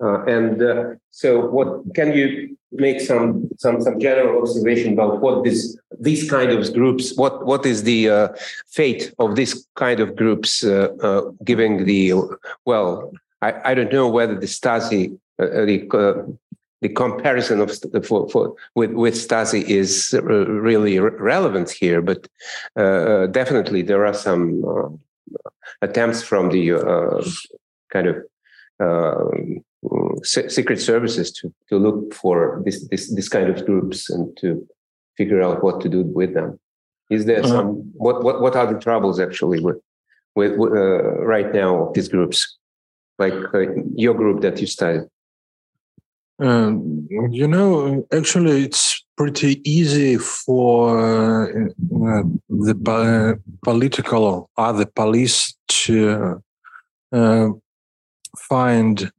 [0.00, 5.42] Uh, and uh, so what can you make some some some general observation about what
[5.42, 8.28] this these kind of groups what what is the uh,
[8.66, 12.12] fate of this kind of groups uh, uh, giving the
[12.64, 13.10] well
[13.40, 15.78] I, I don't know whether the Stasi uh, the
[16.80, 17.70] the comparison of
[18.04, 22.28] for, for with with Stasi is really relevant here, but
[22.76, 24.88] uh, definitely there are some uh,
[25.82, 27.22] attempts from the uh,
[27.92, 28.16] kind of
[28.80, 29.64] um,
[30.22, 34.66] secret services to to look for this this this kind of groups and to
[35.16, 36.60] figure out what to do with them.
[37.10, 37.48] Is there uh-huh.
[37.48, 39.80] some what what what are the troubles actually with
[40.36, 42.56] with uh, right now of these groups,
[43.18, 45.02] like uh, your group that you studied?
[46.40, 56.40] Um, you know, actually, it's pretty easy for uh, the political or the police to
[57.12, 57.48] uh,
[58.38, 59.10] find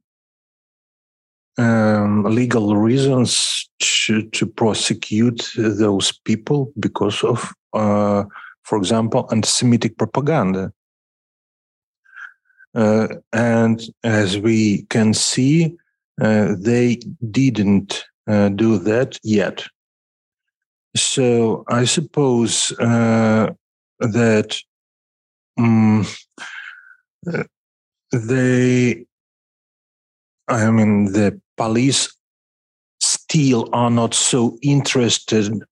[1.58, 8.24] um, legal reasons to, to prosecute those people because of, uh,
[8.62, 10.72] for example, anti-Semitic propaganda.
[12.74, 15.79] Uh, and as we can see, uh,
[16.20, 19.64] they didn't uh, do that yet.
[20.96, 23.50] So I suppose uh,
[24.00, 24.58] that
[25.58, 26.06] um,
[28.12, 29.06] they,
[30.48, 32.14] I mean, the police
[33.00, 35.62] still are not so interested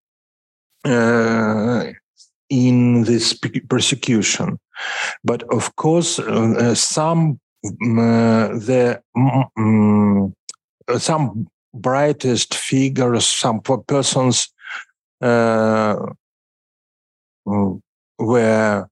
[0.85, 1.85] uh,
[2.49, 3.39] in this
[3.69, 4.59] persecution.
[5.25, 10.35] But of course, uh, some uh, the um,
[10.99, 14.49] some brightest figures, some persons
[15.21, 15.97] uh,
[18.19, 18.89] were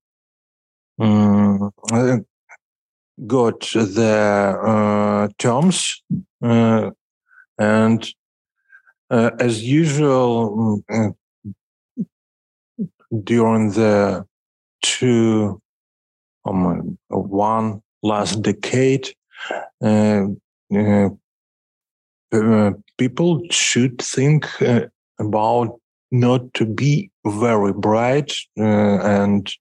[3.26, 6.02] got their uh, terms
[6.42, 6.90] uh,
[7.58, 8.08] and
[9.10, 11.14] uh, as usual mm,
[13.24, 14.24] during the
[14.82, 15.60] two
[16.44, 19.08] um, one last decade
[19.82, 20.26] uh,
[20.74, 21.08] uh,
[22.32, 24.86] uh, people should think uh,
[25.18, 25.78] about
[26.10, 29.52] not to be very bright uh, and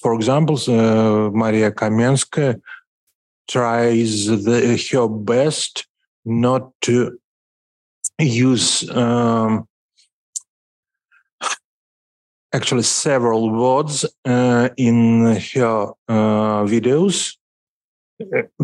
[0.00, 0.56] for example
[1.32, 2.60] maria kamenskaya
[3.48, 4.58] tries the,
[4.92, 5.86] her best
[6.24, 7.18] not to
[8.18, 9.66] use um,
[12.52, 17.36] actually several words uh, in her uh, videos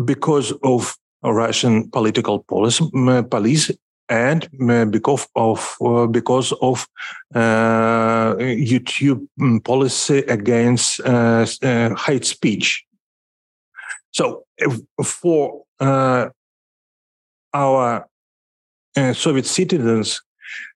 [0.05, 2.89] because of Russian political policy,
[3.29, 3.71] police
[4.11, 4.49] and
[4.91, 6.85] because of uh, because of
[7.33, 12.85] uh, YouTube mm, policy against uh, uh, hate speech.
[14.11, 14.43] So,
[15.01, 16.27] for uh,
[17.53, 18.05] our
[18.97, 20.21] uh, Soviet citizens,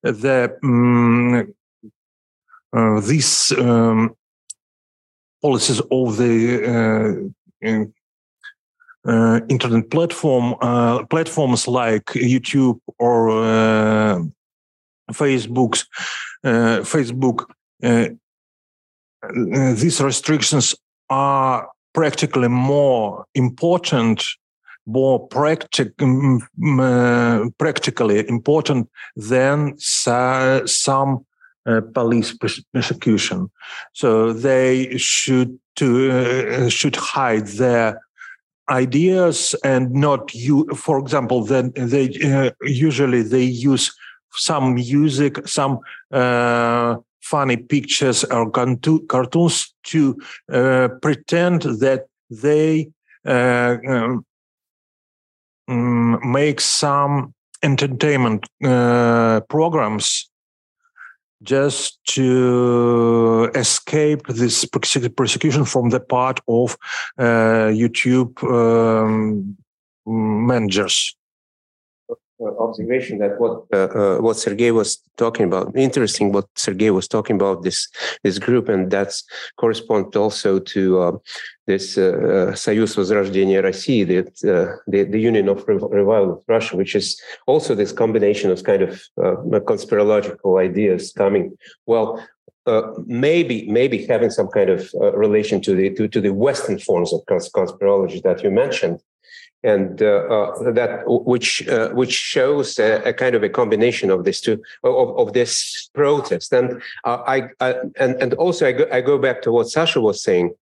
[0.02, 1.53] the um,
[3.06, 4.15] these um,
[5.41, 7.34] policies of the
[9.07, 14.19] uh, internet platform uh, platforms like YouTube or uh,
[15.11, 15.86] Facebook's
[16.44, 17.45] uh, Facebook.
[17.84, 18.10] Uh,
[19.23, 20.76] uh, these restrictions
[21.10, 24.23] are practically more important,
[24.86, 31.26] more practic- um, practically important than some
[31.94, 32.38] police
[32.73, 33.49] persecution.
[33.94, 38.05] So they should to should hide their
[38.69, 43.95] ideas and not you for example then they uh, usually they use
[44.31, 45.79] some music some
[46.11, 50.17] uh, funny pictures or cartoons to
[50.51, 52.89] uh, pretend that they
[53.25, 54.25] uh, um,
[55.69, 57.33] mm, make some
[57.63, 60.29] entertainment uh, programs
[61.44, 66.78] just to escape this persecution from the part of
[67.18, 69.57] uh, YouTube um,
[70.06, 71.16] managers.
[72.43, 77.06] Uh, observation that what uh, uh, what Sergey was talking about interesting what Sergey was
[77.06, 77.86] talking about this
[78.24, 79.24] this group and that's
[79.59, 81.12] corresponds also to uh,
[81.66, 84.22] this uh, Союз Возрождения России the,
[84.86, 89.02] the, the Union of Revival of Russia which is also this combination of kind of
[89.66, 91.55] conspirological ideas coming
[91.85, 92.27] well
[92.66, 96.78] uh, maybe maybe having some kind of uh, relation to the to, to the Western
[96.78, 99.01] forms of cons- conspirology that you mentioned,
[99.64, 104.23] and uh, uh, that which uh, which shows a, a, kind of a combination of
[104.23, 106.53] these two of, of this protest.
[106.53, 110.22] And I, I, and and also I go, I go back to what Sasha was
[110.23, 110.53] saying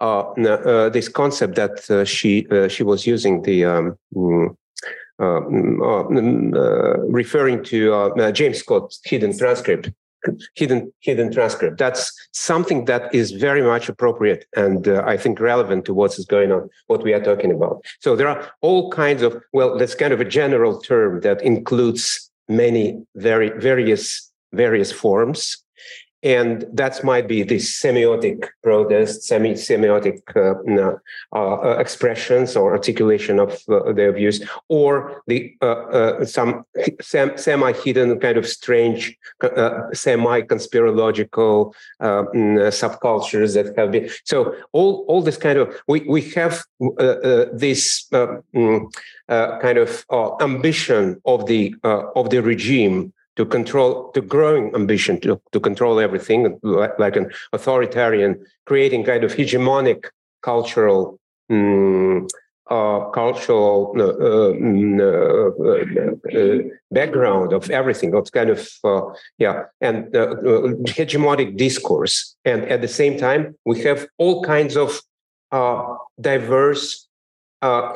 [0.00, 4.56] this concept that she she was using the um, mm,
[5.20, 9.90] uh, mm, uh, referring to uh, James Scott's hidden transcript
[10.54, 11.78] hidden hidden transcript.
[11.78, 16.24] That's something that is very much appropriate and uh, I think relevant to what is
[16.24, 17.84] going on, what we are talking about.
[18.00, 22.30] So there are all kinds of well, that's kind of a general term that includes
[22.48, 25.62] many very various various forms
[26.22, 33.62] and that might be this semiotic protest, semi semiotic uh, uh, expressions or articulation of
[33.68, 36.64] uh, their views, or the uh, uh, some
[37.00, 44.10] sem- semi hidden kind of strange, uh, semi conspirological subcultures that have been.
[44.24, 48.92] So all all this kind of we we have this mm,
[49.28, 50.04] kind of
[50.40, 56.58] ambition of the of the regime to control the growing ambition to, to control everything
[56.98, 60.06] like an authoritarian creating kind of hegemonic
[60.42, 61.18] cultural
[61.50, 62.26] um,
[62.68, 66.58] uh, cultural uh, mm, uh, uh,
[66.90, 69.00] background of everything it's kind of uh,
[69.38, 70.34] yeah and uh,
[70.84, 72.36] hegemonic discourse.
[72.44, 75.00] And at the same time we have all kinds of
[76.20, 77.08] diverse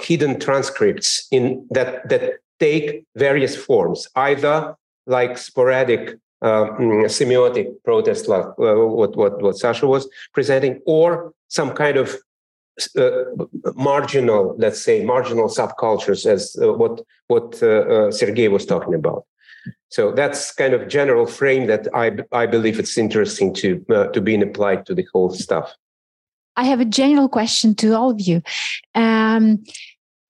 [0.01, 4.75] hidden transcripts in that that take various forms either
[5.07, 11.33] like sporadic uh, mm, semiotic protest, like uh, what, what, what Sasha was presenting, or
[11.49, 12.17] some kind of
[12.97, 13.25] uh,
[13.75, 19.25] marginal, let's say, marginal subcultures, as uh, what what uh, uh, Sergei was talking about.
[19.91, 24.43] So that's kind of general frame that I I believe it's interesting to to being
[24.43, 25.73] applied to the whole stuff.
[26.57, 28.43] I have a general question to all of you.
[28.95, 29.65] Um,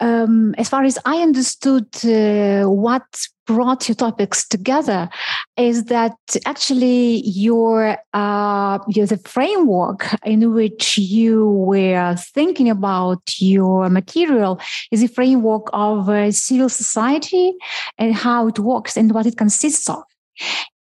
[0.03, 3.05] um, as far as I understood, uh, what
[3.47, 5.09] brought your topics together
[5.57, 13.89] is that actually your uh, your the framework in which you were thinking about your
[13.89, 14.61] material
[14.91, 17.55] is a framework of uh, civil society
[17.97, 20.03] and how it works and what it consists of.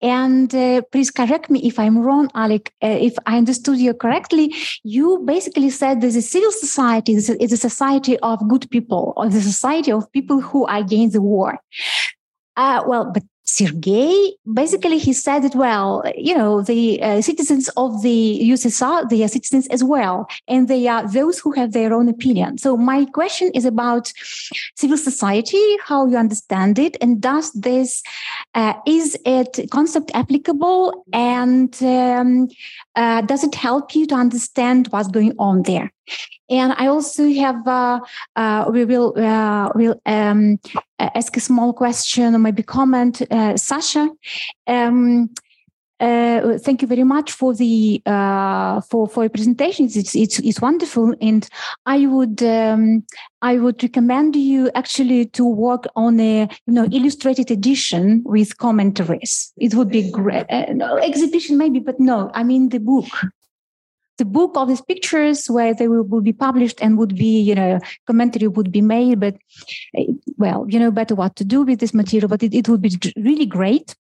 [0.02, 2.73] And uh, please correct me if I'm wrong, Alec.
[2.84, 4.53] Uh, if I understood you correctly,
[4.84, 9.30] you basically said there's a civil society is a, a society of good people, or
[9.30, 11.60] the society of people who are against the war.
[12.57, 18.02] Uh, well, but Sergei, basically, he said that, well, you know, the uh, citizens of
[18.02, 22.07] the USSR, they are citizens as well, and they are those who have their own
[22.07, 22.57] opinion.
[22.57, 24.14] So my question is about
[24.78, 28.02] civil society, how you understand it, and does this,
[28.56, 32.48] uh, is it concept applicable, and um,
[32.95, 35.91] uh, does it help you to understand what's going on there?
[36.49, 37.99] And I also have, uh,
[38.35, 40.59] uh, we will, uh, will um,
[40.99, 43.22] ask a small question or maybe comment.
[43.31, 44.09] Uh, Sasha,
[44.68, 45.30] um,
[46.02, 49.86] uh, thank you very much for the uh, for for your presentation.
[49.86, 51.48] It's, it's it's wonderful, and
[51.86, 53.06] I would um,
[53.44, 59.53] I would recommend you actually to work on a you know illustrated edition with commentaries.
[59.57, 60.48] It would be great.
[60.49, 63.07] Uh, no, exhibition maybe, but no, I mean the book
[64.18, 67.56] the book of these pictures where they will, will, be published and would be you
[67.56, 69.36] know commentary would be made but
[69.95, 70.06] eh,
[70.38, 72.91] well you know better what to do with this material but it, it would be
[73.15, 73.95] really great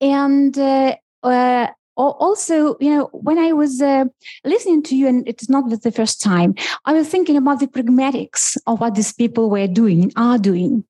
[0.00, 4.04] and uh, uh, also you know when i was uh,
[4.44, 6.54] listening to you and it's not the first time
[6.84, 10.84] i was thinking about the pragmatics of what these people were doing are doing.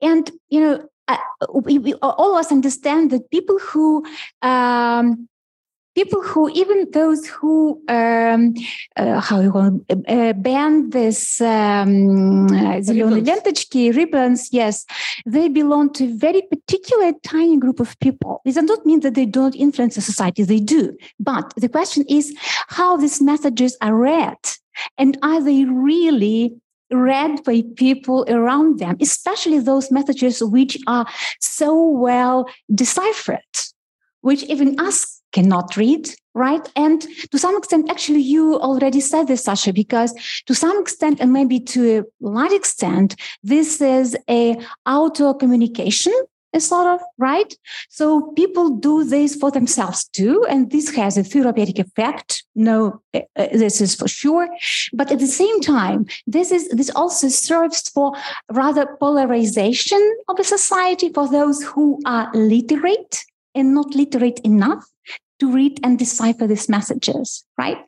[0.00, 1.18] And you know uh,
[1.52, 4.04] we, we, all of us understand that people who
[4.40, 5.28] um,
[5.94, 8.54] people who even those who um,
[8.96, 13.96] uh, how you call uh, ban this um, ribbons.
[13.96, 14.84] ribbons yes.
[15.26, 18.40] They belong to a very particular tiny group of people.
[18.44, 20.96] This does not mean that they don't influence the society they do.
[21.18, 22.34] But the question is
[22.68, 24.38] how these messages are read.
[24.98, 26.56] And are they really
[26.90, 31.06] read by people around them especially those messages which are
[31.40, 33.40] so well deciphered
[34.20, 36.68] which even us cannot read right?
[36.74, 37.00] And
[37.30, 40.12] to some extent actually you already said this sasha because
[40.46, 46.12] to some extent and maybe to a large extent this is a auto communication
[46.58, 47.56] sort of right?
[47.88, 52.44] So people do this for themselves too and this has a therapeutic effect.
[52.54, 54.48] No uh, uh, this is for sure.
[54.92, 58.12] But at the same time this is this also serves for
[58.52, 63.24] rather polarization of a society for those who are literate
[63.56, 64.84] and not literate enough
[65.40, 67.78] to read and decipher these messages, right?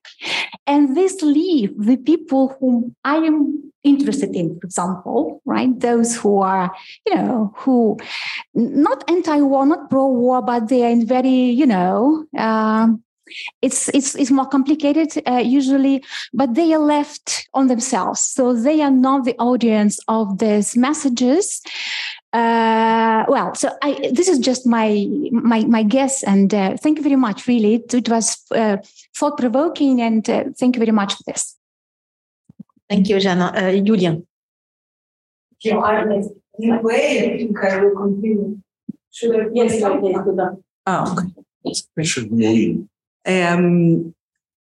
[0.67, 5.79] And this leave the people whom I am interested in, for example, right?
[5.79, 6.75] Those who are,
[7.07, 7.99] you know, who
[8.55, 12.89] not anti-war, not pro-war, but they are in very, you know, uh,
[13.63, 18.81] it's it's it's more complicated uh, usually but they are left on themselves so they
[18.81, 21.61] are not the audience of these messages
[22.33, 27.03] Uh, well, so I, this is just my my my guess, and uh, thank you
[27.03, 27.47] very much.
[27.47, 28.77] Really, it, it was uh,
[29.17, 31.57] thought provoking, and uh, thank you very much for this.
[32.91, 33.53] Thank you, Jana.
[33.55, 34.27] Uh, Julian.
[36.59, 38.59] in a way, I think I will continue.
[39.13, 39.49] Should I?
[39.55, 39.83] Yes,
[40.87, 41.17] Oh,
[41.65, 42.05] okay.
[42.05, 42.85] Should we?
[43.27, 44.15] Um,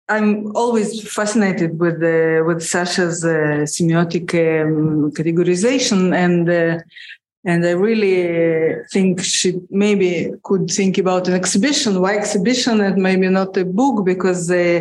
[0.09, 6.78] I'm always fascinated with the with Sasha's uh, semiotic um, categorization, and uh,
[7.47, 12.01] and I really think she maybe could think about an exhibition.
[12.01, 14.05] Why exhibition and maybe not a book?
[14.05, 14.81] Because uh,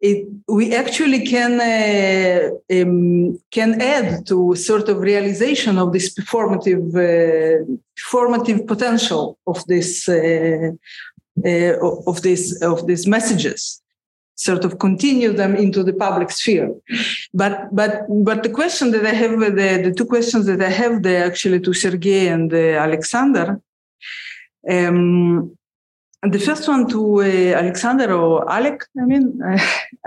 [0.00, 6.86] it we actually can uh, um, can add to sort of realization of this performative
[6.94, 7.64] uh,
[7.98, 10.70] performative potential of this uh,
[11.44, 11.74] uh,
[12.06, 13.80] of this of these messages
[14.36, 16.72] sort of continue them into the public sphere.
[17.34, 21.02] But but but the question that i have the, the two questions that i have
[21.02, 23.60] there actually to sergey and uh, alexander
[24.68, 25.56] um,
[26.22, 29.40] and the first one to uh, Alexander or Alec, I mean,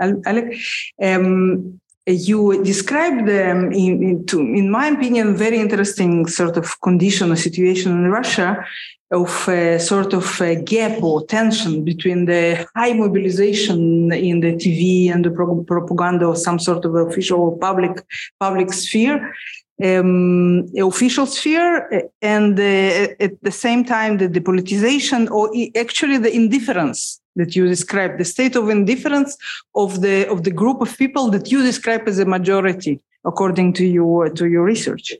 [0.00, 0.54] Alec,
[1.02, 1.80] um,
[2.12, 7.36] you described, them in, in, to, in my opinion, very interesting sort of condition or
[7.36, 8.64] situation in Russia
[9.10, 15.12] of a sort of a gap or tension between the high mobilization in the TV
[15.12, 18.04] and the pro- propaganda or some sort of official public
[18.38, 19.34] public sphere
[19.82, 27.19] um, official sphere and uh, at the same time the depolitization or actually the indifference
[27.36, 29.36] that you describe the state of indifference
[29.74, 33.84] of the of the group of people that you describe as a majority according to
[33.84, 35.12] your to your research.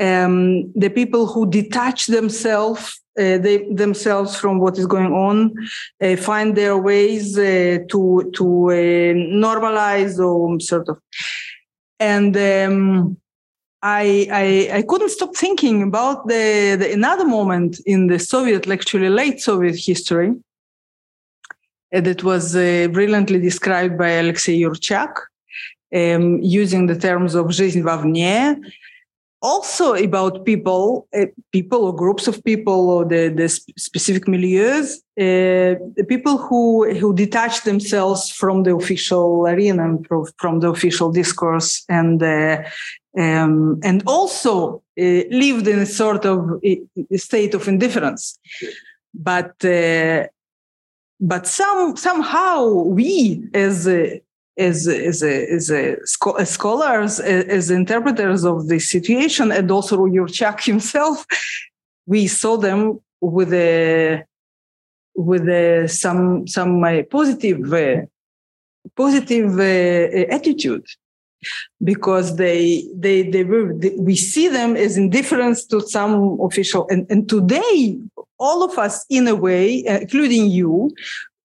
[0.00, 5.54] Um, the people who detach themselves uh, they, themselves from what is going on,
[6.00, 9.12] uh, find their ways uh, to to uh,
[9.44, 10.98] normalize or sort of,
[12.00, 13.18] and um,
[13.82, 19.08] I, I, I couldn't stop thinking about the, the another moment in the Soviet, actually
[19.08, 20.34] late Soviet history, uh,
[21.91, 25.13] that was uh, brilliantly described by Alexei Yurchak,
[25.95, 28.57] um, using the terms of жизнь вовне,
[29.41, 33.47] also about people, uh, people or groups of people or the, the
[33.77, 40.07] specific milieus, uh, the people who, who detach themselves from the official arena and
[40.37, 42.63] from the official discourse and uh,
[43.17, 48.37] um, and also uh, lived in a sort of a state of indifference.
[49.13, 50.27] But uh,
[51.22, 54.20] but some somehow we as a,
[54.58, 55.96] as as a, as, a,
[56.38, 61.24] as scholars as interpreters of the situation and also Yurchak himself,
[62.06, 64.24] we saw them with a
[65.14, 68.00] with a, some some uh, positive uh,
[68.96, 70.84] positive uh, attitude
[71.82, 77.06] because they they they were they, we see them as indifference to some official and,
[77.10, 77.98] and today
[78.38, 80.90] all of us in a way including you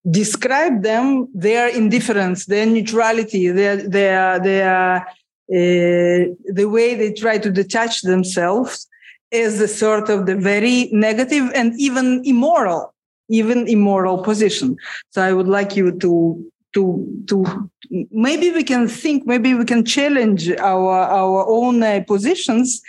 [0.09, 5.07] describe them their indifference their neutrality their their their
[5.49, 6.25] uh,
[6.59, 8.87] the way they try to detach themselves
[9.31, 12.93] is the sort of the very negative and even immoral
[13.29, 14.77] even immoral position.
[15.09, 17.69] So i would like you to to to
[18.11, 22.81] maybe we can think maybe we can challenge our our own uh, positions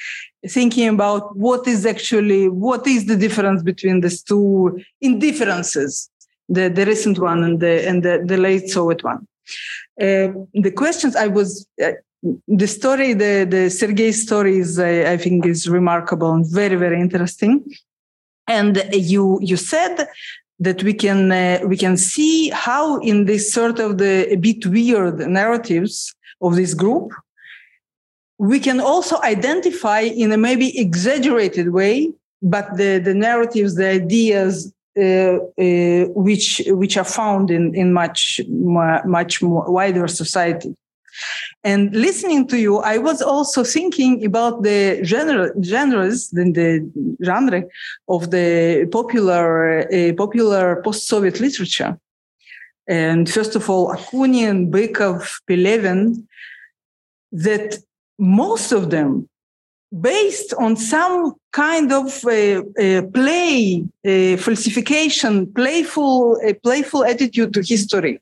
[0.48, 6.10] thinking about what is actually what is the difference between these two indifferences
[6.48, 9.26] the the recent one and the and the, the late soviet one.
[10.00, 11.92] Uh, the questions i was uh,
[12.48, 17.00] the story the the sergei story is uh, i think is remarkable and very very
[17.00, 17.64] interesting.
[18.46, 20.08] And you you said
[20.60, 24.66] that we can uh, we can see how in this sort of the a bit
[24.66, 27.12] weird narratives of this group
[28.38, 32.12] we can also identify in a maybe exaggerated way
[32.42, 38.40] but the the narratives the ideas uh, uh, which which are found in in much
[38.48, 40.74] much wider society
[41.64, 47.64] and listening to you, I was also thinking about the genre, genres, the, the genre
[48.08, 51.98] of the popular, uh, popular post-Soviet literature.
[52.86, 56.24] And first of all, Akunin, Bykov, Pelevin,
[57.32, 57.76] that
[58.18, 59.28] most of them
[60.00, 68.20] based on some kind of uh, uh, play, uh, falsification, playful, playful attitude to history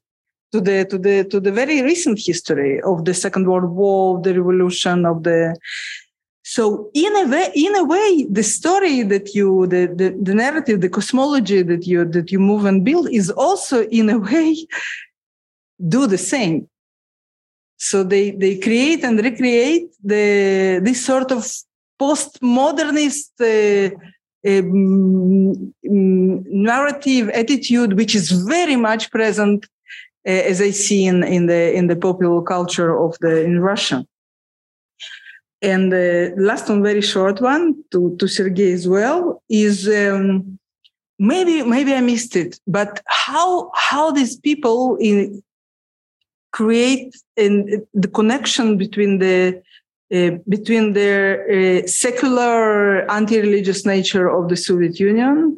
[0.53, 4.35] to the to the to the very recent history of the Second World War, the
[4.35, 5.57] revolution of the.
[6.45, 10.81] So in a way, in a way, the story that you, the, the, the narrative,
[10.81, 14.57] the cosmology that you that you move and build is also in a way
[15.89, 16.69] do the same.
[17.79, 21.45] So they they create and recreate the this sort of
[22.01, 23.91] postmodernist uh,
[24.49, 29.67] um, narrative attitude, which is very much present,
[30.27, 34.05] as I see in, in the in the popular culture of the in Russia.
[35.63, 40.59] And the last one, very short one to to Sergey as well, is um,
[41.19, 45.43] maybe maybe I missed it, but how how these people in
[46.53, 49.63] create in the connection between the
[50.15, 55.57] uh, between the uh, secular anti-religious nature of the Soviet Union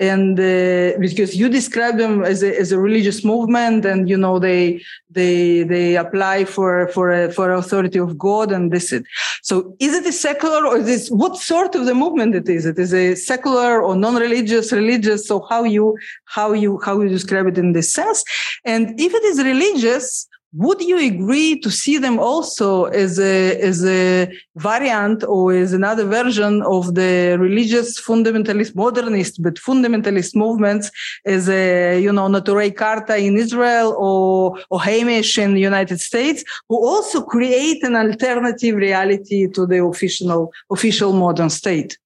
[0.00, 4.38] and uh, because you describe them as a, as a religious movement and you know
[4.38, 9.04] they they they apply for for a, for authority of god and this it.
[9.42, 12.66] So is it a secular or is this what sort of the movement it is?
[12.66, 17.46] It is a secular or non-religious religious so how you how you how you describe
[17.46, 18.24] it in this sense?
[18.64, 23.84] And if it is religious would you agree to see them also as a as
[23.84, 30.90] a variant or as another version of the religious fundamentalist modernist but fundamentalist movements
[31.24, 36.44] as a you know Neturei Karta in Israel or or Amish in the United States
[36.68, 41.96] who also create an alternative reality to the official official modern state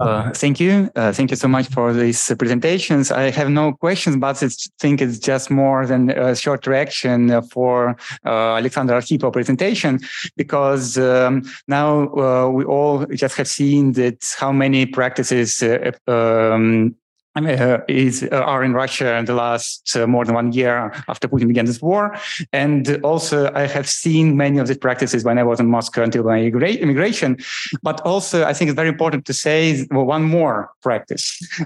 [0.00, 0.90] uh, thank you.
[0.96, 3.12] Uh, thank you so much for these presentations.
[3.12, 4.48] I have no questions, but I
[4.80, 7.96] think it's just more than a short reaction for
[8.26, 10.00] uh, Alexander Arkhipov presentation,
[10.36, 16.96] because um, now uh, we all just have seen that how many practices uh, um,
[17.36, 21.26] uh, is uh, are in Russia in the last uh, more than one year after
[21.26, 22.16] Putin began this war,
[22.52, 26.22] and also I have seen many of these practices when I was in Moscow until
[26.22, 27.38] my immigration.
[27.82, 31.24] But also, I think it's very important to say well, one more practice.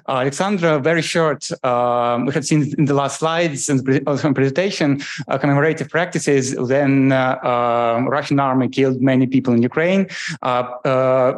[0.09, 1.51] Uh, Alexandra, very short.
[1.63, 6.57] Um, we have seen in the last slides and also in presentation uh, commemorative practices.
[6.57, 10.07] Then uh, um, Russian army killed many people in Ukraine.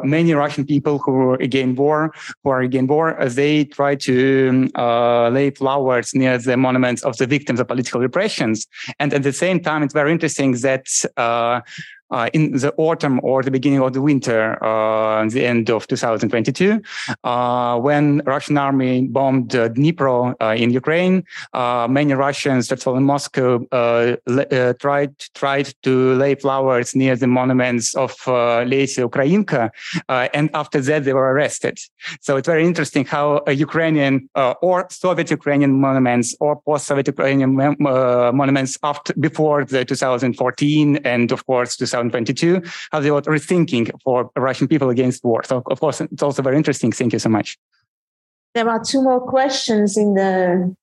[0.05, 2.13] many Russian people who were against war,
[2.43, 4.20] who are against war, they try to
[4.75, 8.67] uh, lay flowers near the monuments of the victims of political repressions.
[8.99, 10.87] And at the same time, it's very interesting that
[12.11, 16.81] uh, in the autumn or the beginning of the winter, uh, the end of 2022,
[17.23, 21.23] uh, when Russian army bombed uh, Dnipro uh, in Ukraine,
[21.53, 23.65] uh, many Russians that were in Moscow
[24.79, 28.63] tried tried to lay flowers near the monuments of uh,
[29.11, 29.69] Ukrainka,
[30.09, 31.79] and after that they were arrested.
[32.19, 34.29] So it's very interesting how Ukrainian
[34.61, 37.55] or Soviet Ukrainian monuments or post-Soviet Ukrainian
[38.39, 42.61] monuments after before the 2014 and of course 2000 2022,
[42.91, 45.43] how they were rethinking for Russian people against war.
[45.43, 46.91] So, of course, it's also very interesting.
[46.91, 47.57] Thank you so much.
[48.53, 50.75] There are two more questions in the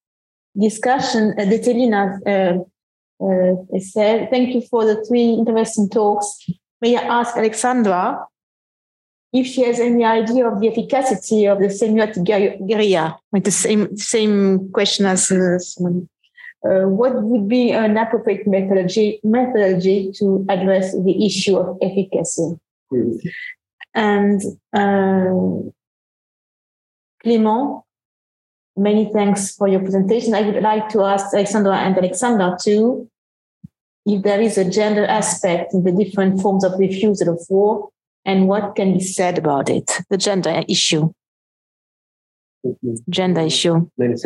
[0.59, 1.35] discussion.
[1.39, 6.49] Uh, Detelina uh, uh, said, Thank you for the three interesting talks.
[6.81, 8.27] May I ask Alexandra
[9.33, 13.19] if she has any idea of the efficacy of the semiotic guerrilla?
[13.33, 15.59] With the same same question as uh,
[16.65, 22.59] uh, what would be an appropriate methodology, methodology to address the issue of efficacy?
[22.93, 23.21] Mm.
[23.95, 25.71] And uh,
[27.25, 27.83] Clément,
[28.77, 30.35] many thanks for your presentation.
[30.35, 33.09] I would like to ask Alexandra and Alexander too
[34.07, 37.91] if there is a gender aspect in the different forms of refusal of war
[38.25, 41.13] and what can be said about it, the gender issue.
[43.09, 43.89] Gender issue.
[43.97, 44.17] Many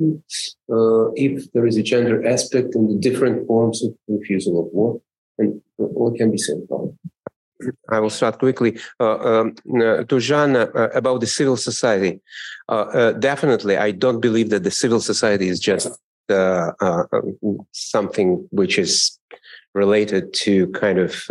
[0.00, 5.00] uh, if there is a gender aspect in the different forms of refusal of war,
[5.38, 6.94] and what can be said about it?
[7.90, 8.78] I will start quickly.
[9.00, 12.20] Uh, um, uh, to Jean uh, about the civil society.
[12.68, 15.88] Uh, uh, definitely, I don't believe that the civil society is just
[16.28, 16.72] uh,
[17.72, 19.18] something which is
[19.74, 21.28] related to kind of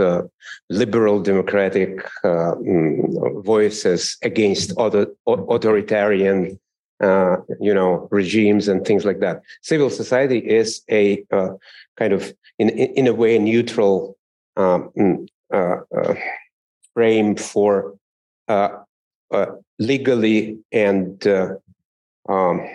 [0.69, 6.59] liberal democratic mm, voices against other authoritarian
[7.01, 9.41] uh, you know, regimes and things like that.
[9.61, 11.49] Civil society is a uh,
[11.97, 14.17] kind of, in in a way, neutral
[14.55, 16.15] um, mm, uh, uh,
[16.93, 17.95] frame for
[18.47, 18.69] uh,
[19.79, 21.27] legally and
[22.27, 22.67] um,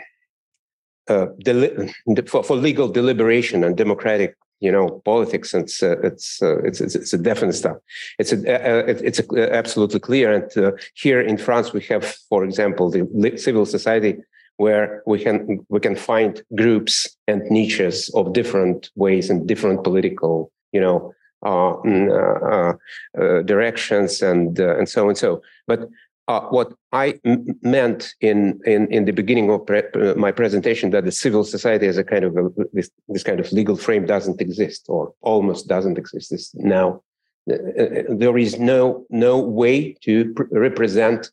[1.43, 1.93] deli-
[2.27, 6.81] for, for legal deliberation and democratic you know politics and it's uh, it's, uh, it's,
[6.81, 7.77] it's it's a definite stuff.
[8.21, 12.45] It's a uh, it's a, absolutely clear and uh, here in france we have for
[12.45, 14.17] example the civil society
[14.57, 16.95] where we can we can find groups
[17.27, 21.13] and niches of different ways and different political you know
[21.45, 22.73] uh, uh,
[23.21, 25.89] uh, directions and and so and so but
[26.29, 30.91] uh, what I m- meant in, in, in the beginning of pre- uh, my presentation
[30.91, 34.07] that the civil society as a kind of a, this, this kind of legal frame
[34.07, 36.33] doesn't exist or almost doesn't exist.
[36.33, 37.03] It's now
[37.47, 41.31] there is no no way to represent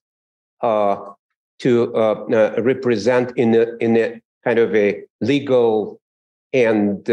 [0.61, 0.95] uh,
[1.59, 6.01] to uh, uh, represent in a in a kind of a legal
[6.51, 7.07] and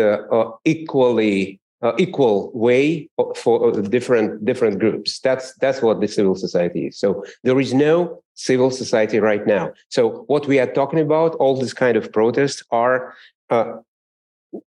[1.82, 5.18] uh, equal way for different different groups.
[5.20, 6.98] That's that's what the civil society is.
[6.98, 9.72] So there is no civil society right now.
[9.88, 13.14] So what we are talking about, all this kind of protests are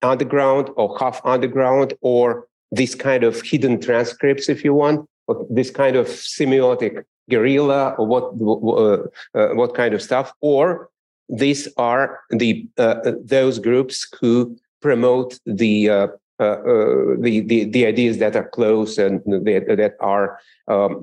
[0.01, 5.07] underground or half underground or this kind of hidden transcripts, if you want,
[5.49, 9.03] this kind of semiotic guerrilla or what uh,
[9.37, 10.89] uh, what kind of stuff, or
[11.29, 16.07] these are the uh, those groups who promote the uh, uh, uh,
[16.39, 21.01] the, the the ideas that are close and that, that are um,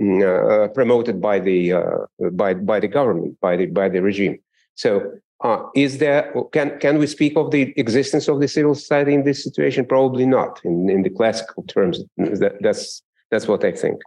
[0.75, 1.73] promoted by the
[2.33, 4.39] by by the government by the by the regime.
[4.75, 5.13] So
[5.45, 9.25] uh, is there can can we speak of the existence of the civil society in
[9.25, 9.85] this situation?
[9.85, 12.01] Probably not in, in the classical terms.
[12.17, 14.01] That, that's that's what I think.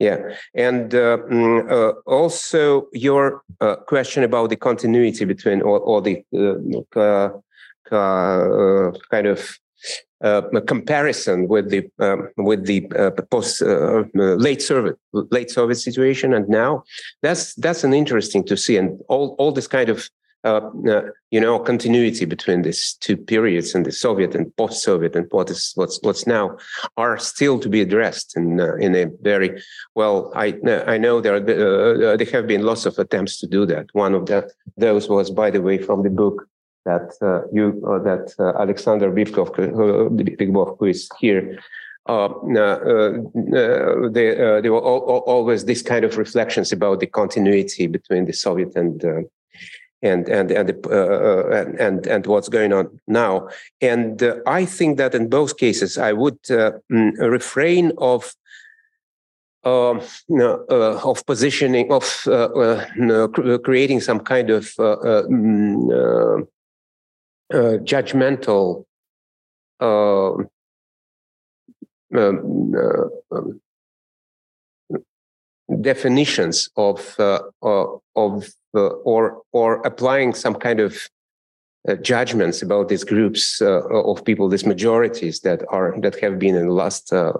[0.00, 6.00] Yeah, and uh, mm, uh, also your uh, question about the continuity between all, all
[6.00, 7.30] the uh,
[7.94, 9.52] uh, kind of uh,
[10.66, 16.48] comparison with the um, with the uh, post uh, late Soviet late Soviet situation and
[16.48, 16.82] now
[17.22, 20.08] that's that's an interesting to see and all all this kind of
[20.44, 25.26] uh, uh, you know, continuity between these two periods and the Soviet and post-Soviet and
[25.30, 26.58] what is what's what's now
[26.98, 29.62] are still to be addressed in uh, in a very
[29.94, 30.30] well.
[30.36, 30.54] I
[30.86, 33.86] I know there are, uh, there have been lots of attempts to do that.
[33.94, 36.46] One of the, those was, by the way, from the book
[36.84, 41.58] that uh, you uh, that Alexander Bikbov, who is here.
[42.06, 48.32] Uh, uh, uh, there, were always these kind of reflections about the continuity between the
[48.32, 49.02] Soviet and
[50.04, 51.48] and and and uh,
[51.78, 53.48] and and what's going on now.
[53.80, 58.34] And uh, I think that in both cases, I would uh, mm, refrain of.
[59.66, 64.70] Um, uh, of positioning, of uh, uh, creating some kind of
[67.52, 68.84] mm, judgmental
[69.80, 70.48] um,
[72.16, 73.60] um,
[75.80, 77.16] definitions of
[78.16, 81.08] of uh, or or applying some kind of
[81.88, 86.56] uh, judgments about these groups uh, of people, these majorities that are that have been
[86.56, 87.32] in the last uh,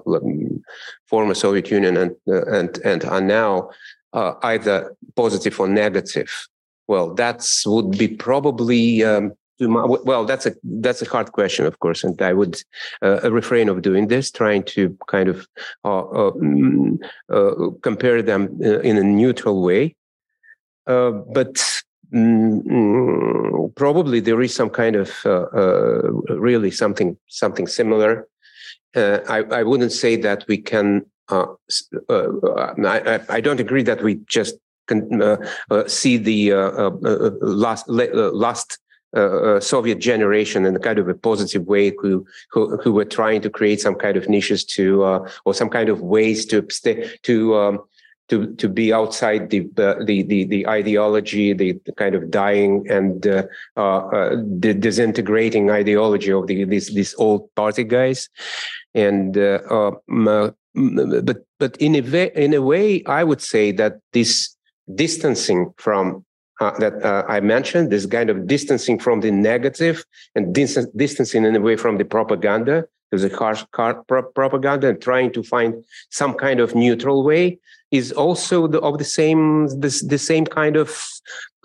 [1.08, 3.70] former Soviet Union and uh, and and are now
[4.12, 6.46] uh, either positive or negative.
[6.88, 9.02] Well, that would be probably.
[9.04, 12.60] Um, well, that's a that's a hard question, of course, and I would
[13.02, 15.46] uh, refrain of doing this, trying to kind of
[15.84, 16.98] uh, uh, mm,
[17.82, 19.94] compare them in a neutral way.
[20.86, 21.54] Uh, but
[22.12, 28.26] mm, probably there is some kind of uh, uh, really something something similar.
[28.96, 31.06] I, I wouldn't say that we can.
[31.28, 31.46] I,
[33.28, 34.56] I don't agree that we just
[34.86, 35.38] can
[35.86, 36.52] see the
[37.40, 38.78] last last
[39.14, 43.40] uh, Soviet generation in a kind of a positive way who, who, who were trying
[43.42, 46.62] to create some kind of niches to uh, or some kind of ways to
[47.22, 47.78] to um,
[48.28, 52.86] to to be outside the uh, the, the the ideology, the, the, kind of dying
[52.90, 53.44] and uh,
[53.76, 58.28] uh, the disintegrating ideology of the these these old party guys,
[58.94, 60.50] and uh, um, uh,
[61.22, 64.56] but but in a way, in a way, I would say that this
[64.94, 66.24] distancing from
[66.60, 70.04] uh, that uh, I mentioned, this kind of distancing from the negative
[70.34, 75.00] and dis- distancing in a way from the propaganda, there's a harsh pro- propaganda, and
[75.00, 77.58] trying to find some kind of neutral way
[77.90, 81.06] is also the, of the same this the same kind of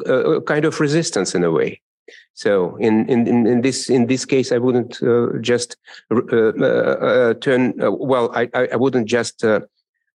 [0.05, 1.81] uh, kind of resistance in a way.
[2.33, 5.77] So in in in this in this case, I wouldn't uh, just
[6.11, 7.73] uh, uh, turn.
[7.77, 9.43] well, I I wouldn't just.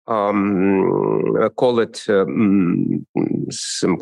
[0.07, 3.07] Um, call it um,
[3.51, 3.99] some,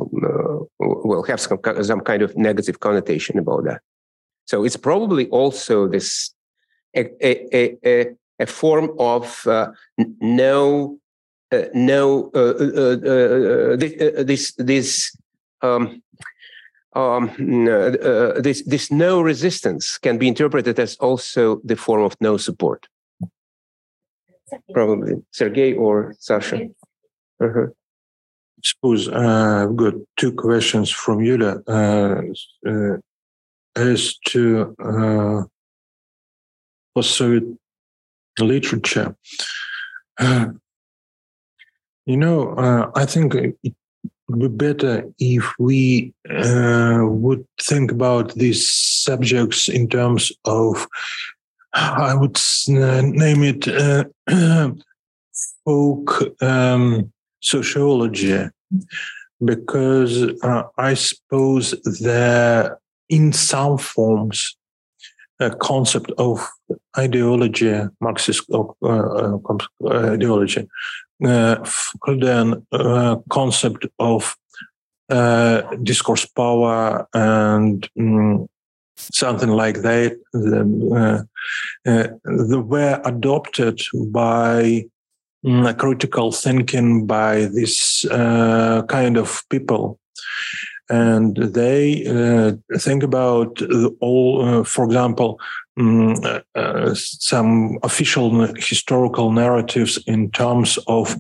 [0.79, 3.81] well have some some kind of negative connotation about that.
[4.47, 6.35] So it's probably also this
[6.97, 8.07] a a, a,
[8.39, 9.47] a form of
[10.20, 10.99] no
[11.51, 13.77] uh, no uh, uh,
[14.25, 15.16] this this
[15.62, 16.03] um,
[16.95, 17.31] um,
[18.43, 22.87] this this no resistance can be interpreted as also the form of no support.
[24.75, 26.69] Probably Sergey or Sasha.
[27.41, 27.69] Uh-huh.
[28.64, 31.62] Suppose I've got two questions from Yulia
[33.78, 35.43] as to uh,
[36.94, 37.44] post-Soviet
[38.40, 39.16] literature.
[40.18, 40.47] Uh,
[42.06, 43.56] you know, uh, I think it
[44.28, 50.86] would be better if we uh, would think about these subjects in terms of,
[51.74, 54.05] I would name it, uh,
[55.32, 57.12] spoke um,
[57.49, 58.49] sociology
[59.45, 61.70] because uh, I suppose
[62.03, 64.57] that in some forms
[65.41, 66.49] a concept of
[66.99, 69.39] ideology, Marxist uh, uh,
[69.87, 70.69] ideology,
[71.25, 71.57] uh,
[72.19, 74.37] then uh, concept of
[75.11, 78.49] uh, discourse power and um,
[78.97, 81.27] something like that the,
[81.87, 82.09] uh,
[82.62, 84.85] were adopted by
[85.79, 89.99] critical thinking by this uh, kind of people.
[90.91, 93.61] And they uh, think about
[94.01, 95.39] all uh, for example
[95.79, 96.15] um,
[96.55, 101.16] uh, some official historical narratives in terms of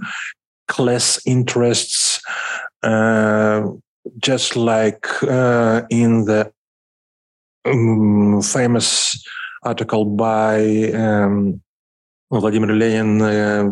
[0.68, 2.20] class interests
[4.18, 5.06] just like
[5.90, 6.50] in the
[7.66, 9.22] um, famous
[9.62, 11.60] article by um,
[12.30, 13.64] Vladimir Lenin, uh,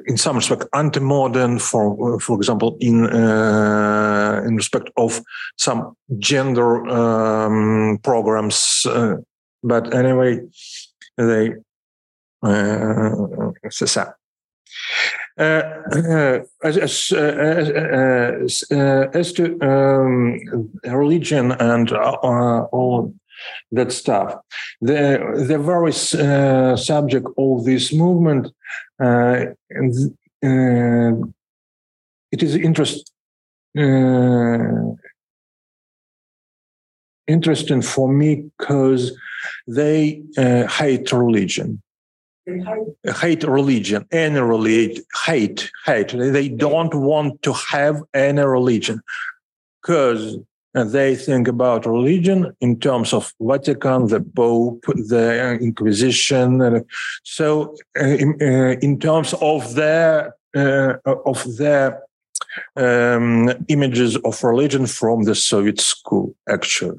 [0.07, 5.21] in some respect, anti-modern, for for example, in uh, in respect of
[5.59, 8.87] some gender um, programs.
[9.63, 10.41] but anyway,
[11.17, 11.55] they
[13.71, 14.17] c'est ça.
[15.37, 17.13] Uh, uh, as, as,
[18.71, 20.39] uh, as, to um,
[20.85, 23.13] religion and all
[23.73, 24.35] that stuff,
[24.81, 28.48] the the very uh, subject of this movement,
[29.02, 29.47] uh,
[30.43, 31.12] uh,
[32.32, 33.11] it is interest
[37.27, 39.16] interesting for me because
[39.66, 41.81] they uh, hate religion.
[43.23, 43.43] Hate?
[43.44, 46.09] Religion, any religion, hate, hate.
[46.09, 49.01] They don't want to have any religion
[49.81, 50.36] because
[50.75, 56.85] they think about religion in terms of Vatican, the Pope, the Inquisition.
[57.23, 60.95] So, uh, in, uh, in terms of their uh,
[61.27, 62.03] of their
[62.77, 66.97] um, images of religion from the Soviet school, actually.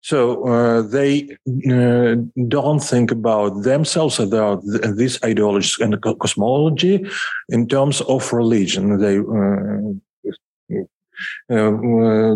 [0.00, 1.36] So uh, they
[1.68, 2.14] uh,
[2.46, 7.04] don't think about themselves about th- this ideology and cosmology
[7.48, 8.98] in terms of religion.
[8.98, 10.84] They uh,
[11.50, 12.34] Uh, uh,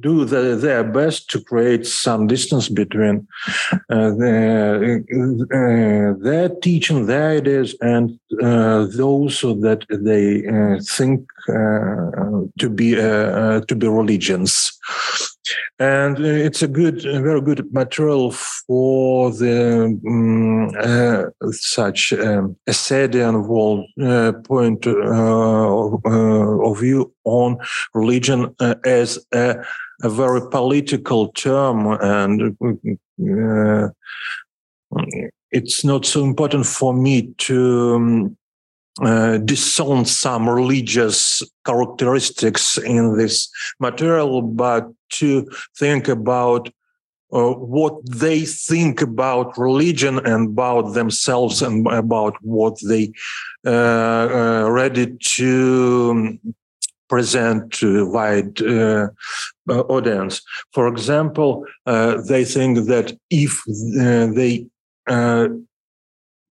[0.00, 3.26] do the, their best to create some distance between
[3.90, 5.02] uh, their
[5.54, 10.42] uh, teaching, their ideas, and those that they
[10.96, 14.72] think to be to be religions.
[15.78, 23.86] And it's a good, very good material for the um, uh, such um, Asadian world
[24.02, 24.90] uh, point uh,
[26.68, 27.58] of view on
[27.94, 29.56] religion uh, as a,
[30.02, 32.56] a, very political term and
[33.20, 33.88] uh,
[35.50, 38.36] it's not so important for me to um,
[39.02, 43.48] uh, disown some religious characteristics in this
[43.78, 45.48] material, but to
[45.78, 46.70] think about
[47.32, 53.12] uh, what they think about religion and about themselves and about what they
[53.66, 56.38] uh, uh ready to
[57.08, 59.08] present to wide uh,
[59.68, 60.40] audience.
[60.72, 64.66] For example, uh, they think that if they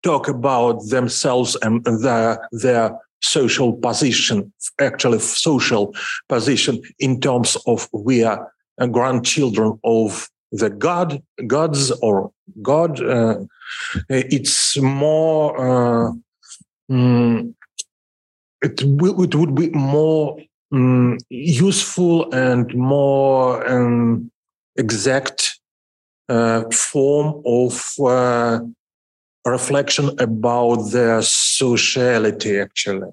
[0.03, 5.95] talk about themselves and their, their social position, actually social
[6.29, 8.53] position in terms of we are
[8.91, 13.03] grandchildren of the God, gods or God.
[13.03, 13.37] Uh,
[14.09, 15.57] it's more.
[15.59, 16.13] Uh,
[16.91, 17.55] mm,
[18.63, 20.39] it, will, it would be more
[20.73, 24.31] um, useful and more um,
[24.77, 25.59] exact
[26.29, 28.61] uh, form of uh,
[29.45, 33.11] reflection about their sociality actually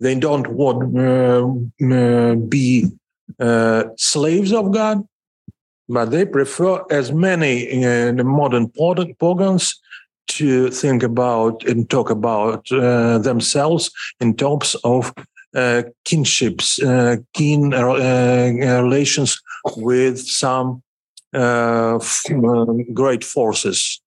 [0.00, 1.46] they don't want uh,
[1.94, 2.90] uh be
[3.38, 5.06] uh, slaves of god
[5.88, 8.68] but they prefer as many uh, modern
[9.20, 9.80] pagans
[10.28, 13.90] to think about and talk about uh, themselves
[14.20, 15.12] in terms of
[16.04, 16.78] kinships,
[17.34, 19.42] kin relations
[19.76, 20.82] with some
[22.94, 24.01] great forces.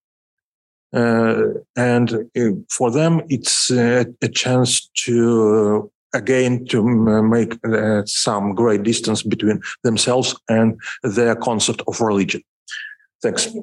[0.95, 6.81] Uh, and uh, for them, it's uh, a chance to again to
[7.21, 7.59] make
[8.05, 12.41] some great distance between themselves and their concept of religion.
[13.21, 13.53] Thanks.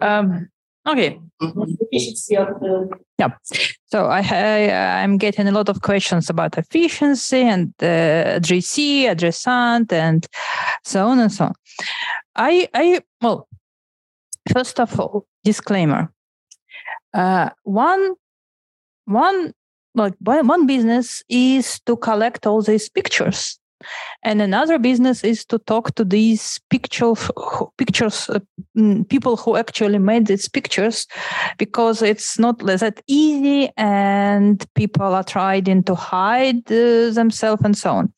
[0.00, 0.48] Um,
[0.88, 1.20] okay.
[3.18, 3.28] Yeah.
[3.86, 9.92] So I, I am getting a lot of questions about efficiency and uh, addressee, addressant,
[9.92, 10.26] and
[10.84, 11.54] so on and so on.
[12.34, 13.46] I I well
[14.52, 16.12] First of all, disclaimer.
[17.14, 18.14] Uh, one,
[19.04, 19.52] one,
[19.94, 23.58] like one business is to collect all these pictures,
[24.22, 27.12] and another business is to talk to these picture
[27.76, 28.38] pictures uh,
[28.76, 31.06] mm, people who actually made these pictures,
[31.58, 37.90] because it's not that easy, and people are trying to hide uh, themselves and so
[37.90, 38.12] on.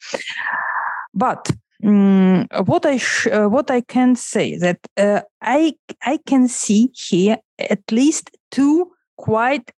[1.15, 1.51] But
[1.85, 6.91] um, what I sh- uh, what I can say that uh, I I can see
[6.95, 9.71] here at least two quite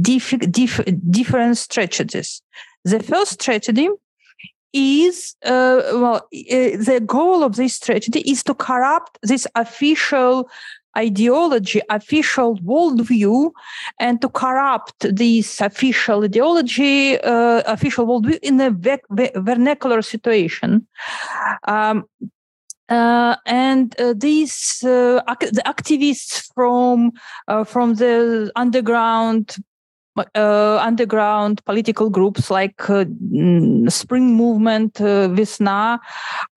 [0.00, 2.42] diff- diff- different strategies.
[2.84, 3.88] The first strategy
[4.72, 10.48] is uh, well uh, the goal of this strategy is to corrupt this official
[10.96, 13.50] ideology, official worldview,
[14.00, 18.70] and to corrupt this official ideology, uh, official worldview in a
[19.40, 20.86] vernacular situation.
[21.66, 22.04] Um,
[22.88, 27.12] uh, and uh, these uh, ac- the activists from
[27.48, 29.56] uh, from the underground
[30.16, 35.98] uh, underground political groups like uh, mm, Spring Movement, uh, Vesna,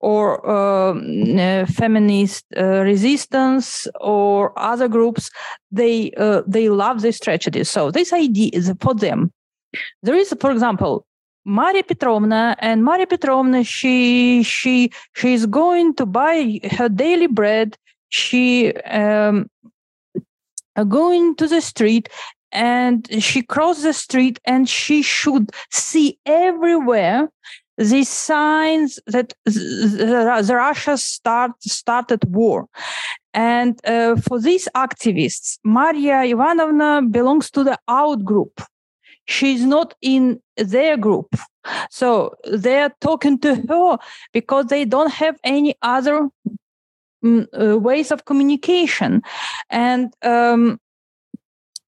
[0.00, 5.30] or um, uh, feminist uh, resistance, or other groups,
[5.70, 7.64] they uh, they love this tragedy.
[7.64, 9.32] So this idea is for them.
[10.02, 11.04] There is, for example,
[11.44, 17.76] Maria Petrovna, and Maria Petrovna, she she she is going to buy her daily bread.
[18.10, 19.50] She um,
[20.88, 22.08] going to the street
[22.52, 27.28] and she crossed the street and she should see everywhere
[27.78, 32.66] these signs that the, the Russia start, started war.
[33.32, 38.60] And uh, for these activists, Maria Ivanovna belongs to the out group.
[39.26, 41.36] She's not in their group.
[41.90, 43.98] So they're talking to her
[44.32, 46.28] because they don't have any other
[47.22, 49.22] um, uh, ways of communication.
[49.70, 50.80] And um,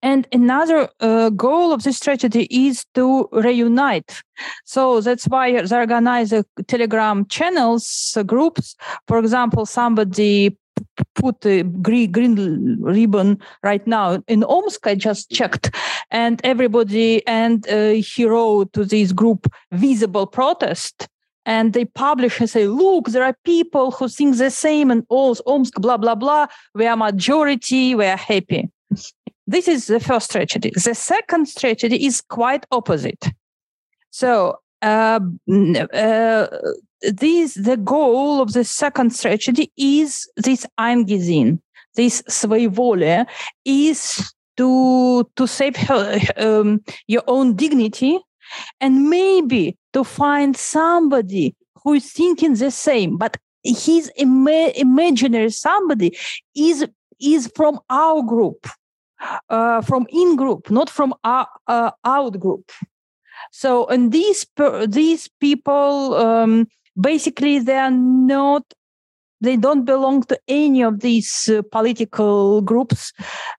[0.02, 4.22] and another uh, goal of this strategy is to reunite.
[4.66, 8.76] So that's why they organize uh, Telegram channels, uh, groups.
[9.08, 10.58] For example, somebody
[11.16, 14.88] put a green, green ribbon right now in Omsk.
[14.88, 15.76] I just checked,
[16.10, 21.08] and everybody and uh, he wrote to this group visible protest.
[21.44, 25.74] And they publish and say, look, there are people who think the same in Omsk,
[25.82, 26.46] blah, blah, blah.
[26.76, 28.70] We are majority, we are happy.
[29.52, 30.72] This is the first strategy.
[30.74, 33.28] The second strategy is quite opposite.
[34.10, 35.20] So uh,
[35.50, 36.48] uh,
[37.02, 41.60] this the goal of the second strategy is this Eigensinn,
[41.96, 43.26] this Svoivole,
[43.66, 48.20] is to to save her, um, your own dignity
[48.80, 56.18] and maybe to find somebody who is thinking the same but his imaginary somebody
[56.56, 56.88] is
[57.20, 58.68] is from our group
[59.50, 62.72] uh, from in group, not from uh, uh, out group.
[63.52, 64.46] So, and these
[64.88, 66.68] these people um,
[67.00, 68.64] basically they are not
[69.42, 73.12] they don't belong to any of these uh, political groups.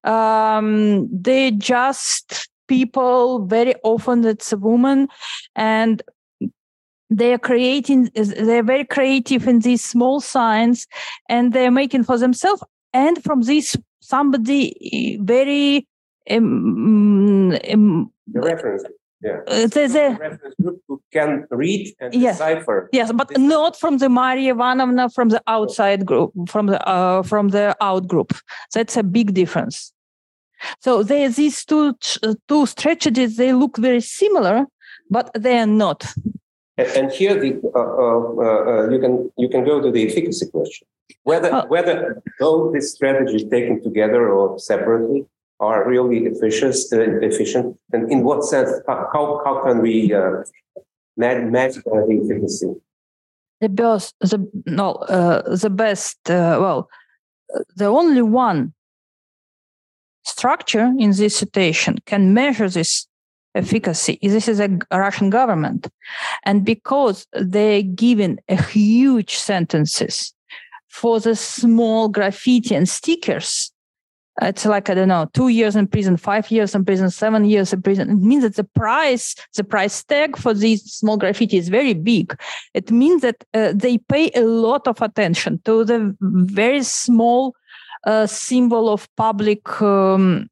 [0.05, 3.44] Um, they just people.
[3.47, 5.09] Very often, it's a woman,
[5.56, 6.02] and
[7.10, 8.10] they are creating.
[8.14, 10.86] They're very creative in these small signs,
[11.28, 12.62] and they're making for themselves
[12.93, 13.76] and from these
[14.14, 15.86] somebody very
[16.30, 18.84] um, um, The reference.
[19.22, 19.39] Yeah.
[19.47, 21.30] Uh, the, the, reference group who can
[21.62, 22.39] read and Yes.
[22.39, 22.89] decipher.
[22.93, 27.44] yes, but not from the Maria Ivanovna from the outside group, from the uh, from
[27.56, 28.30] the out group.
[28.74, 29.76] That's a big difference.
[30.84, 31.84] So they, these two
[32.22, 34.56] uh, two strategies they look very similar,
[35.16, 36.01] but they are not.
[36.97, 40.87] And, here, the uh, uh, uh, you can you can go to the efficacy question.
[41.25, 41.67] Whether Oh.
[41.67, 45.27] whether both these strategies taken together or separately
[45.61, 48.71] are really efficient, uh, efficient, and in what sense?
[48.89, 50.43] How how, can we uh,
[52.09, 52.75] the efficacy?
[53.63, 56.89] the best the no uh, the best uh, well
[57.77, 58.75] the only one
[60.25, 63.07] structure in this situation can measure this
[63.55, 64.19] efficacy.
[64.23, 65.89] This is a russian government.
[66.45, 70.33] And because they're given a huge sentences
[70.89, 73.73] for the small graffiti and stickers
[74.41, 77.73] it's like i don't know two years in prison five years in prison seven years
[77.73, 81.69] in prison it means that the price the price tag for these small graffiti is
[81.69, 82.39] very big.
[82.74, 87.55] It means that uh, they pay a lot of attention to the very small
[88.07, 90.49] uh, symbol of public um,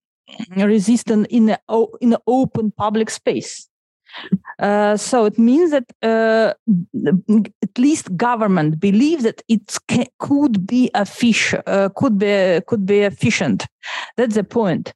[0.57, 1.61] resistance in the
[2.01, 3.69] in the open public space.
[4.59, 6.53] Uh, so it means that uh,
[7.63, 9.79] at least government believes that it
[10.19, 13.67] could be efficient, uh, could be could be efficient.
[14.17, 14.93] That's the point.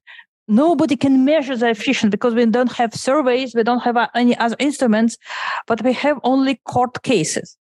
[0.47, 4.37] Nobody can measure the efficient because we don't have surveys, we don't have uh, any
[4.37, 5.17] other instruments,
[5.65, 7.57] but we have only court cases.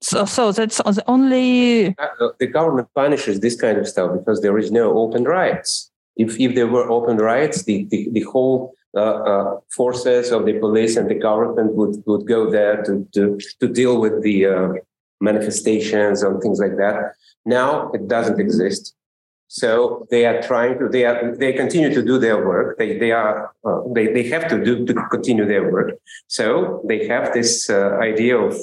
[0.00, 1.88] So, so that's the only.
[1.98, 5.90] Uh, the government punishes this kind of stuff because there is no open riots.
[6.16, 10.54] If if there were open riots, the the, the whole uh, uh, forces of the
[10.54, 14.68] police and the government would would go there to to to deal with the uh,
[15.20, 17.12] manifestations and things like that.
[17.44, 18.94] Now it doesn't exist.
[19.48, 22.78] So they are trying to they are they continue to do their work.
[22.78, 25.92] They they are uh, they they have to do to continue their work.
[26.26, 28.56] So they have this uh, idea of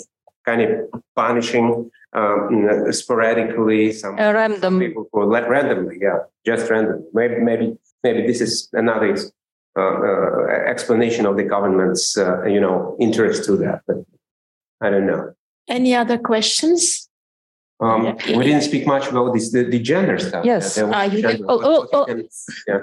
[0.45, 0.69] kind of
[1.15, 4.79] punishing um, sporadically some Uh, random.
[4.79, 7.05] people who let randomly, yeah, just randomly.
[7.13, 9.15] Maybe maybe maybe this is another
[9.77, 13.97] uh, uh, explanation of the government's uh, you know interest to that, but
[14.81, 15.33] I don't know.
[15.67, 17.09] Any other questions?
[17.79, 18.37] Um, Yeah.
[18.37, 20.45] we didn't speak much about this the, the gender stuff.
[20.45, 20.75] Yes.
[20.75, 21.45] There Ah, you gender.
[21.49, 22.05] Oh, oh, oh.
[22.67, 22.81] yeah.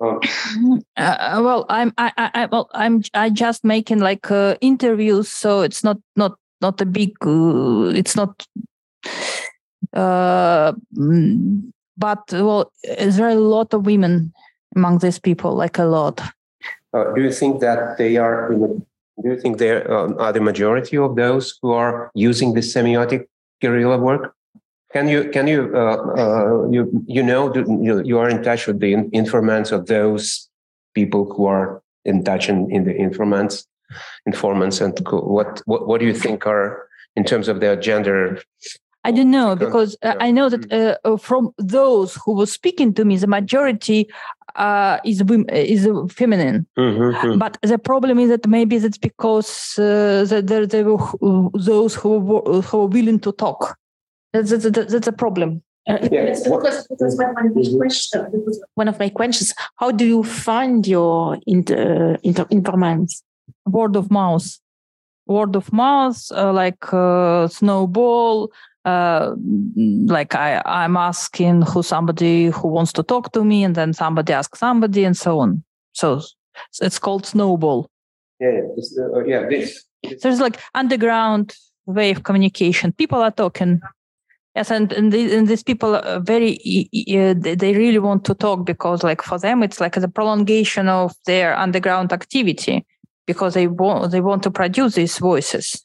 [0.00, 0.20] Um,
[0.96, 5.62] Uh, well, I'm I, I, I well I'm I just making like uh, interviews, so
[5.62, 7.12] it's not not not a big.
[7.26, 8.46] Uh, it's not.
[9.92, 14.32] Uh, mm, but well, there a lot of women
[14.76, 16.20] among these people, like a lot.
[16.92, 18.50] Uh, do you think that they are?
[18.50, 18.84] Do
[19.24, 23.26] you think they um, are the majority of those who are using the semiotic
[23.60, 24.34] guerrilla work?
[24.92, 28.80] Can you can you uh, uh, you you know you, you are in touch with
[28.80, 30.48] the informants of those
[30.94, 33.66] people who are in touch in, in the informants
[34.26, 38.40] informants and what, what what do you think are in terms of their gender?
[39.08, 40.26] I don't know Because- because uh, yeah.
[40.26, 41.42] I know that uh, uh, from
[41.78, 44.00] those who were speaking to me, the majority
[44.66, 45.18] uh, is
[45.72, 46.58] is uh, feminine.
[46.76, 47.38] Mhm.
[47.42, 51.00] But the problem is that maybe that's because uh, that there, there were
[51.70, 53.60] those who were, who were willing to talk.
[54.32, 55.50] That's that's, that's, that's a problem.
[55.88, 56.24] Uh, Yeah.
[56.26, 59.48] Because, because, because one, one of my question, because one of my questions,
[59.80, 63.22] how do you find your inter, inter, informants?
[63.64, 64.48] Word of mouth,
[65.26, 68.50] word of mouth, uh, like uh, snowball.
[68.84, 69.34] Uh,
[70.06, 74.32] like I, I'm asking who somebody who wants to talk to me, and then somebody
[74.32, 75.62] asks somebody, and so on.
[75.92, 76.22] So
[76.80, 77.90] it's called snowball.
[78.40, 79.46] Yeah, yeah, this, uh, yeah.
[79.48, 79.84] This,
[80.22, 81.54] there's like underground
[81.86, 83.80] way of communication people are talking
[84.54, 86.58] yes and and, the, and these people are very
[87.08, 90.88] uh, they they really want to talk because like for them it's like the prolongation
[90.88, 92.86] of their underground activity
[93.26, 95.84] because they want they want to produce these voices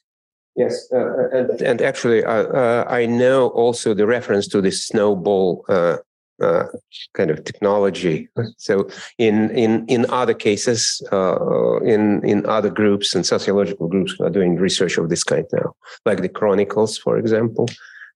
[0.56, 5.64] Yes, uh, and, and actually, uh, uh, I know also the reference to this snowball
[5.68, 5.96] uh,
[6.40, 6.66] uh,
[7.12, 8.28] kind of technology.
[8.58, 14.30] So, in in in other cases, uh, in in other groups and sociological groups are
[14.30, 15.74] doing research of this kind now,
[16.06, 17.66] like the Chronicles, for example,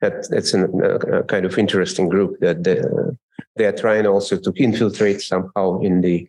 [0.01, 2.81] that it's an, a, a kind of interesting group that they,
[3.57, 6.29] they are trying also to infiltrate somehow in the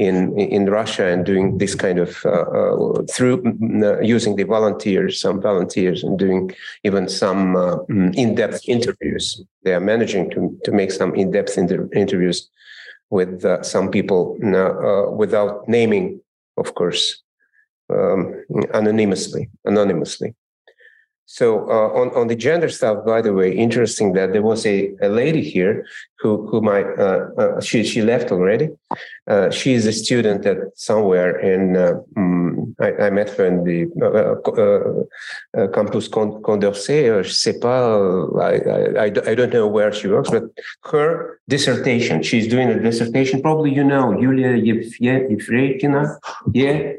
[0.00, 3.36] in in Russia and doing this kind of uh, uh, through
[3.84, 6.50] uh, using the volunteers, some volunteers, and doing
[6.84, 7.76] even some uh,
[8.22, 9.42] in-depth interviews.
[9.64, 12.48] They are managing to to make some in-depth inter- interviews
[13.10, 14.20] with some people
[15.22, 16.20] without naming,
[16.56, 17.22] of course,
[17.92, 18.20] um,
[18.72, 19.50] anonymously.
[19.64, 20.34] Anonymously.
[21.32, 24.90] So uh, on on the gender stuff, by the way, interesting that there was a,
[25.00, 25.86] a lady here
[26.18, 28.70] who who might uh, uh, she she left already.
[29.28, 31.76] Uh, she is a student at somewhere in.
[31.76, 33.78] Um, I, I, met her in the
[35.56, 37.04] uh, campus Condorcet.
[37.14, 37.22] Or
[37.60, 37.84] pas.
[38.40, 40.46] I, I I don't know where she works, but
[40.90, 42.24] her dissertation.
[42.24, 43.40] She's doing a dissertation.
[43.40, 46.18] Probably you know Yulia Yevrekina.
[46.52, 46.94] Yeah,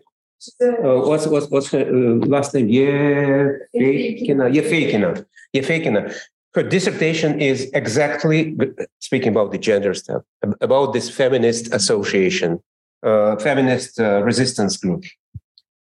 [0.62, 2.68] uh, what's what's what's her uh, last name?
[2.68, 4.46] Yefekina.
[4.58, 5.26] Yefekina.
[5.56, 6.16] Yefekina.
[6.54, 8.58] Her dissertation is exactly
[9.00, 10.24] speaking about the gender stuff,
[10.60, 12.62] about this feminist association,
[13.04, 15.06] uh, feminist uh, resistance group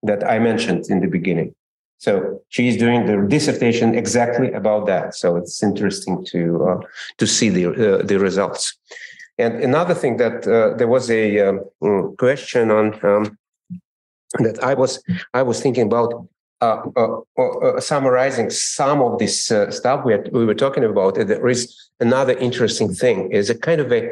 [0.05, 1.55] that I mentioned in the beginning.
[1.99, 5.15] So she's doing the dissertation exactly about that.
[5.15, 6.81] So it's interesting to uh,
[7.19, 8.77] to see the uh, the results.
[9.39, 10.43] And another thing that
[10.79, 12.87] there was a um, question on.
[13.05, 13.39] Um,
[14.39, 15.03] that I was
[15.35, 16.29] I was thinking about
[16.61, 20.85] uh, uh, uh, uh summarizing some of this uh, stuff we, had, we were talking
[20.85, 21.15] about.
[21.15, 24.11] There is another interesting thing: is a kind of a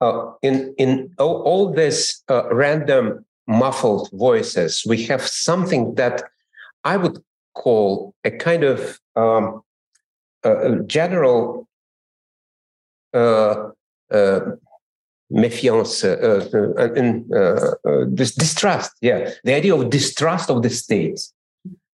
[0.00, 6.22] uh, in in all, all this random muffled voices, we have something that
[6.84, 7.22] I would
[7.54, 9.62] call a kind of um,
[10.86, 11.68] general
[15.30, 18.92] Méfiance, euh, euh, and, euh, this distrust.
[19.00, 21.20] Yeah, the idea of distrust of the state,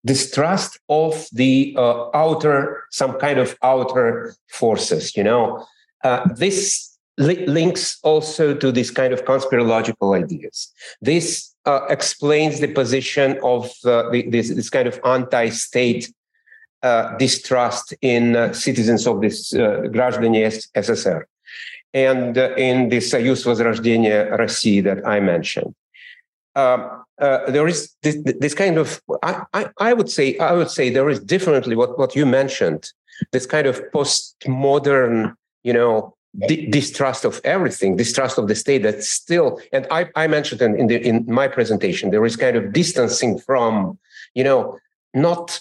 [0.05, 5.17] distrust of the uh, outer, some kind of outer forces.
[5.17, 5.65] You know,
[6.03, 10.73] uh, this li- links also to this kind of conspirological ideas.
[11.01, 16.13] This uh, explains the position of uh, the, this, this, kind of anti-state
[16.83, 21.25] uh, distrust in uh, citizens of this uh, Grajdanye SSR
[21.94, 25.74] and uh, in the Союз Возрождения России that I mentioned.
[26.56, 30.70] Um, uh, there is this, this kind of I, I, I, would say I would
[30.70, 32.92] say there is definitely what, what you mentioned
[33.32, 36.16] this kind of postmodern you know
[36.48, 40.80] di- distrust of everything distrust of the state that still and I, I mentioned in,
[40.80, 43.98] in, the, in my presentation there is kind of distancing from
[44.34, 44.78] you know
[45.14, 45.60] not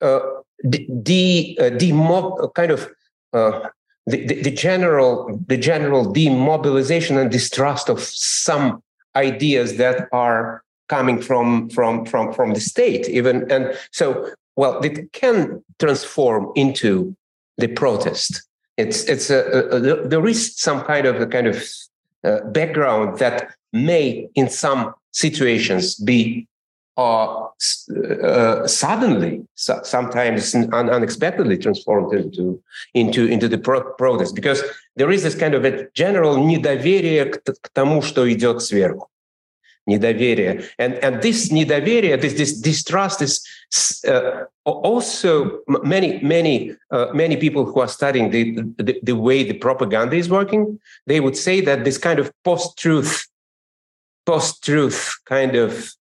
[0.00, 0.20] uh,
[0.62, 2.90] the, the, uh, the kind of
[3.32, 3.68] uh,
[4.09, 8.81] the, the, general the general demobilization and distrust of some
[9.15, 13.49] ideas that are coming from from from from the state even.
[13.51, 17.15] And so well it can transform into
[17.57, 18.43] the protest.
[18.77, 21.63] It's it's a, a, a there is some kind of a kind of
[22.23, 26.47] uh, background that may in some situations be
[26.98, 27.48] uh,
[28.22, 32.62] uh, suddenly, so sometimes un- unexpectedly transformed into
[32.94, 34.62] into into the pro- protest, because
[34.96, 39.08] there is this kind of a general недоверие к, к тому, что идет сверху.
[39.86, 43.44] Недоверие, and and this недоверие, this this distrust is
[44.08, 49.52] uh, also many many uh, many people who are studying the, the the way the
[49.52, 50.80] propaganda is working.
[51.06, 53.26] They would say that this kind of post-truth,
[54.24, 55.92] post-truth kind of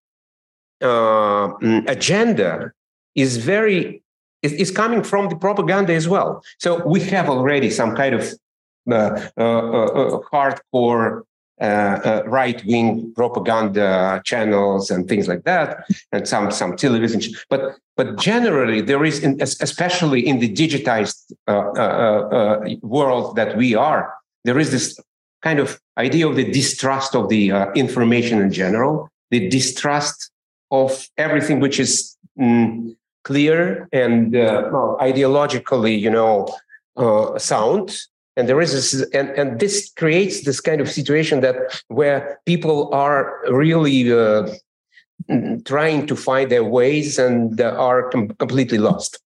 [0.80, 2.72] uh, mm, agenda
[3.14, 4.02] is very
[4.42, 6.42] is, is, coming from the propaganda as well.
[6.58, 8.32] So we have already some kind of
[8.90, 11.22] uh, uh, uh hardcore
[11.60, 17.20] uh, uh, right-wing propaganda channels and things like that, and some some television.
[17.50, 21.32] But but generally, there is, in, especially in the digitized
[22.82, 25.00] world that we are, there is this
[25.42, 30.30] kind of idea of the distrust of the information in general, the distrust
[30.70, 36.48] of everything which is mm, clear and uh, ideologically, you know,
[36.96, 37.96] uh, sound.
[38.36, 41.56] And there is this, and, and this creates this kind of situation that
[41.88, 44.48] where people are really uh,
[45.28, 49.20] mm, trying to find their ways and are com- completely lost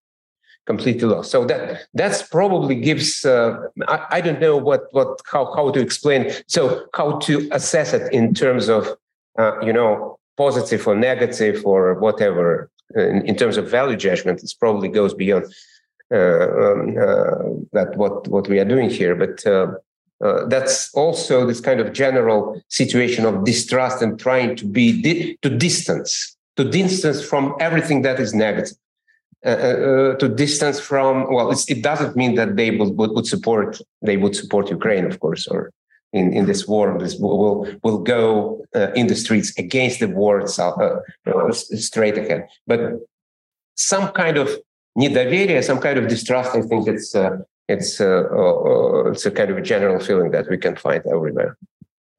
[0.65, 1.29] completely lost.
[1.29, 3.57] So that that's probably gives uh,
[3.87, 6.31] I, I, don't know what what how how to explain.
[6.47, 8.87] So how to assess it in terms of
[9.37, 14.53] uh, you know positive or negative or whatever in, in terms of value judgment, it
[14.59, 15.45] probably goes beyond
[16.11, 17.35] uh, um, uh,
[17.71, 19.15] that what what we are doing here.
[19.15, 19.67] But uh,
[20.23, 25.37] uh, that's also this kind of general situation of distrust and trying to be di-
[25.41, 28.77] to distance to distance from everything that is negative.
[29.45, 33.77] Uh, uh, to distance from well it doesn't mean that they would, would, would support
[34.01, 35.69] they would support ukraine of course or
[36.12, 36.98] in, in this war.
[36.98, 41.00] This will will go uh, in the streets against the war itself, uh,
[41.30, 42.48] uh, straight ahead.
[42.66, 42.80] But
[43.76, 44.48] some kind of
[44.98, 46.54] недоверие, some kind of distrust.
[46.54, 50.48] I think it's uh, it's uh, uh, it's a kind of a general feeling that
[50.48, 51.56] we can find everywhere.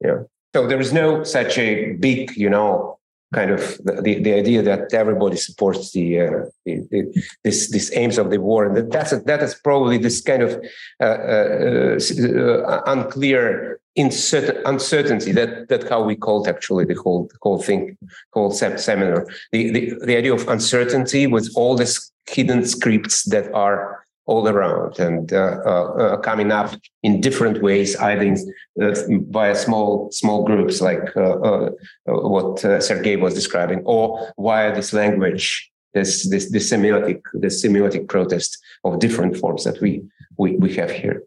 [0.00, 0.22] Yeah.
[0.54, 2.98] So there is no such a big, you know,
[3.33, 6.29] kind of the, the idea that everybody supports the, uh,
[6.65, 9.97] the, the this this aims of the war, and that that's a, that is probably
[9.97, 10.63] this kind of
[11.01, 17.61] uh, uh, uh unclear uncertainty that that how we called actually the whole the whole
[17.61, 17.97] thing
[18.33, 19.25] whole seminar.
[19.51, 24.99] The, the the idea of uncertainty with all these hidden scripts that are all around
[24.99, 26.71] and uh, uh, uh, coming up
[27.03, 28.37] in different ways, either in,
[28.81, 31.69] uh, small small groups like uh, uh,
[32.05, 38.57] what Sergei was describing, or via this language, this this this semiotic this semiotic protest
[38.83, 40.03] of different forms that we
[40.37, 41.23] we, we have here.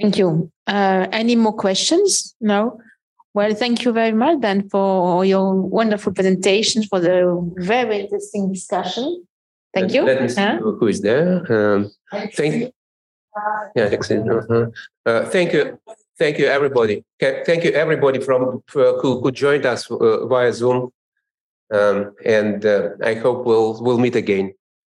[0.00, 0.50] Thank you.
[0.66, 2.34] any more questions?
[2.40, 2.80] No.
[3.32, 9.26] Well, thank you very much then for your wonderful presentation, for the very interesting discussion.
[9.74, 10.04] Thank you.
[10.04, 10.58] Let me see huh?
[10.58, 11.44] who is there.
[11.52, 11.90] Um,
[12.32, 12.72] thank
[13.74, 14.66] yeah, uh-huh.
[15.06, 15.78] uh, thank you,
[16.18, 17.04] thank you, everybody.
[17.20, 20.92] Thank you, everybody from uh, who, who joined us uh, via Zoom,
[21.72, 24.54] um, and uh, I hope we'll we'll meet again.